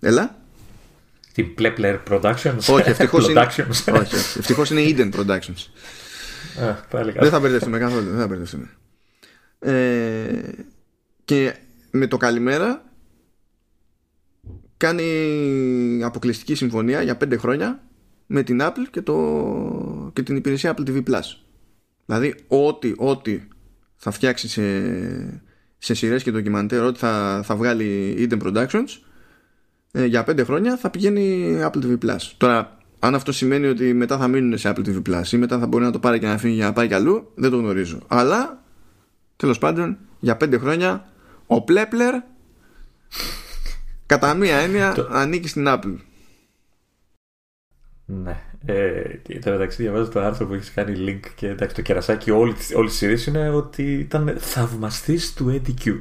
[0.01, 0.44] Έλα
[1.35, 2.59] την Plepler Productions.
[2.71, 5.67] Όχι, ευτυχώς είναι, όχι, ευτυχώς είναι Eden Productions.
[7.21, 8.11] δεν θα μπερδευτούμε καθόλου.
[8.11, 8.71] Δεν θα μπερδευτούμε.
[9.59, 10.53] Ε,
[11.25, 11.55] και
[11.91, 12.85] με το καλημέρα
[14.77, 17.83] κάνει αποκλειστική συμφωνία για πέντε χρόνια
[18.27, 21.37] με την Apple και, το, και την υπηρεσία Apple TV Plus.
[22.05, 23.41] Δηλαδή ό,τι, ό,τι
[23.97, 24.63] θα φτιάξει σε,
[25.79, 29.13] σε σειρές και ντοκιμαντέρ, ό,τι θα, θα βγάλει Eden Productions ε,
[29.95, 32.33] για πέντε χρόνια θα πηγαίνει Apple TV Plus.
[32.37, 35.67] Τώρα, αν αυτό σημαίνει ότι μετά θα μείνουν σε Apple TV Plus ή μετά θα
[35.67, 37.99] μπορεί να το πάρει και να φύγει για να πάει κι αλλού, δεν το γνωρίζω.
[38.07, 38.63] Αλλά,
[39.37, 41.09] τέλος πάντων, για πέντε χρόνια
[41.47, 42.15] ο Πλέπλερ
[44.07, 45.97] κατά μία έννοια ανήκει στην Apple.
[48.05, 48.43] Ναι.
[48.67, 49.03] Ε,
[49.45, 52.91] το μεταξύ διαβάζω το άρθρο που έχεις κάνει link και εντάξει, το κερασάκι όλη, όλης
[52.91, 56.01] της σειρής είναι ότι ήταν θαυμαστής του EDQ.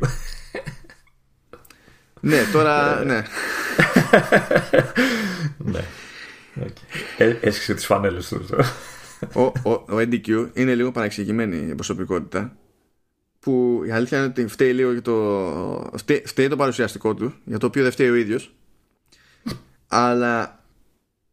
[2.25, 3.21] Ναι, τώρα ναι.
[5.57, 5.79] ναι.
[6.61, 7.35] Okay.
[7.41, 8.45] Έσχισε τις φανέλες του.
[9.33, 12.55] ο, ο, ο NDQ είναι λίγο παραξηγημένη η προσωπικότητα
[13.39, 17.65] που η αλήθεια είναι ότι φταίει λίγο το, φταίει, φταίει το παρουσιαστικό του για το
[17.65, 18.53] οποίο δεν φταίει ο ίδιος
[19.87, 20.63] αλλά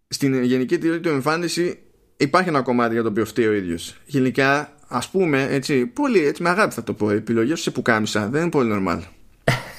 [0.09, 1.78] στην γενική του εμφάνιση
[2.16, 6.43] υπάρχει ένα κομμάτι για το οποίο φταίει ο ίδιος γενικά ας πούμε έτσι, πολύ έτσι
[6.43, 9.01] με αγάπη θα το πω επιλογές σε πουκάμισα δεν είναι πολύ normal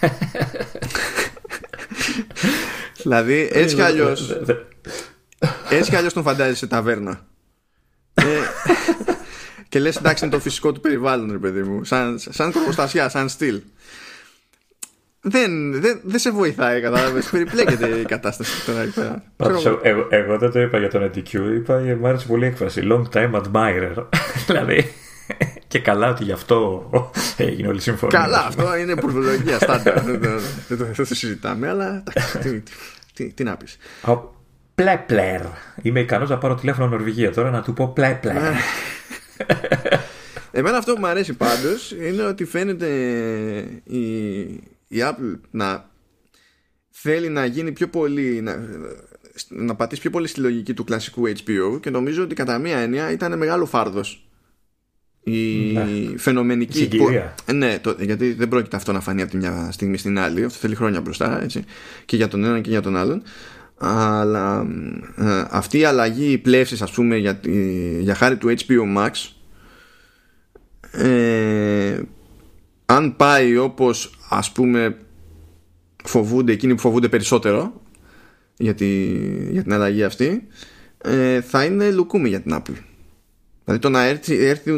[3.02, 4.18] δηλαδή έτσι κι αλλιώ.
[5.70, 7.26] Έτσι κι αλλιώς τον φαντάζει σε ταβέρνα.
[8.14, 8.24] Ε,
[9.70, 11.84] και λες εντάξει είναι το φυσικό του περιβάλλον, ρε παιδί μου.
[11.84, 12.54] Σαν, σαν
[13.10, 13.62] σαν στυλ.
[15.22, 17.30] Δεν, δεν, δεν σε βοηθάει, κατάλαβες.
[17.30, 19.24] Περιπλέκεται η κατάσταση τώρα εκεί πέρα.
[19.82, 22.82] Εγώ, εγώ δεν το είπα για τον EDQ, είπα, μου άρεσε πολύ η έκφραση.
[22.91, 24.06] Long time admirer.
[24.47, 24.93] δηλαδή.
[25.67, 26.89] Και καλά ότι γι' αυτό
[27.38, 28.19] έγινε όλη η συμφωνία.
[28.19, 30.03] Καλά, αυτό είναι πουρδολογία στάντα.
[30.67, 32.03] Δεν το συζητάμε, αλλά
[33.36, 33.77] τι να πεις.
[34.75, 35.41] Πλέπλερ.
[35.82, 38.34] Είμαι ικανός να πάρω τηλέφωνο Νορβηγία τώρα να του πω πλέπλερ.
[38.34, 38.51] Ναι.
[40.51, 42.89] Εμένα αυτό που μου αρέσει πάντως είναι ότι φαίνεται
[43.84, 43.99] η,
[44.88, 45.89] η Apple να
[46.89, 48.55] θέλει να γίνει πιο πολύ να,
[49.47, 53.11] να πατήσει πιο πολύ στη λογική του κλασικού HBO και νομίζω ότι κατά μία έννοια
[53.11, 54.30] ήταν μεγάλο φάρδος
[55.24, 56.17] η ναι.
[56.17, 57.09] φαινομενική που,
[57.53, 60.43] ναι το, γιατί δεν πρόκειται αυτό να φανεί από τη μια στιγμή στην άλλη.
[60.43, 61.63] Αυτό θέλει χρόνια μπροστά έτσι,
[62.05, 63.22] και για τον έναν και για τον άλλον.
[63.78, 64.67] Αλλά
[65.17, 67.39] ε, αυτή η αλλαγή πλεύσης ας πούμε για,
[67.99, 69.11] για χάρη του HBO Max
[70.91, 71.99] ε,
[72.86, 74.97] αν πάει όπως ας πούμε
[76.03, 77.82] φοβούνται εκείνοι που φοβούνται περισσότερο
[78.57, 78.76] για,
[79.49, 80.47] για την αλλαγή αυτή
[80.97, 82.91] ε, θα είναι λουκούμι για την Apple
[83.72, 84.72] Δηλαδή το να έρθει, έρθει,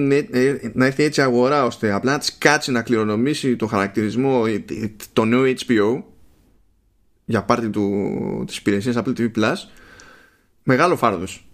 [0.73, 4.43] να έρθει έτσι αγορά ώστε απλά να της κάτσει να κληρονομήσει το χαρακτηρισμό
[5.13, 6.03] το νέο HBO
[7.25, 9.53] για πάρτι του, της υπηρεσίας Apple TV Plus
[10.63, 11.47] μεγάλο φάρδος.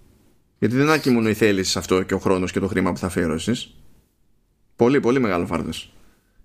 [0.59, 3.05] Γιατί δεν είναι μόνο η θέληση αυτό και ο χρόνος και το χρήμα που θα
[3.05, 3.75] αφιερώσεις
[4.75, 5.93] πολύ πολύ μεγάλο φάρδος.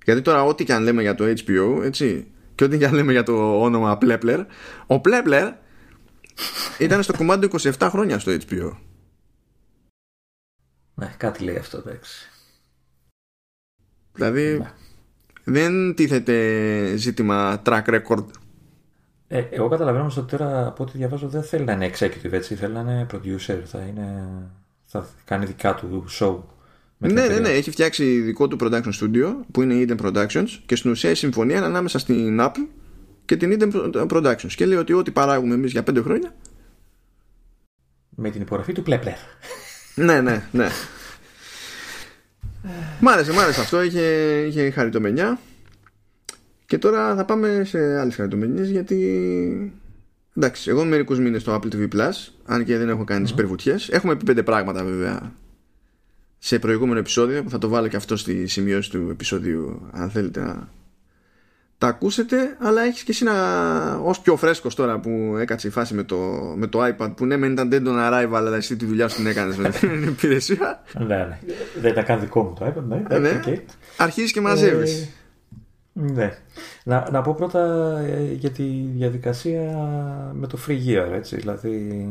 [0.04, 3.12] Γιατί τώρα ό,τι και αν λέμε για το HBO έτσι και ό,τι και αν λέμε
[3.12, 4.44] για το όνομα Plepler
[4.86, 5.52] ο Plepler
[6.78, 8.72] ήταν στο κομμάτι 27 χρόνια στο HBO
[10.94, 12.28] ναι, κάτι λέει αυτό, εντάξει.
[14.12, 14.70] Δηλαδή, ναι.
[15.44, 18.24] δεν τίθεται ζήτημα track record.
[19.28, 22.72] Ε, εγώ καταλαβαίνω ότι τώρα από ό,τι διαβάζω δεν θέλει να είναι executive έτσι, θέλει
[22.72, 24.26] να είναι producer, θα, είναι,
[24.84, 26.38] θα κάνει δικά του show.
[26.98, 30.90] ναι, ναι, ναι, έχει φτιάξει δικό του production studio που είναι Eden Productions και στην
[30.90, 32.66] ουσία η συμφωνία είναι ανάμεσα στην Apple
[33.24, 36.34] και την Eden Productions και λέει ότι ό,τι παράγουμε εμείς για πέντε χρόνια
[38.16, 39.16] με την υπογραφή του Πλέπλερ
[39.94, 40.68] ναι, ναι, ναι.
[43.00, 43.82] Μ' άρεσε, μ' άρεσε αυτό.
[43.82, 44.02] Είχε,
[44.46, 45.38] είχε χαριτομενιά.
[46.66, 49.82] Και τώρα θα πάμε σε άλλες χαριτομενιές γιατί
[50.36, 52.12] Εντάξει, εγώ μερικούς μήνες στο Apple TV Plus,
[52.44, 53.56] αν και δεν έχω κάνει mm.
[53.56, 55.32] τι Έχουμε πει πέντε πράγματα βέβαια
[56.38, 60.40] σε προηγούμενο επεισόδιο που θα το βάλω και αυτό στη σημειώση του επεισόδιου αν θέλετε
[60.40, 60.68] να
[61.78, 63.32] τα ακούσετε αλλά έχεις και εσύ να
[63.94, 66.16] ως πιο φρέσκος τώρα που έκατσε η φάση με το,
[66.56, 69.16] με το iPad που ναι μεν ήταν dead on arrival αλλά εσύ τη δουλειά σου
[69.16, 71.38] την έκανες με την υπηρεσία ναι, ναι.
[71.80, 73.40] δεν ήταν καν δικό μου το iPad ναι, ε, ναι.
[73.46, 73.58] Okay.
[73.96, 75.08] αρχίζεις και μαζεύεις ε,
[75.96, 76.38] ναι.
[76.84, 78.62] Να, να πω πρώτα ε, για τη
[78.94, 79.60] διαδικασία
[80.34, 82.06] με το free year, έτσι, δηλαδή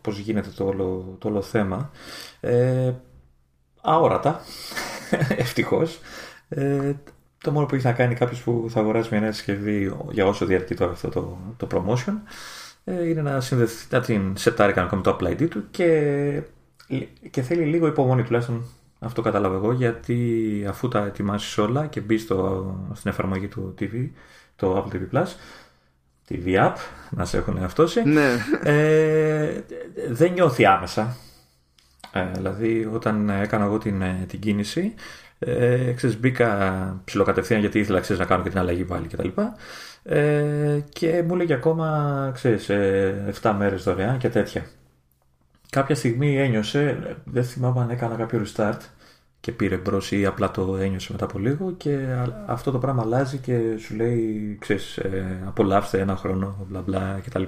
[0.00, 1.90] πώς γίνεται το όλο, το όλο θέμα.
[2.40, 2.92] Ε,
[3.82, 4.40] αόρατα,
[5.36, 6.00] ευτυχώς.
[6.48, 6.92] Ε,
[7.46, 10.46] το μόνο που έχει να κάνει κάποιος που θα αγοράσει μια νέα συσκευή για όσο
[10.46, 12.14] διαρκεί τώρα αυτό το, το promotion
[12.84, 16.42] ε, είναι να, συνδεθεί, να την σετάρει κανονικά με το Apple ID του και,
[17.30, 18.64] και θέλει λίγο υπομονή τουλάχιστον
[18.98, 24.08] αυτό κατάλαβα εγώ γιατί αφού τα ετοιμάσεις όλα και μπεις στο, στην εφαρμογή του TV,
[24.56, 25.26] το Apple TV Plus,
[26.28, 26.76] TV App,
[27.10, 28.30] να σε έχουν αυτόσει, ναι.
[28.62, 29.62] ε,
[30.10, 31.16] δεν νιώθει άμεσα.
[32.12, 34.94] Ε, δηλαδή όταν έκανα εγώ την, την κίνηση
[35.38, 39.28] ε, ξέρεις, μπήκα ψηλοκατευθείαν γιατί ήθελα ξέρεις, να κάνω και την αλλαγή πάλι κτλ.
[40.02, 42.70] Ε, και μου έλεγε ακόμα ξέρεις,
[43.42, 44.66] 7 ε, μέρες δωρεάν και τέτοια.
[45.70, 48.78] Κάποια στιγμή ένιωσε, δεν θυμάμαι αν έκανα κάποιο restart
[49.40, 51.98] και πήρε μπρος ή απλά το ένιωσε μετά από λίγο και
[52.46, 57.42] αυτό το πράγμα αλλάζει και σου λέει, ξέρεις, ε, απολαύστε ένα χρόνο, μπλα μπλα κτλ.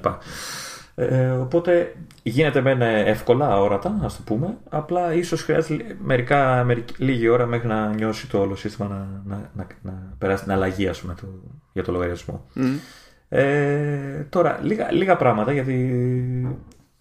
[1.00, 4.56] Ε, οπότε γίνεται μεν εύκολα, αόρατα, ας το πούμε.
[4.68, 9.50] Απλά ίσως χρειάζεται μερικά, μερική, λίγη ώρα μέχρι να νιώσει το όλο σύστημα να, να,
[9.54, 11.26] να, να περάσει την αλλαγή, ας πούμε, το,
[11.72, 12.46] για το λογαριασμό.
[13.28, 15.76] Ε, τώρα, λίγα, λίγα πράγματα γιατί.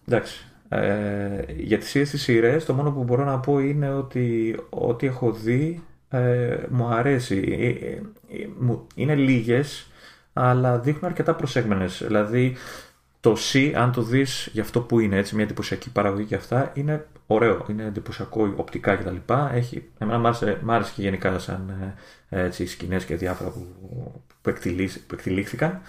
[0.08, 0.48] Εντάξει.
[0.70, 5.08] Ε, για τις ίδιες τις σειρές το μόνο που μπορώ να πω είναι ότι ό,τι
[5.08, 7.90] έχω δει ε, μου αρέσει ε,
[8.38, 8.48] ε,
[8.96, 9.92] είναι λίγες
[10.34, 12.56] αλλά δείχνουν αρκετά προσέγμενες δηλαδή
[13.28, 16.72] το C, αν το δεις για αυτό που είναι, έτσι, μια εντυπωσιακή παραγωγή και αυτά,
[16.74, 19.16] είναι ωραίο, είναι εντυπωσιακό οπτικά κτλ.
[19.54, 21.94] Έχει, εμένα μου άρεσε, άρεσε και γενικά σαν
[22.30, 23.66] ε, έτσι, σκηνές και διάφορα που,
[24.42, 24.50] που,
[25.14, 25.82] εκτιλήχθηκαν.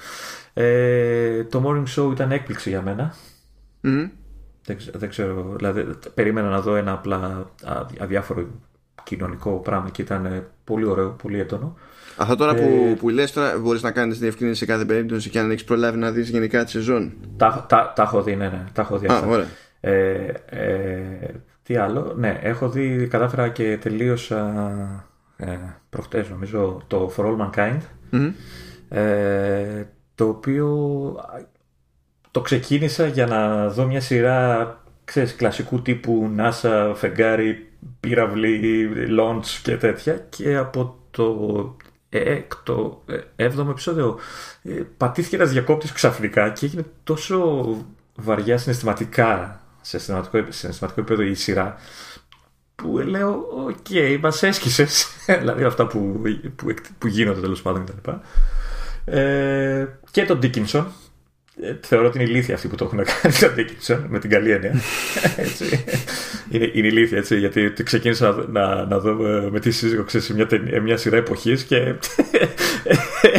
[0.55, 3.15] Ε, το Morning Show ήταν έκπληξη για μένα.
[3.83, 4.11] Mm.
[4.65, 7.51] Δεν, δεν, ξέρω, δηλαδή περίμενα να δω ένα απλά
[7.99, 8.47] αδιάφορο
[9.03, 11.77] κοινωνικό πράγμα και ήταν πολύ ωραίο, πολύ έντονο.
[12.19, 15.39] Αυτό τώρα που, ε, που λες τώρα μπορείς να κάνεις διευκρίνηση σε κάθε περίπτωση και
[15.39, 17.13] αν έχεις προλάβει να δεις γενικά τη σεζόν.
[17.37, 18.65] Τα, τα, τα έχω δει, ναι, ναι.
[18.73, 19.47] Τα έχω δει Α, ωραία.
[19.81, 25.07] Ε, ε, τι άλλο, ναι, έχω δει, κατάφερα και τελείωσα
[25.37, 25.57] ε,
[25.91, 27.81] προχτές νομίζω το For All Mankind
[28.89, 30.69] ε, το οποίο
[32.31, 37.69] το ξεκίνησα για να δω μια σειρά ξέρεις, κλασικού τύπου NASA, φεγγάρι,
[38.01, 38.89] πύραυλη,
[39.21, 41.77] launch και τέτοια και από το
[42.09, 44.19] έκτο, ε, έβδομο επεισόδιο
[44.63, 47.67] ε, πατήθηκε ένας διακόπτης ξαφνικά και έγινε τόσο
[48.15, 51.77] βαριά συναισθηματικά σε συναισθηματικό, συναισθηματικό επίπεδο η σειρά
[52.75, 55.07] που λέω, OK, okay, μας έσκισες.
[55.39, 56.23] δηλαδή αυτά που,
[56.57, 58.11] που, που γίνονται τέλος πάντων κτλ.
[59.05, 61.08] Ε, και τον Dickinson ε,
[61.81, 64.75] θεωρώ ότι είναι ηλίθια αυτή που το έχουν κάνει τον Dickinson με την καλή έννοια.
[65.37, 65.85] έτσι.
[66.51, 70.33] Είναι, είναι ηλίθια έτσι, γιατί ξεκίνησα να, να, να δω ε, με τη σύζυγο ξέρεις,
[70.33, 70.47] μια,
[70.83, 71.77] μια σειρά εποχής και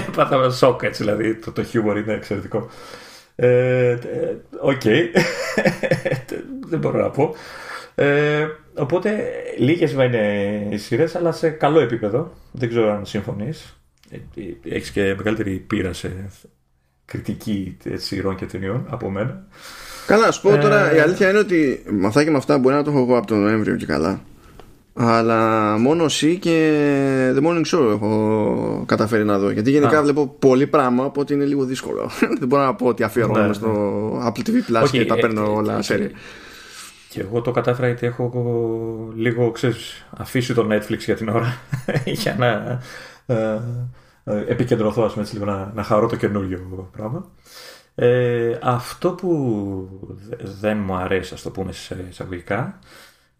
[0.07, 2.69] έπαθα σοκ έτσι, δηλαδή το, το χιούμορ είναι εξαιρετικό.
[3.35, 3.97] Ε,
[4.59, 5.21] οκ, ε, okay.
[6.67, 7.35] δεν μπορώ να πω.
[7.95, 12.33] Ε, οπότε λίγες μεν είναι οι σειρές, αλλά σε καλό επίπεδο.
[12.51, 13.79] Δεν ξέρω αν συμφωνείς.
[14.63, 16.29] Έχεις και μεγαλύτερη πείρα σε
[17.09, 19.43] κριτική σειρών και ταινιών από μένα.
[20.07, 22.75] Καλά, σου πω τώρα, η ε, αλήθεια είναι ότι με αυτά και με αυτά μπορεί
[22.75, 24.21] να το έχω εγώ από τον Νοέμβριο και καλά.
[24.93, 26.81] Αλλά μόνο εσύ και
[27.35, 29.49] The Morning Show έχω καταφέρει να δω.
[29.49, 32.09] Γιατί γενικά βλέπω πολύ πράγμα, οπότε είναι λίγο δύσκολο.
[32.39, 34.25] Δεν μπορώ να πω ότι αφιερώνω ναι, στο ναι.
[34.27, 36.11] Apple TV Plus και τα ε, παίρνω ε, όλα σε
[37.09, 41.57] Και εγώ το κατάφερα γιατί έχω λίγο, ξέρεις, αφήσει το Netflix για την ώρα
[42.21, 42.79] για να
[43.35, 43.61] ε,
[44.47, 47.25] επικεντρωθώ ας πούμε, έτσι, λίγο να, να χαρώ το καινούργιο πράγμα.
[47.95, 49.89] Ε, αυτό που
[50.39, 52.79] δεν μου αρέσει, ας το πούμε σε εισαγωγικά,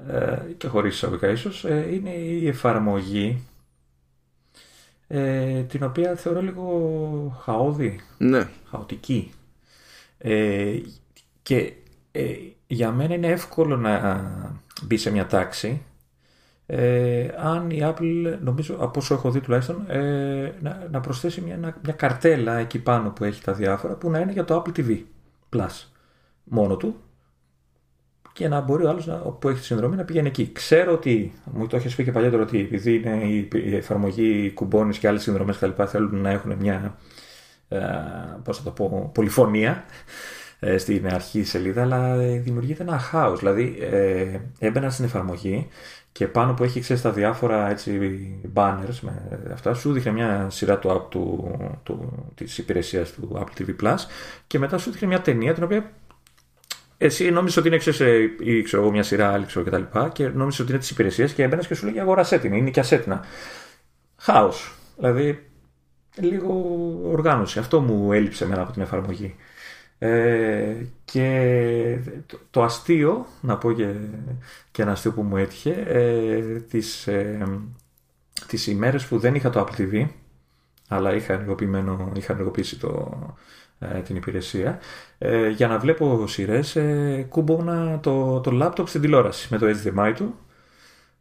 [0.07, 3.43] ε, και χωρίς εισαγωγικά ίσως, ε, είναι η εφαρμογή
[5.07, 8.47] ε, την οποία θεωρώ λίγο χαόδη, ναι.
[8.69, 9.31] χαοτική.
[10.17, 10.79] Ε,
[11.41, 11.73] και
[12.67, 14.21] για μένα είναι εύκολο να
[14.81, 15.81] μπει σε μια τάξη
[16.71, 21.57] ε, αν η Apple, νομίζω από όσο έχω δει τουλάχιστον, ε, να, να προσθέσει μια,
[21.83, 25.01] μια καρτέλα εκεί πάνω που έχει τα διάφορα που να είναι για το Apple TV
[25.55, 25.85] Plus
[26.43, 26.95] μόνο του
[28.33, 29.09] και να μπορεί ο άλλος
[29.39, 30.51] που έχει τη συνδρομή να πηγαίνει εκεί.
[30.51, 34.97] Ξέρω ότι, μου το έχει πει και παλιότερα, ότι επειδή είναι η, η εφαρμογή κουμπώνεις
[34.97, 35.83] και άλλες συνδρομές κτλ.
[35.85, 36.97] θέλουν να έχουν μια
[37.67, 37.79] ε,
[38.43, 39.83] πώς θα το πω, πολυφωνία
[40.59, 43.39] ε, στην αρχή σελίδα, αλλά δημιουργείται ένα χάος.
[43.39, 45.67] Δηλαδή ε, έμπαινα στην εφαρμογή
[46.19, 47.99] και πάνω που έχει ξέρεις τα διάφορα έτσι,
[48.53, 53.61] banners με αυτά σου δείχνει μια σειρά του app του, του, της υπηρεσίας του Apple
[53.61, 53.95] TV Plus
[54.47, 55.91] και μετά σου δείχνει μια ταινία την οποία
[56.97, 57.99] εσύ νόμιζες ότι είναι ξέρεις,
[58.39, 60.89] ή ξέρω εγώ μια σειρά άλλη ξέρω, και τα λοιπά και νόμιζες ότι είναι της
[60.89, 63.25] υπηρεσίας και έμπαινες και σου λέει αγορασέ την, είναι και ασέτινα.
[64.17, 64.73] Χάος.
[64.97, 65.49] Δηλαδή
[66.15, 66.63] λίγο
[67.03, 67.59] οργάνωση.
[67.59, 69.35] Αυτό μου έλειψε εμένα από την εφαρμογή.
[69.99, 71.99] Ε, και
[72.49, 73.95] το, αστείο, να πω και,
[74.71, 77.47] και ένα αστείο που μου έτυχε, ε, τις, ε,
[78.47, 80.07] τις ημέρες που δεν είχα το Apple TV,
[80.87, 81.45] αλλά είχα,
[82.13, 83.11] είχα ενεργοποιήσει το,
[83.79, 84.79] ε, την υπηρεσία,
[85.17, 90.13] ε, για να βλέπω σειρές, ε, κούμπονα το, το laptop στην τηλεόραση με το HDMI
[90.15, 90.35] του,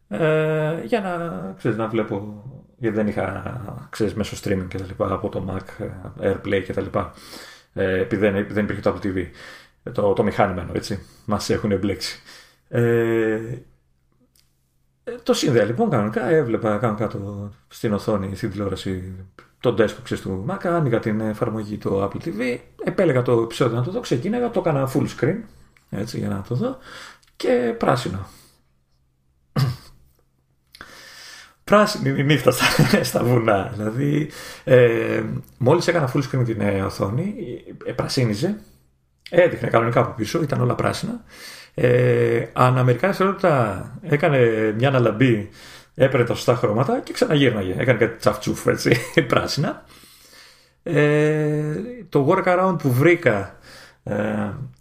[0.09, 2.45] ε, για να, ξέρεις, να βλέπω,
[2.77, 5.85] γιατί δεν είχα ξέρεις, μέσω streaming και τα λοιπά, από το Mac,
[6.23, 9.27] AirPlay και τα λοιπά, ε, επειδή δεν, δεν υπήρχε το Apple TV,
[9.93, 12.21] το, το μηχάνημα εννοώ, έτσι, μας έχουν εμπλέξει.
[12.69, 13.39] Ε,
[15.23, 19.15] το σύνδεα λοιπόν κανονικά, έβλεπα κάνω κάτω στην οθόνη, στην τηλεόραση
[19.61, 23.83] το desktop ξέρεις, του Mac, άνοιγα την εφαρμογή του Apple TV, επέλεγα το επεισόδιο να
[23.83, 25.37] το δω, ξεκίναγα, το έκανα full screen,
[25.91, 26.79] έτσι για να το δω,
[27.37, 28.27] και πράσινο.
[31.69, 32.65] Πράσινη η νύχτα στα,
[33.11, 33.73] στα βουνά.
[33.77, 34.31] Δηλαδή,
[34.65, 35.23] ε,
[35.59, 37.35] μόλις έκανα full screen την ε, οθόνη,
[37.85, 38.59] ε, πρασίνιζε,
[39.31, 41.25] έδειχνε κανονικά από πίσω, ήταν όλα πράσινα.
[41.75, 44.39] Ε, ανά μερικά δευτερόλεπτα έκανε
[44.77, 45.51] μια αναλαμπή
[45.95, 47.75] έπαιρνε τα σωστά χρώματα και ξαναγύρναγε.
[47.79, 48.97] Έκανε κάτι τσαφτσούφ έτσι,
[49.29, 49.85] πράσινα.
[50.83, 51.75] Ε,
[52.09, 53.57] το workaround που βρήκα
[54.03, 54.15] ε,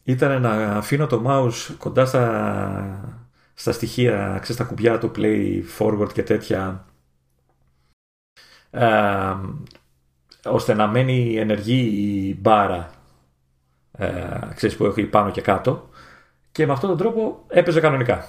[0.03, 3.26] ήταν να αφήνω το mouse κοντά στα,
[3.59, 6.85] στα στοιχεία, ξέρεις, στα κουμπιά του play forward και τέτοια
[8.71, 9.35] ε,
[10.45, 12.91] ώστε να μένει ενεργή η μπάρα
[13.91, 15.89] ε, ξέρεις, που έχει πάνω και κάτω
[16.51, 18.25] και με αυτόν τον τρόπο έπαιζε κανονικά.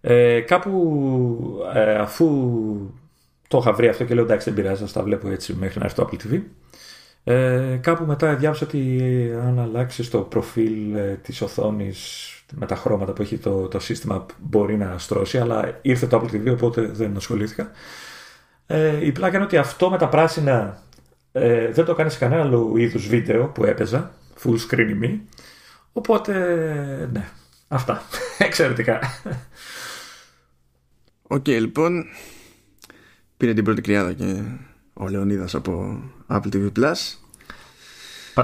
[0.00, 2.26] Ε, κάπου ε, αφού
[3.48, 5.84] το είχα βρει αυτό και λέω εντάξει δεν πειράζει, θα τα βλέπω έτσι μέχρι να
[5.84, 6.42] έρθει το Apple TV.
[7.24, 9.00] Ε, κάπου μετά διάβασα ότι
[9.42, 14.26] αν αλλάξεις το προφίλ ε, της οθόνης με τα χρώματα που έχει το, το σύστημα
[14.38, 17.70] μπορεί να στρώσει, αλλά ήρθε το Apple TV οπότε δεν ασχολήθηκα.
[18.66, 20.82] Ε, η πλάκα είναι ότι αυτό με τα πράσινα
[21.32, 25.18] ε, δεν το κάνει σε κανένα άλλο είδους βίντεο που έπαιζα, full screen με.
[25.92, 26.32] Οπότε,
[27.12, 27.28] ναι,
[27.68, 28.02] αυτά.
[28.38, 29.00] Εξαιρετικά.
[31.22, 32.04] Οκ, λοιπόν,
[33.36, 34.42] πήρε την πρώτη κρυάδα και
[34.92, 37.16] ο Λεωνίδας από Apple TV Plus.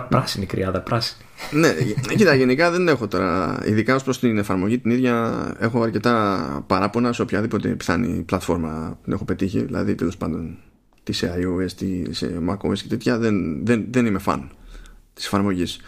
[0.09, 1.22] πράσινη κρυάδα, πράσινη.
[1.51, 1.75] Ναι,
[2.17, 7.13] κοίτα, γενικά δεν έχω τώρα, ειδικά ως προς την εφαρμογή την ίδια, έχω αρκετά παράπονα
[7.13, 10.59] σε οποιαδήποτε πιθανή πλατφόρμα που έχω πετύχει, δηλαδή τέλος πάντων
[11.03, 14.51] τις σε iOS, τι σε macOS και τέτοια, δεν, δεν, δεν είμαι φαν
[15.15, 15.81] της εφαρμογής.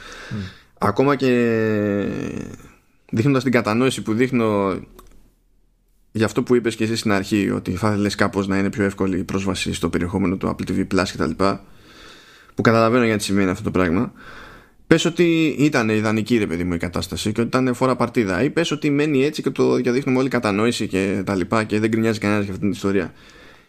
[0.79, 1.31] Ακόμα και
[3.11, 4.79] δείχνοντας την κατανόηση που δείχνω
[6.13, 8.85] για αυτό που είπες και εσύ στην αρχή ότι θα ήθελες κάπως να είναι πιο
[8.85, 11.45] εύκολη η πρόσβαση στο περιεχόμενο του Apple TV Plus κτλ
[12.55, 14.13] που καταλαβαίνω γιατί σημαίνει αυτό το πράγμα
[14.95, 18.43] πες ότι ήταν ιδανική ρε παιδί μου η κατάσταση και ότι ήταν φορά παρτίδα.
[18.43, 21.91] Ή πες ότι μένει έτσι και το διαδείχνουμε όλη κατανόηση και τα λοιπά και δεν
[21.91, 23.13] γκρινιάζει κανένας για αυτή την ιστορία.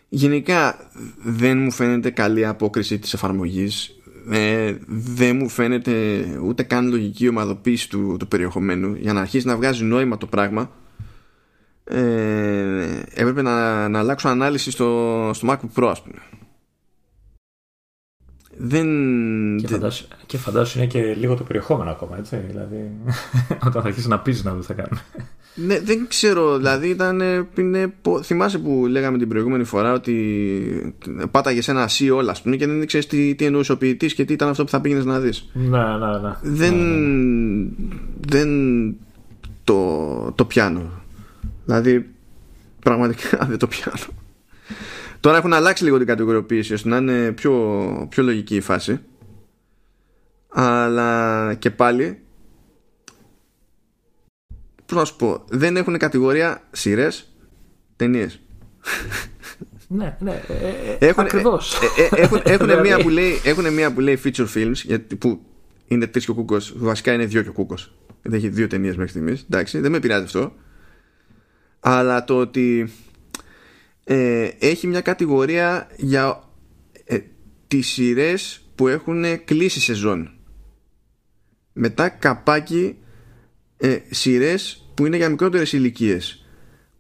[0.09, 0.89] Γενικά
[1.23, 3.99] δεν μου φαίνεται καλή απόκριση της εφαρμογής.
[4.31, 8.95] Ε, δεν μου φαίνεται ούτε καν λογική ομαδοποίηση του, του περιεχομένου.
[8.95, 10.71] Για να αρχίσει να βγάζει νόημα το πράγμα
[11.83, 16.21] ε, έπρεπε να, να αλλάξω ανάλυση στο, στο MacBook Pro ας πούμε
[18.57, 18.87] δεν...
[19.57, 22.41] Και φαντάσου, και φαντάσου είναι και λίγο το περιεχόμενο ακόμα, έτσι.
[22.47, 22.91] Δηλαδή,
[23.67, 25.01] όταν θα αρχίσει να πεις να δω θα κάνουμε.
[25.55, 26.57] Ναι, δεν ξέρω.
[26.57, 27.21] Δηλαδή, ήταν,
[27.57, 30.95] είναι, θυμάσαι που λέγαμε την προηγούμενη φορά ότι
[31.31, 34.25] πάταγες ένα C όλα, ας πούμε, και δεν ήξερε τι, τι εννοούσε ο ποιητής και
[34.25, 35.49] τι ήταν αυτό που θα πήγαινες να δεις.
[35.53, 36.35] Ναι, ναι, ναι.
[36.41, 37.69] Δεν, ναι, ναι.
[38.27, 38.49] δεν
[39.63, 40.91] το, το πιάνω.
[41.65, 42.09] Δηλαδή,
[42.79, 44.24] πραγματικά δεν το πιάνω.
[45.25, 48.99] Τώρα έχουν αλλάξει λίγο την κατηγοριοποίηση ώστε να είναι πιο, πιο λογική η φάση.
[50.49, 52.19] Αλλά και πάλι
[54.85, 57.33] Πώς να σου πω Δεν έχουν κατηγορία σειρές
[57.95, 58.39] ταινίες.
[59.87, 61.79] Ναι, ναι, ε, ε, έχουν, ακριβώς.
[61.97, 62.87] Ε, ε, έχουν, έχουν, δηλαδή.
[62.87, 65.41] μία που λέει, έχουν μία που λέει feature films γιατί, που
[65.87, 68.95] είναι τρεις και ο Κούκος βασικά είναι δύο και ο Κούκος δεν έχει δύο ταινίες
[68.95, 69.45] μέχρι στιγμής.
[69.49, 70.53] εντάξει δεν με πειράζει αυτό
[71.79, 72.91] αλλά το ότι
[74.07, 76.43] ε, έχει μια κατηγορία για
[77.05, 77.19] ε,
[77.67, 80.29] τις σειρές που έχουν κλείσει σεζόν
[81.73, 82.97] μετά καπάκι
[83.77, 86.45] ε, σειρές που είναι για μικρότερες ηλικίες.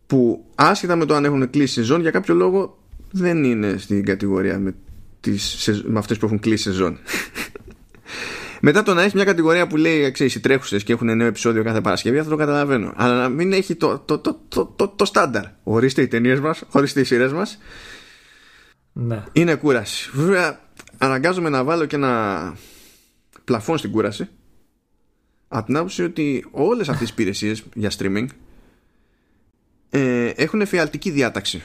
[0.07, 4.59] που άσχετα με το αν έχουν κλείσει σεζόν για κάποιο λόγο δεν είναι στην κατηγορία
[4.59, 4.75] με
[5.19, 6.97] τις, με αυτές που έχουν κλείσει σεζόν.
[8.61, 11.63] Μετά το να έχεις μια κατηγορία που λέει ξέρεις, οι τρέχουσες και έχουν νέο επεισόδιο
[11.63, 12.93] κάθε Παρασκευή, αυτό το καταλαβαίνω.
[12.95, 15.45] Αλλά να μην έχει το, το, το, το, το, το στάνταρ.
[15.63, 17.59] Ορίστε οι ταινίες μας, ορίστε οι σειρές μας.
[18.93, 19.23] Ναι.
[19.31, 20.09] Είναι κούραση.
[20.13, 20.59] Βέβαια,
[20.97, 22.53] αναγκάζομαι να βάλω και ένα
[23.43, 24.29] πλαφόν στην κούραση.
[25.47, 28.25] Από την άποψη ότι όλες αυτές τι υπηρεσίες για streaming
[29.89, 31.63] ε, έχουν εφιαλτική διάταξη.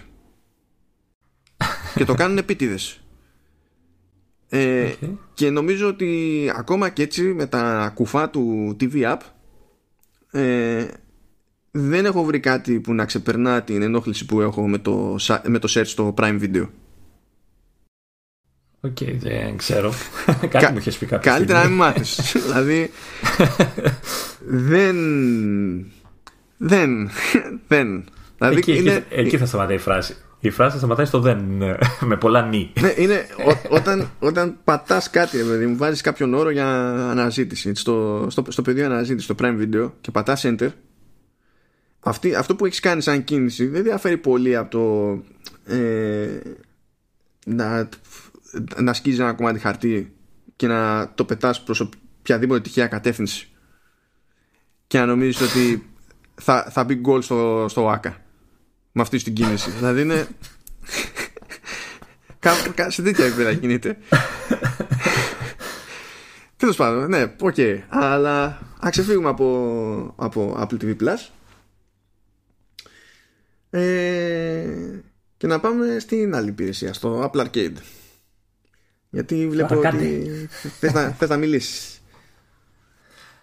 [1.95, 3.00] και το κάνουν επίτηδες.
[4.53, 4.93] Ε,
[5.35, 9.19] Και νομίζω ότι ακόμα και έτσι με τα κουφά του TV App
[10.31, 10.87] ε,
[11.71, 15.69] δεν έχω βρει κάτι που να ξεπερνά την ενόχληση που έχω με το, με το
[15.75, 16.69] search στο Prime Video.
[18.81, 19.93] OK, okay, δεν ξέρω.
[20.49, 21.31] Κάτι μου είχες πει κάποιο.
[21.31, 22.33] Καλύτερα να μην μάθεις.
[22.45, 22.91] δηλαδή.
[24.47, 24.97] δεν.
[26.57, 27.11] Δεν.
[27.69, 28.05] Δεν.
[28.39, 29.05] Δηλαδή εκεί, είναι...
[29.09, 30.17] εκεί, θα σταματάει η φράση.
[30.41, 31.39] Η φράση θα σταματάει στο δεν.
[32.01, 32.73] Με πολλά νι.
[32.81, 33.27] ναι, είναι
[33.69, 36.67] όταν, όταν πατάς κάτι, δηλαδή, μου βάζεις κάποιον όρο για
[37.11, 40.69] αναζήτηση στο, στο, στο πεδίο αναζήτησης, στο Prime Video και πατάς Enter.
[42.01, 45.13] Αυτή, αυτό που έχεις κάνει σαν κίνηση δεν διαφέρει πολύ από το.
[45.75, 46.41] Ε,
[47.47, 47.89] να
[48.77, 50.13] να σκίζει ένα κομμάτι χαρτί
[50.57, 53.49] και να το πετάς προς οποιαδήποτε τυχαία κατεύθυνση
[54.87, 55.91] και να νομίζεις ότι
[56.35, 58.21] θα, θα μπει γκολ στο, στο ΟΑΚΑ
[58.93, 60.27] με αυτή την κίνηση δηλαδή είναι
[62.89, 63.99] σε τέτοια επίπεδα κινείται
[66.61, 67.55] Τέλος πάντων, ναι, OK.
[67.57, 67.79] Okay.
[67.89, 71.29] Αλλά ας ξεφύγουμε από, από Apple TV Plus.
[73.71, 74.67] Ε,
[75.37, 77.77] και να πάμε στην άλλη υπηρεσία, στο Apple Arcade.
[79.11, 80.49] Γιατί βλέπω ότι
[80.79, 82.01] θες να, θες να μιλήσεις.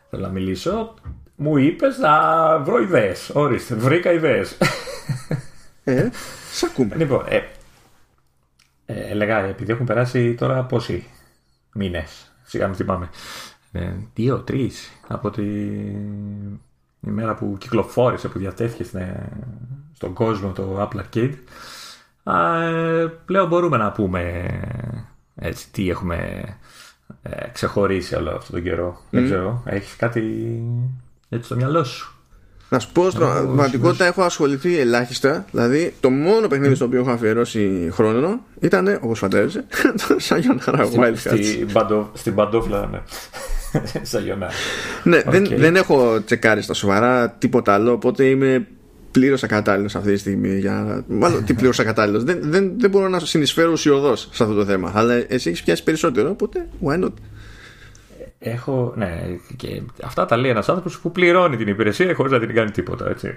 [0.09, 0.93] Θέλω να μιλήσω.
[1.35, 3.29] Μου είπες να βρω ιδέες.
[3.33, 4.57] Ορίστε, βρήκα ιδέες.
[5.83, 6.09] Ε,
[6.51, 6.95] σ' ακούμε.
[6.95, 7.41] Λοιπόν, ε,
[8.85, 11.07] ε, έλεγα, επειδή έχουν περάσει τώρα πόσοι
[11.73, 13.09] μήνες, σιγά μην θυμάμαι.
[13.71, 15.43] Ε, δύο, τρεις από τη
[17.01, 18.83] ημέρα που κυκλοφόρησε, που διατέθηκε
[19.93, 21.33] στον κόσμο το Apple Arcade.
[22.23, 24.49] Ε, πλέον μπορούμε να πούμε
[25.35, 26.43] έτσι, τι έχουμε
[27.21, 29.01] ε, ξεχωρίσει όλο αυτόν τον καιρό.
[29.09, 30.21] Δεν ξέρω, έχεις κάτι
[31.29, 32.16] έτσι στο μυαλό σου;
[32.69, 35.45] Να σου πω, στην πραγματικότητα έχω ασχοληθεί ελάχιστα.
[35.51, 39.65] Δηλαδή, το μόνο παιχνίδι στο οποίο έχω αφιερώσει χρόνο ήταν, όπως φαντάζεσαι,
[40.07, 42.05] το Sayonara Wild Hearts.
[42.13, 43.01] Στην παντόφλα, ναι.
[44.11, 44.51] Sayonara.
[45.03, 48.67] ναι, δεν, δεν έχω τσεκάρει στα σοβαρά τίποτα άλλο, οπότε είμαι
[49.11, 50.59] πλήρως ακατάλληλος αυτή τη στιγμή.
[50.59, 51.03] Για...
[51.07, 52.23] Μάλλον τι πλήρως ακατάλληλος.
[52.23, 54.91] δεν, δεν, δεν μπορώ να συνεισφέρω ουσιοδός σε αυτό το θέμα.
[54.95, 57.11] Αλλά εσύ έχεις πιάσει περισσότερο, οπότε why not;
[58.39, 59.23] Έχω, ναι,
[59.55, 63.09] και αυτά τα λέει ένας άνθρωπος που πληρώνει την υπηρεσία χωρίς να την κάνει τίποτα,
[63.09, 63.33] έτσι.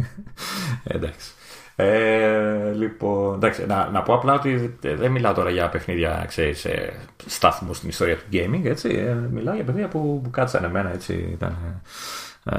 [0.84, 1.32] εντάξει.
[1.76, 6.92] Ε, λοιπόν, εντάξει, να, να πω απλά ότι δεν μιλάω τώρα για παιχνίδια, ξέρεις, ε,
[7.26, 8.88] στάθμου στην ιστορία του gaming, έτσι.
[8.88, 11.82] Ε, μιλάω για παιχνίδια που, που κάτσαν εμένα, έτσι, ήταν,
[12.44, 12.54] ε,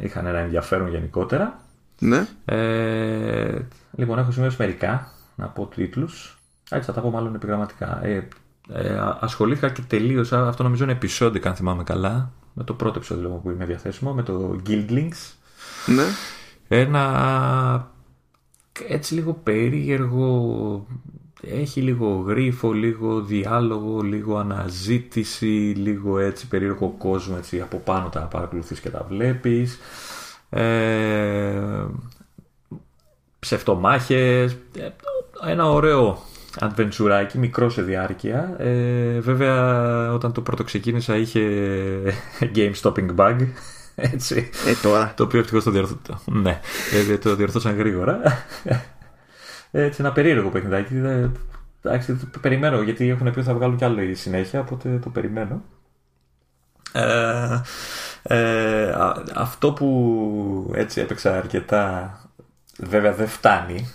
[0.00, 1.60] είχαν ένα ενδιαφέρον γενικότερα.
[1.98, 2.26] Ναι.
[2.44, 3.58] Ε,
[3.96, 6.38] λοιπόν, έχω σημειώσει μερικά, να πω τίτλους.
[6.70, 8.04] Έτσι θα τα πω μάλλον επιγραμματικά.
[8.04, 8.28] Ε,
[8.68, 13.28] ε, ασχολήθηκα και τελείωσα, αυτό νομίζω είναι επεισόδιο αν θυμάμαι καλά, με το πρώτο επεισόδιο
[13.28, 15.32] που είναι διαθέσιμο, με το Guildlings.
[15.86, 16.04] Ναι.
[16.68, 17.90] Ένα
[18.88, 20.86] έτσι λίγο περίεργο
[21.40, 28.20] έχει λίγο γρίφο, λίγο διάλογο, λίγο αναζήτηση, λίγο έτσι περίεργο κόσμο, έτσι από πάνω τα
[28.20, 29.78] παρακολουθείς και τα βλέπεις.
[30.50, 31.86] Ε,
[33.38, 34.88] ψευτομάχες, ε,
[35.46, 36.22] ένα ωραίο
[36.58, 38.54] adventureάκι, μικρό σε διάρκεια.
[38.58, 41.42] Ε, βέβαια όταν το πρώτο ξεκίνησα είχε
[42.54, 43.46] game stopping bug.
[43.94, 44.50] Έτσι.
[44.66, 45.12] Ε, τώρα.
[45.16, 46.18] Το οποίο ευτυχώς το διορθώσαν.
[46.26, 46.60] Ναι,
[47.10, 48.20] ε, το διορθώσαν γρήγορα.
[49.70, 50.94] Έτσι, ένα περίεργο παιχνιδάκι.
[51.82, 55.10] Εντάξει, το περιμένω γιατί έχουν πει ότι θα βγάλουν κι άλλο η συνέχεια, οπότε το
[55.10, 55.62] περιμένω.
[56.92, 57.60] Ε,
[58.22, 58.94] ε,
[59.34, 62.16] αυτό που έτσι έπαιξα αρκετά
[62.78, 63.88] βέβαια δεν φτάνει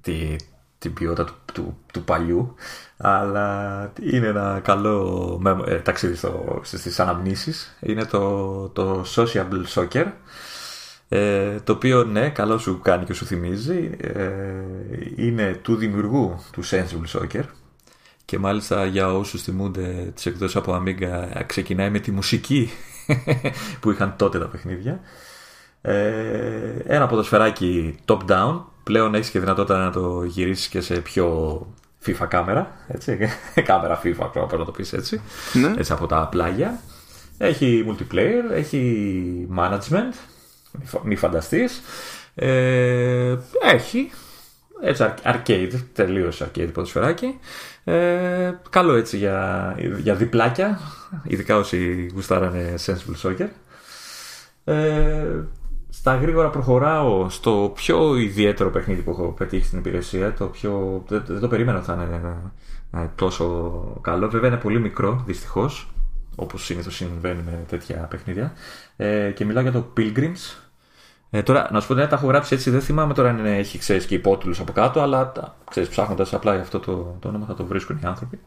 [0.00, 0.36] τη,
[0.80, 2.54] την ποιότητα του, του, του, παλιού
[2.96, 10.06] αλλά είναι ένα καλό ε, ταξίδι στο, στις αναμνήσεις είναι το, το Sociable Soccer
[11.12, 13.90] ε, το οποίο ναι, καλό σου κάνει και σου θυμίζει.
[14.00, 14.24] Ε,
[15.16, 17.42] είναι του δημιουργού του Sensible Soccer
[18.24, 22.70] και μάλιστα για όσους θυμούνται τις εκδόσεις από Amiga ξεκινάει με τη μουσική
[23.80, 25.00] που είχαν τότε τα παιχνίδια.
[25.80, 28.60] Ε, ένα ποδοσφαιράκι top-down.
[28.82, 31.66] Πλέον έχεις και δυνατότητα να το γυρίσεις και σε πιο
[32.06, 32.76] FIFA κάμερα.
[32.88, 33.18] Έτσι.
[33.64, 35.20] κάμερα FIFA, πρέπει να το πεις έτσι.
[35.52, 35.72] Ναι.
[35.78, 36.80] Έτσι από τα πλάγια.
[37.38, 40.14] Έχει multiplayer, έχει management,
[41.02, 41.82] μη φανταστείς.
[42.34, 44.10] Ε, έχει
[44.82, 47.38] έτσι arcade, τελείως arcade ποδοσφαιράκι.
[47.84, 50.80] Ε, καλό έτσι για, για διπλάκια,
[51.24, 53.48] ειδικά όσοι γουστάρανε Sensible Soccer.
[54.64, 55.24] Ε,
[56.00, 60.34] στα γρήγορα προχωράω στο πιο ιδιαίτερο παιχνίδι που έχω πετύχει στην υπηρεσία.
[60.34, 62.08] Το πιο, δεν, δεν το περίμενα ότι θα
[62.92, 64.28] είναι τόσο καλό.
[64.28, 65.92] Βέβαια είναι πολύ μικρό, δυστυχώς,
[66.36, 68.52] όπως συνήθως συμβαίνει με τέτοια παιχνίδια.
[68.96, 70.56] Ε, και μιλάω για το Pilgrims.
[71.30, 73.78] Ε, τώρα, να σου πω ότι τα έχω γράψει έτσι, δεν θυμάμαι τώρα αν έχει
[73.78, 75.32] ξέρεις, και υπότιτλους από κάτω, αλλά
[75.90, 78.38] ψάχνοντας απλά για αυτό το, το όνομα θα το βρίσκουν οι άνθρωποι.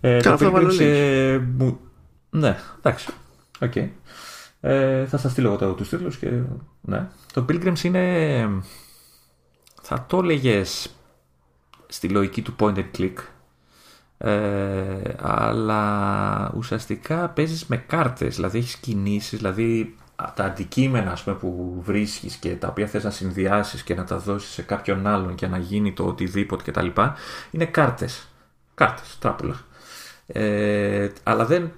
[0.00, 0.80] Ε, το Pilgrims.
[0.80, 1.40] Ε,
[2.30, 3.08] ναι, εντάξει.
[3.60, 3.88] Okay.
[4.66, 6.30] Ε, θα σας στείλω εγώ τους τίτλους και.
[6.80, 7.08] Ναι.
[7.32, 8.48] Το Pilgrims είναι.
[9.82, 10.94] Θα το έλεγες
[11.86, 13.14] στη λογική του point and click.
[14.18, 19.96] Ε, αλλά ουσιαστικά παίζεις με κάρτες, δηλαδή έχεις κινήσεις, δηλαδή
[20.34, 24.18] τα αντικείμενα ας πούμε, που βρίσκεις και τα οποία θες να συνδυάσεις και να τα
[24.18, 26.86] δώσεις σε κάποιον άλλον και να γίνει το οτιδήποτε κτλ.
[27.50, 28.28] είναι κάρτες,
[28.74, 29.60] κάρτες, τράπουλα.
[30.26, 31.72] Ε, αλλά δεν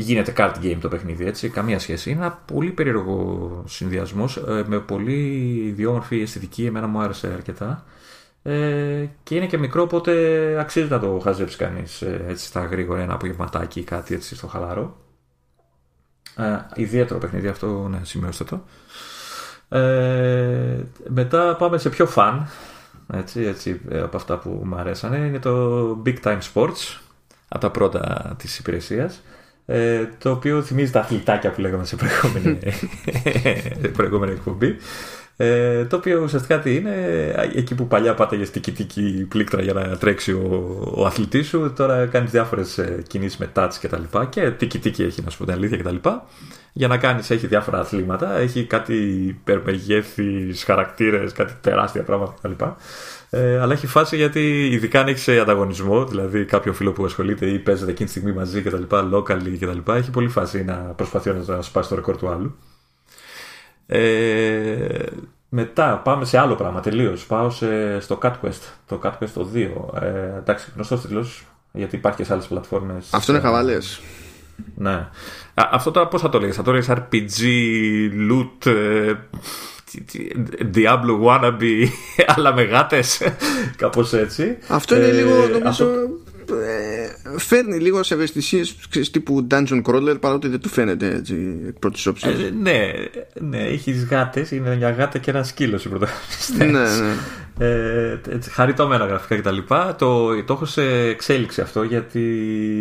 [0.00, 2.10] γίνεται card game το παιχνίδι, έτσι, καμία σχέση.
[2.10, 5.22] Είναι ένα πολύ περίεργο συνδυασμός ε, με πολύ
[5.66, 6.64] ιδιόμορφη αισθητική.
[6.64, 7.84] Εμένα μου άρεσε αρκετά.
[8.42, 10.12] Ε, και είναι και μικρό, οπότε
[10.60, 14.46] αξίζει να το χαζέψει κανείς ε, έτσι στα γρήγορα ένα απογευματάκι ή κάτι έτσι στο
[14.46, 14.96] χαλάρο.
[16.36, 18.64] Ε, ιδιαίτερο παιχνίδι αυτό, ναι, σημειώστε το.
[19.76, 22.42] Ε, μετά πάμε σε πιο fun
[23.12, 26.98] έτσι, έτσι, από αυτά που μου αρέσανε είναι το Big Time Sports
[27.48, 29.22] από τα πρώτα της υπηρεσίας
[29.72, 32.58] ε, το οποίο θυμίζει τα αθλητάκια που λέγαμε σε προηγούμενη,
[33.96, 34.76] προηγούμενη εκπομπή.
[35.36, 36.94] Ε, το οποίο ουσιαστικά τι είναι,
[37.54, 42.06] εκεί που παλιά πάταγες τίκη τίκη πλήκτρα για να τρέξει ο, ο αθλητής σου, τώρα
[42.06, 44.02] κάνεις διάφορες κινήσεις με touch κτλ.
[44.28, 45.96] Και, και τίκη τίκη έχει, να σου πω την αλήθεια κτλ.
[46.72, 48.94] Για να κάνεις, έχει διάφορα αθλήματα, έχει κάτι
[49.28, 52.64] υπερμεγέθης χαρακτήρες, κάτι τεράστια πράγματα κτλ.
[53.32, 57.58] Ε, αλλά έχει φάση γιατί ειδικά αν έχεις ανταγωνισμό, δηλαδή κάποιο φίλο που ασχολείται ή
[57.58, 58.82] παίζεται εκείνη τη στιγμή μαζί κτλ.
[58.88, 59.92] Locally κτλ.
[59.92, 62.56] Έχει πολύ φάση να προσπαθεί να σπάσει το ρεκόρ του άλλου.
[63.86, 65.06] Ε,
[65.48, 67.26] μετά πάμε σε άλλο πράγμα τελείως.
[67.26, 68.62] Πάω σε, στο Cat Quest.
[68.86, 70.02] Το Cat Quest το 2.
[70.02, 71.26] Ε, εντάξει, γνωστός τίτλο
[71.72, 73.08] γιατί υπάρχει και σε άλλες πλατφόρμες.
[73.10, 74.00] Αυτό είναι χαβαλές.
[74.76, 75.08] Ναι.
[75.54, 77.42] Α, αυτό τώρα πώς θα το λέγε, θα το λέγε RPG,
[78.30, 79.14] loot, ε,
[80.74, 81.86] Diablo wannabe,
[82.34, 83.22] αλλά με γάτες.
[83.76, 84.56] Κάπως έτσι.
[84.68, 85.68] Αυτό είναι ε, λίγο, νομίζω.
[85.68, 85.86] Αυτό...
[86.52, 88.76] Ε, φέρνει λίγο σε ευαισθησίες
[89.10, 92.28] τύπου dungeon crawler παρότι δεν του φαίνεται έτσι εκ πρώτης όψης.
[92.28, 92.90] Ε, ναι,
[93.40, 96.56] ναι, έχεις γάτες, είναι μια γάτα και ένα σκύλο οι πρωταγωνιστές.
[96.56, 97.16] Ναι, ναι.
[97.58, 98.18] Ε,
[98.50, 99.58] χαριτωμένα γραφικά κτλ.
[99.98, 102.20] Το, το έχω σε εξέλιξη αυτό γιατί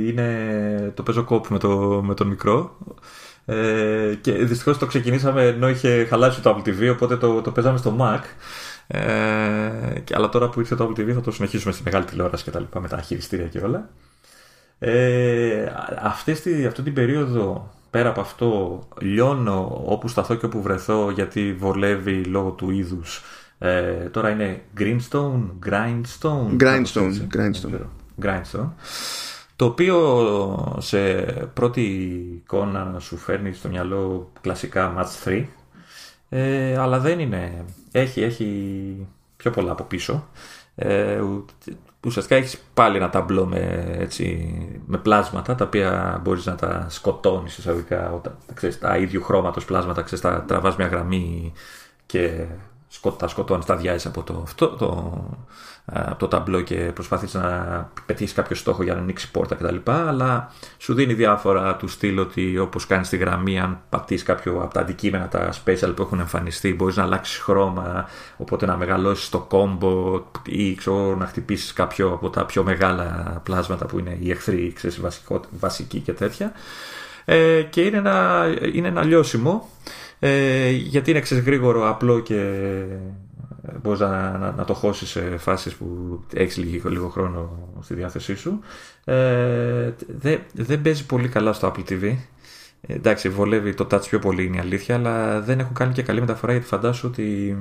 [0.07, 2.77] είναι, το παίζω κόπ με, το, με τον μικρό.
[3.49, 7.77] Ε, και δυστυχώς το ξεκινήσαμε ενώ είχε χαλάσει το Apple TV, οπότε το, το παίζαμε
[7.77, 8.19] στο Mac.
[8.87, 8.99] Ε,
[10.13, 12.59] αλλά τώρα που ήρθε το Apple TV θα το συνεχίσουμε στη μεγάλη τηλεόραση και τα
[12.59, 13.89] λοιπά με τα χειριστήρια και όλα.
[14.79, 15.65] Ε,
[16.01, 16.31] αυτή,
[16.67, 22.49] αυτή την περίοδο πέρα από αυτό λιώνω όπου σταθώ και όπου βρεθώ γιατί βολεύει λόγω
[22.49, 23.23] του είδους
[23.59, 27.85] ε, τώρα είναι Greenstone, Grindstone Grindstone, Grindstone.
[28.21, 28.69] Grindstone
[29.59, 31.13] το οποίο σε
[31.53, 31.81] πρώτη
[32.43, 35.45] εικόνα σου φέρνει στο μυαλό κλασικά Match 3
[36.29, 39.07] ε, αλλά δεν είναι έχει, έχει
[39.37, 40.27] πιο πολλά από πίσω.
[40.75, 41.21] Ε,
[42.05, 44.53] ουσιαστικά έχεις πάλι ένα ταμπλό με, έτσι,
[44.85, 50.01] με πλάσματα τα οποία μπορείς να τα σκοτώνεις εισαγωγικά όταν ξέρεις, τα ίδιου χρώματος πλάσματα
[50.01, 51.53] ξέρεις, τα τραβάς μια γραμμή
[52.05, 52.45] και
[53.17, 55.13] τα σκοτώνεις, τα διάζεις από το, αυτό, το,
[55.85, 59.75] από το ταμπλό και προσπαθείς να πετύχεις κάποιο στόχο για να ανοίξει πόρτα κτλ.
[59.85, 64.73] Αλλά σου δίνει διάφορα του στυλ ότι όπως κάνεις τη γραμμή, αν πατήσεις κάποιο από
[64.73, 68.07] τα αντικείμενα, τα special που έχουν εμφανιστεί, μπορείς να αλλάξεις χρώμα,
[68.37, 73.85] οπότε να μεγαλώσεις το κόμπο ή ξέρω, να χτυπήσεις κάποιο από τα πιο μεγάλα πλάσματα
[73.85, 76.51] που είναι οι εχθροί, ξέρεις, βασικό, βασικοί και τέτοια.
[77.25, 79.69] Ε, και είναι ένα, είναι ένα λιώσιμο
[80.19, 82.83] ε, γιατί είναι ξέρεις, γρήγορο, απλό και
[83.81, 88.35] μπορείς να, να, να, το χώσεις σε φάσεις που έχεις λίγο, λίγο χρόνο στη διάθεσή
[88.35, 88.59] σου.
[89.03, 92.15] Ε, δεν δε παίζει πολύ καλά στο Apple TV.
[92.81, 96.01] Ε, εντάξει, βολεύει το touch πιο πολύ είναι η αλήθεια, αλλά δεν έχουν κάνει και
[96.01, 97.57] καλή μεταφορά γιατί φαντάσου ότι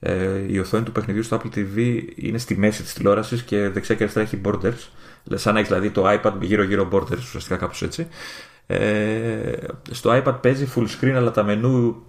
[0.00, 3.94] ε, η οθόνη του παιχνιδιού στο Apple TV είναι στη μέση της τηλεόρασης και δεξιά
[3.94, 4.88] και αριστερά έχει borders.
[5.34, 8.06] Σαν να έχεις δηλαδή το iPad γύρω-γύρω borders, ουσιαστικά κάπως έτσι.
[8.66, 9.52] Ε,
[9.90, 12.06] στο iPad παίζει full screen, αλλά τα μενού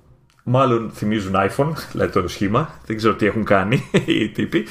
[0.50, 2.70] Μάλλον θυμίζουν iPhone, δηλαδή το σχήμα.
[2.86, 4.66] Δεν ξέρω τι έχουν κάνει οι τύποι.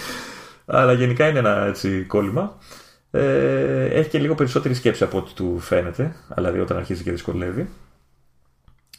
[0.66, 2.58] Αλλά γενικά είναι ένα έτσι κόλλημα.
[3.10, 6.16] Ε, έχει και λίγο περισσότερη σκέψη από ό,τι του φαίνεται.
[6.34, 7.68] Δηλαδή όταν αρχίζει και δυσκολεύει.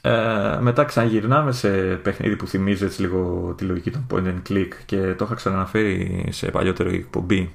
[0.02, 4.70] Ε, μετά ξαναγυρνάμε σε παιχνίδι που θυμίζει έτσι λίγο τη λογική των point and click
[4.86, 7.54] και το είχα ξαναναφέρει σε παλιότερο εκπομπή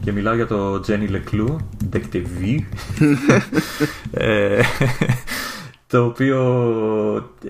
[0.00, 1.56] και μιλάω για το Jenny Leclou,
[1.90, 2.58] Detective
[4.10, 4.60] ε,
[5.86, 6.40] το οποίο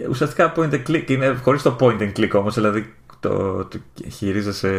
[0.08, 3.78] ουσιαστικά point and click είναι χωρίς το point and click όμως δηλαδή το, το
[4.10, 4.70] χειρίζεσαι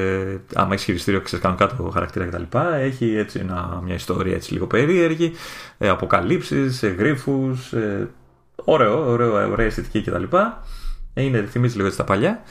[0.53, 2.57] άμα έχεις χειριστήριο ξέρεις κάνω κάτω χαρακτήρα κτλ.
[2.73, 5.32] Έχει έτσι ένα, μια ιστορία έτσι λίγο περίεργη
[5.77, 8.10] ε, αποκαλύψεις, ε, γρίφους ε,
[8.56, 10.23] ωραίο, ωραίο, ωραία αισθητική κτλ.
[11.14, 12.41] Είναι, θυμίζει λίγο έτσι τα παλιά.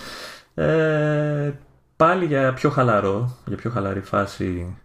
[0.55, 1.53] Ε,
[1.97, 4.77] πάλι για πιο χαλαρό για πιο χαλαρή φάση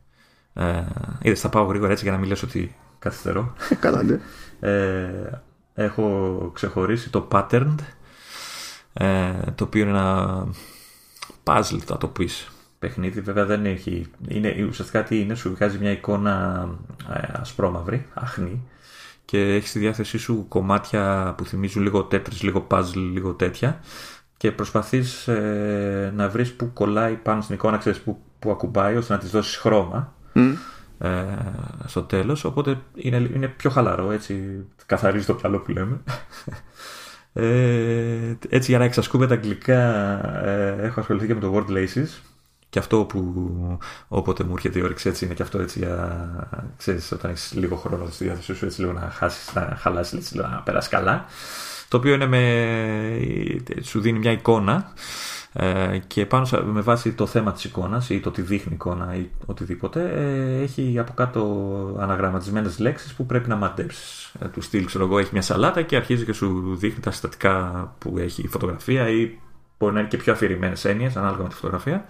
[0.59, 0.85] ε,
[1.21, 3.53] είδες θα πάω γρήγορα έτσι για να μην λες ότι καθυστερώ.
[3.79, 4.19] Καλά ναι.
[4.59, 5.41] Ε,
[5.73, 7.75] έχω ξεχωρίσει το pattern
[8.93, 10.47] ε, το οποίο είναι ένα
[11.43, 13.21] puzzle θα το πεις παιχνίδι.
[13.21, 16.67] Βέβαια δεν έχει είναι, ουσιαστικά τι είναι σου βγάζει μια εικόνα
[17.13, 18.61] ε, ασπρόμαυρη, αχνή
[19.25, 23.79] και έχει στη διάθεσή σου κομμάτια που θυμίζουν λίγο τέτρις, λίγο puzzle, λίγο τέτοια
[24.37, 29.13] και προσπαθείς ε, να βρεις που κολλάει πάνω στην εικόνα, ξέρεις που, που ακουμπάει ώστε
[29.13, 30.13] να της δώσεις χρώμα
[30.99, 31.25] ε,
[31.85, 36.01] στο τέλος οπότε είναι, είναι πιο χαλαρό έτσι καθαρίζει το μυαλό που λέμε.
[37.33, 39.79] Ε, έτσι για να εξασκούμε τα αγγλικά
[40.45, 42.07] ε, έχω ασχοληθεί και με το Word Laces.
[42.69, 43.47] Και αυτό που
[44.07, 46.29] όποτε μου έρχεται η όρεξη έτσι είναι και αυτό έτσι για
[46.77, 50.37] ξέρεις όταν έχεις λίγο χρόνο στη διάθεσή σου έτσι λίγο να χάσεις, να χαλάσεις έτσι,
[50.37, 51.25] να περάσεις καλά.
[51.87, 52.41] Το οποίο είναι με,
[53.81, 54.73] σου δίνει μια εικόνα.
[54.73, 55.38] ε,
[56.07, 60.11] και πάνω με βάση το θέμα της εικόνας ή το τι δείχνει εικόνα ή οτιδήποτε
[60.11, 64.33] ε, έχει από κάτω αναγραμματισμένες λέξεις που πρέπει να μαντέψεις.
[64.39, 67.93] Ε, του στυλ ξέρω εγώ έχει μια σαλάτα και αρχίζει και σου δείχνει τα συστατικά
[67.97, 69.39] που έχει η φωτογραφία ή
[69.79, 72.05] μπορεί να είναι και πιο αφηρημένες έννοιες ανάλογα με τη φωτογραφία.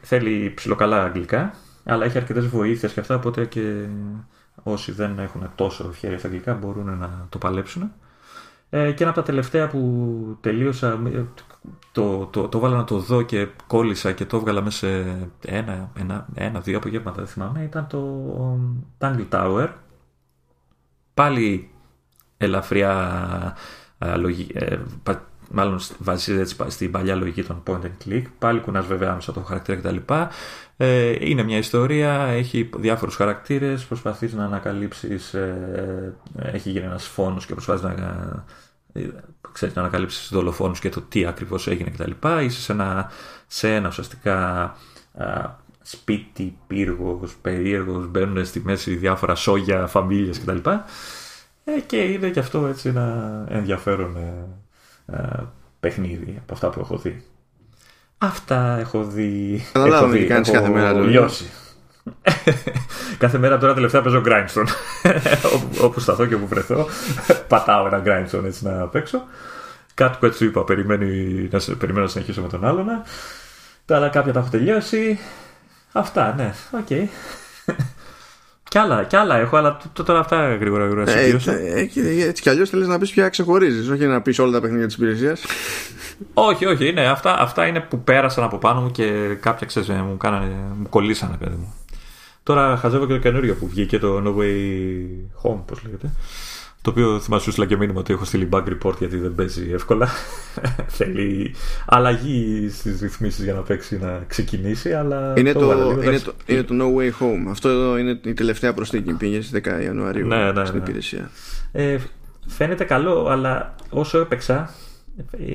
[0.00, 1.54] Θέλει ψιλοκαλά αγγλικά
[1.84, 3.86] αλλά έχει αρκετές βοήθειες και αυτά οπότε και
[4.62, 7.92] όσοι δεν έχουν τόσο χέρια στα αγγλικά μπορούν να το παλέψουν
[8.70, 11.00] ε, και ένα από τα τελευταία που τελείωσα,
[11.92, 15.90] το, το, το βάλα να το δω και κόλλησα και το έβγαλα μέσα σε ένα,
[15.98, 18.60] ένα, ένα δύο απογεύματα, δεν θυμάμαι, ήταν το
[18.98, 19.68] Tangle Tower.
[21.14, 21.70] Πάλι
[22.36, 23.56] ελαφριά
[23.98, 24.78] ε,
[25.50, 28.22] μάλλον βασίζεται στην παλιά λογική των point and click.
[28.38, 29.96] Πάλι κουνάς βέβαια άμεσα το χαρακτήρα κτλ.
[30.76, 37.46] Ε, είναι μια ιστορία, έχει διάφορους χαρακτήρες, προσπαθείς να ανακαλύψεις, ε, έχει γίνει ένας φόνος
[37.46, 37.90] και προσπαθείς να,
[38.92, 39.08] ε,
[39.52, 42.10] ξέρεις, να ανακαλύψεις δολοφόνους και το τι ακριβώς έγινε κτλ.
[42.40, 43.10] Είσαι σε ένα,
[43.46, 44.76] σε ένα ουσιαστικά
[45.82, 50.68] σπίτι, πύργος, περίεργος, μπαίνουν στη μέση διάφορα σόγια, φαμίλιες κτλ.
[51.64, 54.16] Ε, και είναι και αυτό έτσι ένα ενδιαφέρον
[55.80, 57.24] παιχνίδι από αυτά που έχω δει.
[58.18, 59.64] Αυτά έχω δει.
[59.72, 60.92] Καταλάβαμε τι κάνεις κάθε μέρα.
[60.92, 61.50] Λιώσει.
[63.18, 64.68] κάθε μέρα τώρα τελευταία παίζω Grindstone.
[65.84, 66.86] όπου σταθώ και όπου βρεθώ,
[67.48, 69.22] πατάω ένα Grindstone έτσι να παίξω.
[69.94, 72.86] Κάτι που έτσι είπα, περιμένει, να, περιμένω να συνεχίσω με τον άλλον.
[73.84, 75.18] Τα άλλα κάποια τα έχω τελειώσει.
[75.92, 76.86] Αυτά, ναι, OK.
[76.88, 77.06] Okay.
[78.68, 82.48] Κι άλλα, κι άλλα έχω, αλλά τώρα αυτά γρήγορα γρήγορα ε, ε, ε, Έτσι κι
[82.48, 85.44] αλλιώς θέλεις να πεις πια ξεχωρίζεις, όχι να πεις όλα τα παιχνίδια της υπηρεσίας.
[86.34, 90.16] όχι, όχι, είναι, αυτά, αυτά είναι που πέρασαν από πάνω μου και κάποια ξέρεις, μου,
[90.16, 91.74] κάνανε, μου κολλήσανε, παιδί μου.
[92.42, 94.52] Τώρα χαζεύω και το καινούριο που βγήκε, το No Way
[95.42, 96.10] Home, πώς λέγεται.
[96.82, 100.08] Το οποίο θυμάσαι σου και μήνυμα ότι έχω στείλει bug report γιατί δεν παίζει εύκολα.
[100.98, 101.54] Θέλει
[101.86, 104.92] αλλαγή στις ρυθμίσεις για να παίξει να ξεκινήσει.
[104.92, 107.50] Αλλά είναι το, το είναι, το, είναι το No Way Home.
[107.50, 109.12] Αυτό εδώ είναι η τελευταία προσθήκη.
[109.12, 110.82] Πήγες στις 10 Ιανουαρίου ναι, ναι, στην ναι.
[110.82, 111.30] υπηρεσία.
[111.72, 111.98] Ε,
[112.46, 114.70] φαίνεται καλό, αλλά όσο έπαιξα.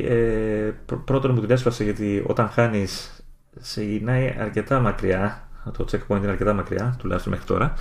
[0.08, 0.72] Ε,
[1.06, 3.24] πρώτον μου την έσπασε γιατί όταν χάνεις
[3.60, 5.48] σε γυρνάει αρκετά μακριά.
[5.78, 7.74] Το checkpoint είναι αρκετά μακριά, τουλάχιστον μέχρι τώρα.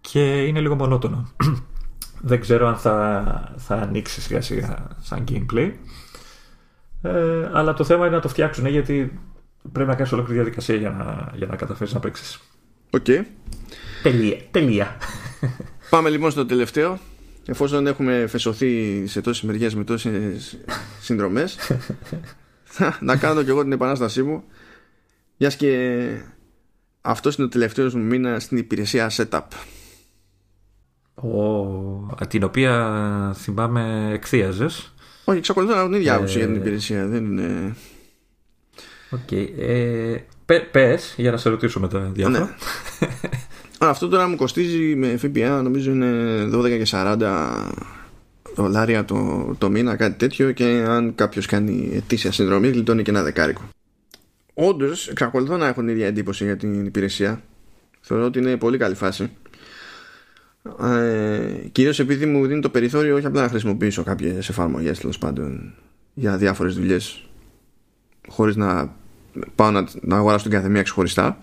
[0.00, 1.28] Και είναι λίγο μονότονο.
[2.20, 5.72] Δεν ξέρω αν θα, θα ανοίξει σιγά σιγά σαν gameplay.
[7.02, 9.20] Ε, αλλά το θέμα είναι να το φτιάξουν γιατί
[9.72, 12.40] πρέπει να κάνεις ολόκληρη διαδικασία για να, για να καταφέρεις να παίξεις.
[12.90, 13.04] Οκ.
[14.02, 14.36] Τελεία.
[14.50, 14.96] Τελεία.
[15.90, 16.98] Πάμε λοιπόν στο τελευταίο.
[17.46, 20.58] Εφόσον έχουμε φεσωθεί σε τόσες μεριές με τόσες
[21.00, 21.58] συνδρομές,
[23.00, 24.42] να κάνω κι εγώ την επανάστασή μου.
[25.36, 25.98] Μιας και
[27.00, 29.42] αυτός είναι ο τελευταίος μου μήνας στην υπηρεσία Setapp.
[31.22, 32.26] Ο...
[32.28, 34.92] Την οποία θυμάμαι εκθίαζες.
[35.24, 37.06] Όχι, εξακολουθώ να έχω την ίδια άποψη για την υπηρεσία.
[37.06, 37.76] Δεν είναι.
[39.10, 39.18] OK.
[39.30, 39.48] Okay.
[39.58, 40.16] Ε,
[40.72, 42.38] Πες για να σε ρωτήσω μετά διάφορα.
[42.38, 43.08] Ναι.
[43.78, 47.16] Αυτό τώρα μου κοστίζει με ΦΠΑ νομίζω είναι 12 και 40
[48.54, 50.52] δολάρια το, το μήνα, κάτι τέτοιο.
[50.52, 53.68] Και αν κάποιος κάνει ετήσια συνδρομή, γλιτώνει και ένα δεκάρικο.
[54.54, 57.42] Όντως, εξακολουθώ να έχω την ίδια εντύπωση για την υπηρεσία.
[58.00, 59.30] Θεωρώ ότι είναι πολύ καλή φάση.
[60.80, 65.74] Ε, Κυρίως επειδή μου δίνει το περιθώριο όχι απλά να χρησιμοποιήσω κάποιες εφαρμογές τέλος πάντων
[66.14, 67.28] για διάφορες δουλειές
[68.28, 68.96] χωρίς να
[69.54, 71.38] πάω να, να αγοράσω την καθεμία ξεχωριστά.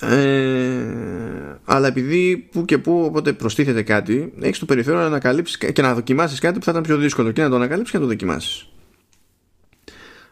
[0.00, 5.82] Ε, αλλά επειδή που και που οπότε προστίθεται κάτι, έχεις το περιθώριο να ανακαλύψεις και
[5.82, 8.08] να δοκιμάσεις κάτι που θα ήταν πιο δύσκολο και να το ανακαλύψεις και να το
[8.08, 8.66] δοκιμάσεις.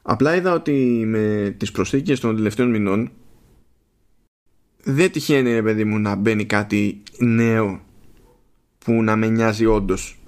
[0.02, 3.10] Απλά είδα ότι με τις προσθήκες των τελευταίων μηνών
[4.82, 7.80] δεν τυχαίνει ρε παιδί μου να μπαίνει κάτι νέο
[8.78, 10.20] που να με νοιάζει όντως.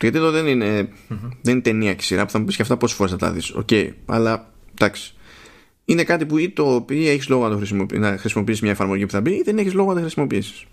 [0.00, 0.88] Γιατί εδώ δεν είναι,
[1.42, 3.32] δεν είναι ταινία και σειρά που θα μου πεις και αυτά πόσες φορές θα τα
[3.32, 3.54] δεις.
[3.54, 5.14] OK, okay, αλλά εντάξει.
[5.84, 9.06] Είναι κάτι που ή το ή έχεις λόγο να, το χρησιμοποιεί, να χρησιμοποιήσεις μια εφαρμογή
[9.06, 10.64] που θα μπει ή δεν έχεις λόγο να τα χρησιμοποιήσεις.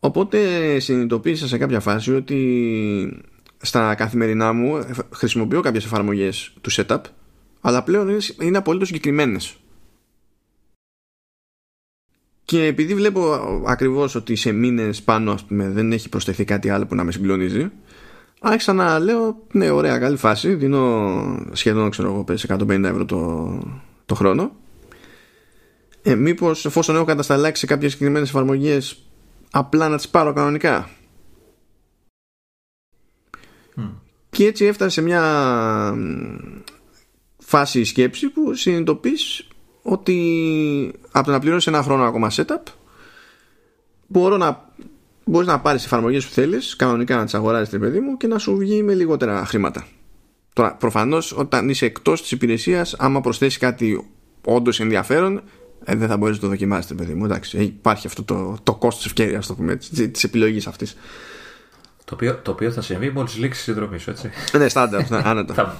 [0.00, 3.22] Οπότε συνειδητοποίησα σε κάποια φάση ότι
[3.60, 7.00] στα καθημερινά μου χρησιμοποιώ κάποιες εφαρμογές του Setapp
[7.60, 9.56] αλλά πλέον είναι, είναι απολύτως συγκεκριμένες.
[12.44, 13.32] Και επειδή βλέπω
[13.66, 17.12] ακριβώς ότι σε μήνες πάνω ας πούμε, δεν έχει προσθεθεί κάτι άλλο που να με
[17.12, 17.70] συγκλονίζει
[18.40, 23.62] άρχισα να λέω ναι ωραία καλή φάση δίνω σχεδόν ξέρω εγώ 150 ευρώ το,
[24.06, 24.52] το χρόνο
[26.02, 29.02] ε, μήπως εφόσον έχω κατασταλάξει σε κάποιες συγκεκριμένες εφαρμογές
[29.50, 30.88] απλά να τις πάρω κανονικά.
[34.30, 35.22] Και έτσι έφτασε σε μια
[37.48, 39.48] φάση σκέψη που συνειδητοποιείς
[39.82, 42.62] ότι από το να πληρώνεις ένα χρόνο ακόμα setup
[44.06, 44.72] μπορώ να,
[45.24, 48.38] μπορείς να πάρεις εφαρμογές που θέλεις κανονικά να τις αγοράσεις την παιδί μου και να
[48.38, 49.86] σου βγει με λιγότερα χρήματα.
[50.52, 54.08] Τώρα προφανώς όταν είσαι εκτός της υπηρεσίας άμα προσθέσεις κάτι
[54.44, 55.42] όντως ενδιαφέρον
[55.84, 57.24] ε, δεν θα μπορείς να το δοκιμάσεις την παιδί μου.
[57.24, 59.76] Εντάξει, υπάρχει αυτό το, το κόστος ευκαιρίας το πούμε,
[60.12, 60.96] της επιλογής αυτής
[62.08, 64.30] το οποίο, το οποίο θα συμβεί μόλις λήξει η συνδρομή σου, έτσι.
[64.58, 65.62] ναι, στάνταρ, ναι, άνετα.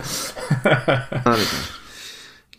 [1.24, 1.56] άνετα.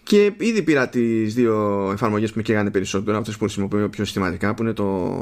[0.04, 4.54] Και ήδη πήρα τις δύο εφαρμογές που με καίγανε περισσότερο, αυτές που χρησιμοποιώ πιο συστηματικά,
[4.54, 5.16] που είναι το,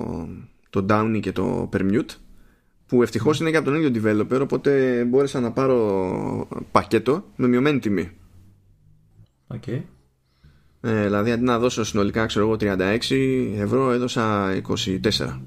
[0.70, 2.16] το Downy και το Permute.
[2.86, 7.80] Που ευτυχώς είναι και από τον ίδιο developer, οπότε μπόρεσα να πάρω πακέτο με μειωμένη
[7.80, 8.12] τιμή.
[9.54, 9.82] Okay.
[10.82, 13.00] Ε, δηλαδή αντί να δώσω συνολικά ξέρω εγώ 36
[13.58, 15.40] ευρώ έδωσα 24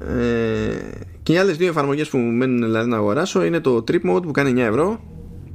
[0.00, 0.76] Ε,
[1.22, 4.22] και οι άλλες δύο εφαρμογές που μου μένουν δηλαδή να αγοράσω είναι το Trip Mode
[4.22, 5.00] που κάνει 9 ευρώ.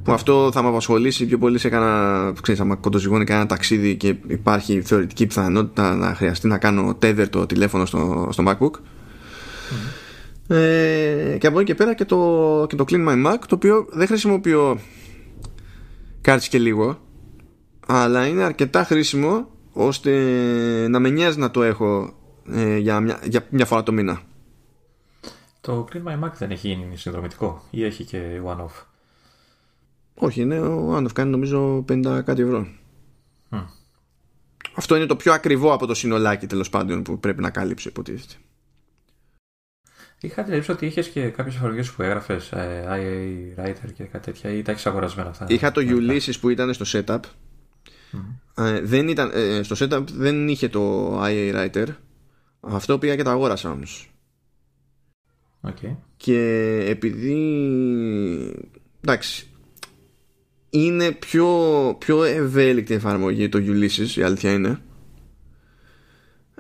[0.04, 4.16] Που αυτό θα με απασχολήσει πιο πολύ σε κάνα, ξέρεις, άμα κοντοζυγώνει κανένα ταξίδι και
[4.28, 8.72] υπάρχει θεωρητική πιθανότητα να χρειαστεί να κάνω tether το τηλέφωνο στο, στο MacBook.
[10.56, 13.88] Ε, και από εκεί και πέρα και το, και το Clean My Mac, το οποίο
[13.92, 14.80] δεν χρησιμοποιώ
[16.22, 17.00] κάρτσι και λίγο,
[17.88, 20.12] αλλά είναι αρκετά χρήσιμο ώστε
[20.90, 22.14] να με νοιάζει να το έχω
[22.52, 24.22] ε, για, μια, για μια φορά το μήνα.
[25.64, 28.84] Το Clean My Mac δεν έχει γίνει συνδρομητικό ή έχει και one-off.
[30.16, 32.68] Όχι, είναι ο one-off κάνει νομίζω 50 κάτι ευρώ.
[34.76, 38.34] Αυτό είναι το πιο ακριβό από το συνολάκι τέλος πάντων που πρέπει να κάλυψε υποτίθεται.
[40.20, 44.26] Είχα την εντύπωση ότι είχες και κάποιες εφαρμογέ που έγραφες ε, IA Writer και κάτι
[44.26, 45.46] τέτοια ή τα έχεις αγορασμένα αυτά.
[45.50, 47.20] Είχα το Ulysses που ήταν στο setup.
[48.56, 51.88] Ε, δεν ήταν, ε, στο setup δεν είχε το IA Writer.
[52.60, 54.13] Αυτό πήγα και τα αγόρασα όμως.
[55.68, 55.96] Okay.
[56.18, 56.40] Και
[56.88, 57.36] επειδή
[59.02, 59.48] εντάξει
[60.70, 61.48] είναι πιο,
[62.00, 64.80] πιο ευέλικτη εφαρμογή το Ulysses η αλήθεια είναι.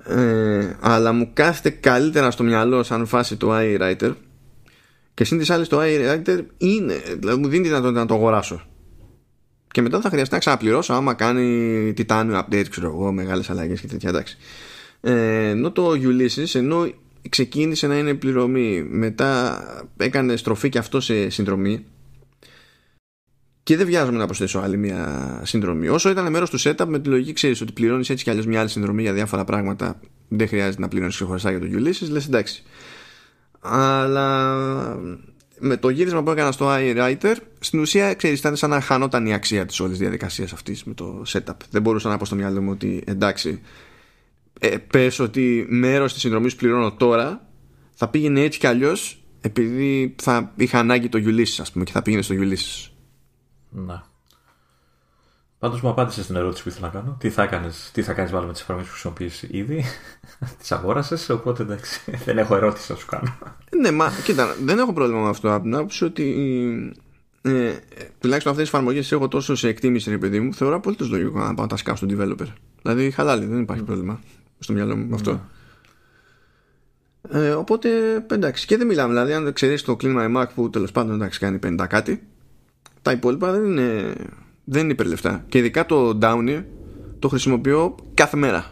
[0.05, 4.13] Ε, αλλά μου κάθεται καλύτερα στο μυαλό σαν φάση το iWriter
[5.13, 8.61] και σύν τις άλλες το iWriter είναι δηλαδή μου δίνει τη δυνατότητα να το αγοράσω.
[9.71, 13.87] Και μετά θα χρειαστεί να ξαναπληρώσω άμα κάνει Titanium update ξέρω εγώ μεγάλες αλλαγές και
[13.87, 14.37] τέτοια εντάξει.
[15.01, 16.87] Ε, ενώ το Ulysses ενώ
[17.29, 19.63] ξεκίνησε να είναι πληρωμή μετά
[19.97, 21.85] έκανε στροφή και αυτό σε συνδρομή
[23.63, 25.87] και δεν βιάζομαι να προσθέσω άλλη μια συνδρομή.
[25.87, 28.59] Όσο ήταν μέρος του setup, με τη λογική ξέρεις ότι πληρώνεις έτσι κι αλλιώς μια
[28.59, 29.99] άλλη συνδρομή για διάφορα πράγματα.
[30.27, 32.09] Δεν χρειάζεται να πληρώνεις ξεχωριστά για το Ulysses.
[32.09, 32.63] Λες εντάξει.
[33.59, 34.97] Αλλά
[35.59, 39.33] με το γύρισμα που έκανα στο iWriter, στην ουσία ξέρεις, ήταν σαν να χανόταν η
[39.33, 41.55] αξία της όλης διαδικασίας αυτής με το setup.
[41.69, 43.61] Δεν μπορούσα να πω στο μυαλό μου ότι εντάξει,
[44.59, 47.47] ε, πες ότι μέρος της συνδρομής που πληρώνω τώρα
[47.93, 52.01] θα πήγαινε έτσι κι αλλιώς επειδή θα είχα ανάγκη το Ulysses ας πούμε και θα
[52.01, 52.91] πήγαινε στο Ulysses.
[53.69, 54.11] Να.
[55.59, 57.17] Πάντως μου απάντησες στην ερώτηση που ήθελα να κάνω.
[57.19, 59.83] Τι θα κάνεις, τι θα κάνεις με τις εφαρμογές που χρησιμοποιείς ήδη.
[60.59, 63.37] τις αγόρασες, οπότε εντάξει, δεν έχω ερώτηση να σου κάνω.
[63.79, 66.25] ναι, μα κοίτα, δεν έχω πρόβλημα με αυτό από την άποψη ότι
[67.41, 67.73] ε,
[68.19, 71.53] τουλάχιστον αυτές τις εφαρμογές έχω τόσο σε εκτίμηση ρε παιδί μου θεωρώ απολύτως λογικό να
[71.53, 72.47] πάω να τα σκάω στον developer.
[72.81, 74.19] Δηλαδή χαλάλι, δεν υπάρχει πρόβλημα
[74.63, 75.41] στο μυαλό μου αυτό.
[77.29, 77.89] Ε, οπότε
[78.31, 79.13] εντάξει, και δεν μιλάμε.
[79.13, 82.23] Δηλαδή, αν ξέρεις το Clean My Mac που τέλος πάντων εντάξει κάνει 50 κάτι,
[83.01, 84.13] τα υπόλοιπα δεν είναι
[84.63, 85.43] Δεν είναι υπερλεφτά.
[85.49, 86.63] Και ειδικά το Downy
[87.19, 88.71] το χρησιμοποιώ κάθε μέρα.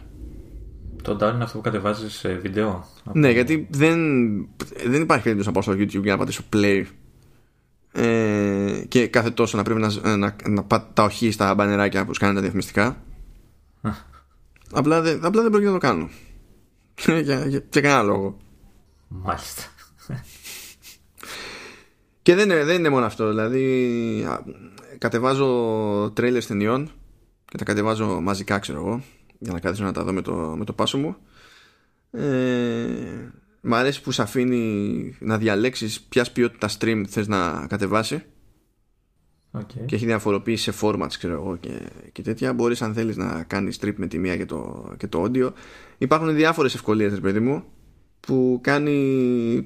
[1.02, 3.98] Το Downy είναι αυτό που κατεβάζεις σε βίντεο; Ναι, γιατί δεν,
[4.86, 6.84] δεν υπάρχει περίπτωση να πάω στο YouTube για να πατήσω play
[7.92, 12.34] ε, και κάθε τόσο να πρέπει να, να, να πατάω χ στα μπανεράκια που σκάνε
[12.34, 13.02] τα διαφημιστικά.
[14.72, 16.10] Απλά, δεν, απλά δεν πρόκειται να το κάνω.
[17.22, 18.36] για, για, για κανένα λόγο.
[19.08, 19.62] Μάλιστα.
[22.22, 23.28] Και δεν είναι, δεν είναι μόνο αυτό.
[23.28, 24.26] Δηλαδή,
[24.98, 26.90] κατεβάζω τρέιλερ ταινιών
[27.44, 29.02] και τα κατεβάζω μαζικά, ξέρω εγώ,
[29.38, 31.16] για να κάτσω να τα δω με το, με το πάσο μου.
[32.10, 33.30] Ε,
[33.60, 38.24] μ' αρέσει που σε αφήνει να διαλέξεις ποια ποιότητα stream θες να κατεβάσει.
[39.58, 39.84] Okay.
[39.86, 41.70] Και έχει διαφοροποίηση σε formats, ξέρω εγώ, και,
[42.12, 42.52] και τέτοια.
[42.52, 45.50] Μπορείς αν θέλεις να κάνεις strip με τη μία και το, και το audio.
[45.98, 47.64] Υπάρχουν διάφορες ευκολίες, ρε παιδί μου,
[48.26, 49.64] που κάνει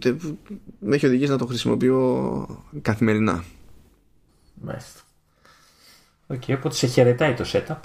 [0.78, 3.44] με έχει οδηγήσει να το χρησιμοποιώ καθημερινά
[4.54, 5.00] Μάλιστα
[6.26, 7.76] OK, okay, οπότε σε χαιρετάει το Setapp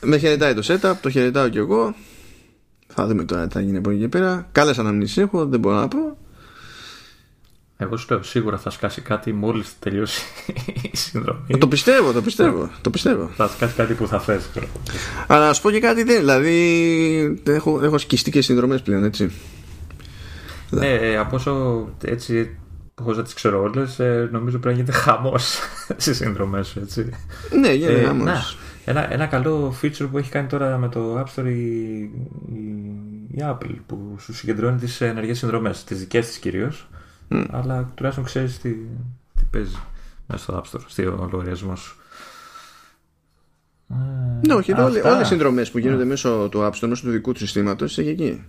[0.00, 1.94] Με χαιρετάει το Setapp, το χαιρετάω κι εγώ
[2.86, 5.76] Θα δούμε τώρα τι θα γίνει από εκεί και πέρα Καλές αναμνήσεις έχω, δεν μπορώ
[5.76, 6.16] να πω
[7.82, 10.22] εγώ σου λέω σίγουρα θα σκάσει κάτι μόλις τελειώσει
[10.92, 11.58] η συνδρομή.
[11.58, 12.70] Το πιστεύω, το πιστεύω.
[12.80, 13.30] το πιστεύω.
[13.36, 14.48] Θα σκάσει κάτι που θα θες.
[15.26, 19.32] Αλλά να σου πω και κάτι, δηλαδή έχω, έχω σκιστεί και συνδρομές πλέον, έτσι.
[20.70, 22.56] Ναι, ε, από όσο έτσι
[22.94, 25.58] Πώ δεν τις ξέρω όλες, ε, νομίζω πρέπει να γίνεται χαμός
[25.96, 27.10] στις συνδρομές σου, έτσι.
[27.60, 28.58] Ναι, γίνεται ε, χαμός.
[28.84, 32.00] Ένα, ένα καλό feature που έχει κάνει τώρα με το App Store η,
[32.52, 32.90] η,
[33.30, 36.88] η Apple που σου συγκεντρώνει τις ενεργές συνδρομές, τις δικές της κυρίως.
[37.32, 37.46] Mm.
[37.50, 38.70] Αλλά τουλάχιστον ξέρεις τι,
[39.34, 39.76] τι παίζει
[40.26, 41.96] μέσα στο App Store, στο λογαριασμό σου.
[44.46, 46.08] Ναι, όχι, όλες οι συνδρομές που γίνονται ναι.
[46.08, 48.44] μέσω του App Store, μέσω του δικού του συστήματος, έχει εκεί.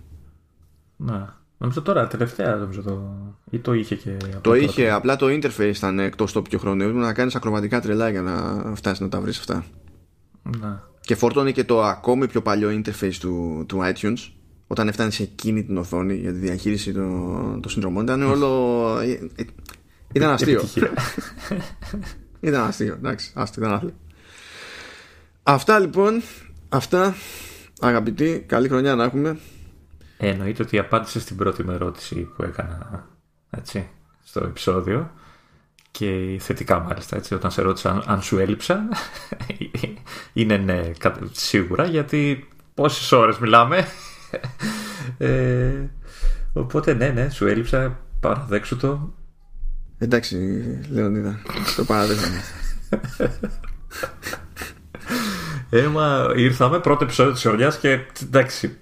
[0.96, 1.24] Ναι.
[1.58, 3.12] Νομίζω τώρα, τελευταία νομίζω το.
[3.50, 4.16] ή το είχε και.
[4.40, 6.86] Το είχε, απλά το interface ήταν εκτός το πιο χρόνο.
[6.86, 9.64] να κάνεις ακροματικά τρελά για να φτάσεις να τα βρεις αυτά.
[10.60, 10.82] Να.
[11.00, 14.30] Και φόρτωνε και το ακόμη πιο παλιό interface του, του iTunes
[14.66, 18.02] όταν έφτανε σε εκείνη την οθόνη για τη διαχείριση των, των συνδρομών.
[18.02, 18.98] Ήταν όλο.
[18.98, 19.44] Ε, ε,
[20.12, 20.62] ήταν αστείο.
[22.40, 23.94] ήταν αστείο, εντάξει, αστείο, ήταν άθλιο.
[25.42, 26.22] Αυτά λοιπόν,
[26.68, 27.14] αυτά
[27.80, 29.38] αγαπητοί, καλή χρονιά να έχουμε.
[30.18, 33.08] Ε, εννοείται ότι απάντησε στην πρώτη μου ερώτηση που έκανα
[33.50, 33.88] έτσι,
[34.24, 35.10] στο επεισόδιο
[35.90, 38.88] και θετικά μάλιστα έτσι, όταν σε ρώτησα αν, σου έλειψα
[40.32, 40.92] είναι ναι
[41.32, 43.86] σίγουρα γιατί πόσες ώρες μιλάμε
[45.18, 45.72] ε,
[46.52, 49.14] οπότε ναι ναι σου έλειψα παραδέξου το.
[49.98, 50.36] Εντάξει
[50.90, 51.38] Λεωνίδα
[51.76, 52.40] το παραδέχομαι.
[55.70, 58.78] Έμα, ήρθαμε πρώτο επεισόδιο της χρονιάς και εντάξει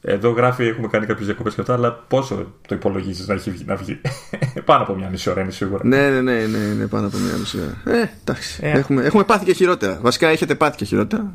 [0.00, 3.64] εδώ γράφει έχουμε κάνει κάποιες διακοπές και αυτά, αλλά πόσο το υπολογίζεις να έχει βγει,
[3.66, 4.00] να βγει;
[4.64, 5.86] πάνω από μια μισή ώρα είναι σίγουρα.
[5.86, 7.98] Ναι, ναι, ναι, ναι, ναι πάνω από μια μισή ώρα.
[7.98, 8.60] Ε, εντάξει.
[8.62, 9.98] Ε, έχουμε, έχουμε πάθει και χειρότερα.
[10.02, 11.32] Βασικά έχετε πάθει και χειρότερα.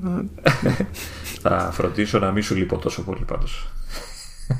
[1.41, 3.69] θα φροντίσω να μην σου λείπω τόσο πολύ πάντως.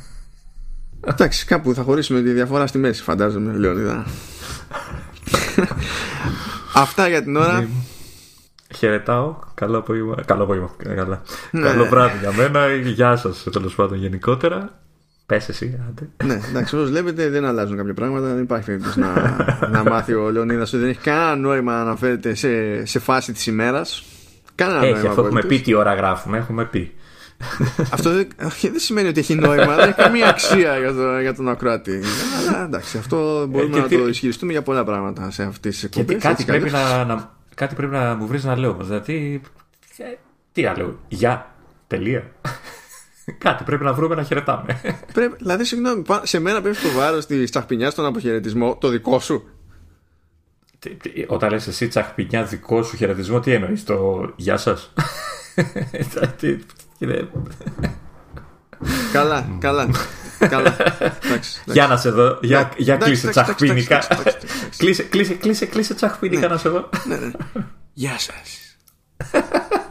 [1.12, 4.06] Εντάξει, κάπου θα χωρίσουμε τη διαφορά στη μέση, φαντάζομαι, Λεωνίδα.
[6.74, 7.68] Αυτά για την ώρα.
[8.72, 8.78] Ναι.
[8.78, 9.36] Χαιρετάω.
[9.54, 10.16] Καλό απόγευμα.
[10.26, 10.70] Καλό απόγευμα.
[10.96, 11.22] Καλά.
[11.52, 11.68] Ναι.
[11.68, 12.74] Καλό βράδυ για μένα.
[12.74, 14.80] Γεια σας τέλος πάντων γενικότερα.
[15.26, 16.10] Πες εσύ, άντε.
[16.26, 18.28] Ναι, εντάξει, όπως βλέπετε δεν αλλάζουν κάποια πράγματα.
[18.28, 19.14] Δεν υπάρχει περίπτωση να,
[19.72, 23.48] να μάθει ο Λεωνίδας ότι δεν έχει κανένα νόημα να αναφέρεται σε, σε φάση της
[23.48, 24.04] ημέρας.
[24.56, 25.14] Κανένα έχει, νόημα.
[25.18, 26.94] έχουμε πει τι ώρα γράφουμε, έχουμε πει.
[27.92, 28.28] αυτό δεν,
[28.62, 32.02] δεν σημαίνει ότι έχει νόημα, δεν έχει καμία αξία για, το, για τον ακροατή.
[32.50, 33.98] Αλλά εντάξει, αυτό μπορούμε ε, να τι...
[33.98, 36.22] το ισχυριστούμε για πολλά πράγματα σε αυτές τις εκπομπές.
[36.22, 38.74] Κάτι πρέπει να, να, κάτι πρέπει να μου βρεις να λέω.
[38.74, 39.42] Δηλαδή.
[39.98, 40.04] Ε,
[40.52, 41.00] τι να λέω.
[41.08, 41.56] Γεια.
[41.88, 42.32] Τελεία.
[43.38, 44.82] Κάτι πρέπει να βρούμε να χαιρετάμε.
[45.14, 49.50] Πρέπει, δηλαδή, συγγνώμη, σε μένα πέφτει το βάρος της τσαχπινιάς στον αποχαιρετισμό, το δικό σου.
[51.28, 54.94] Όταν λες εσύ τσαχπινιά δικό σου χαιρετισμό, τι εννοείς, το γεια σας.
[59.14, 59.90] καλά, καλά.
[60.48, 60.76] Καλά.
[61.66, 62.38] Για να σε δω.
[62.42, 64.04] Για, για κλείσε τσαχπίνικα.
[64.78, 66.90] Κλείσε, κλείσε, κλείσε, κλείσε τσαχπίνικα να σε δω.
[67.94, 68.78] Γεια σας.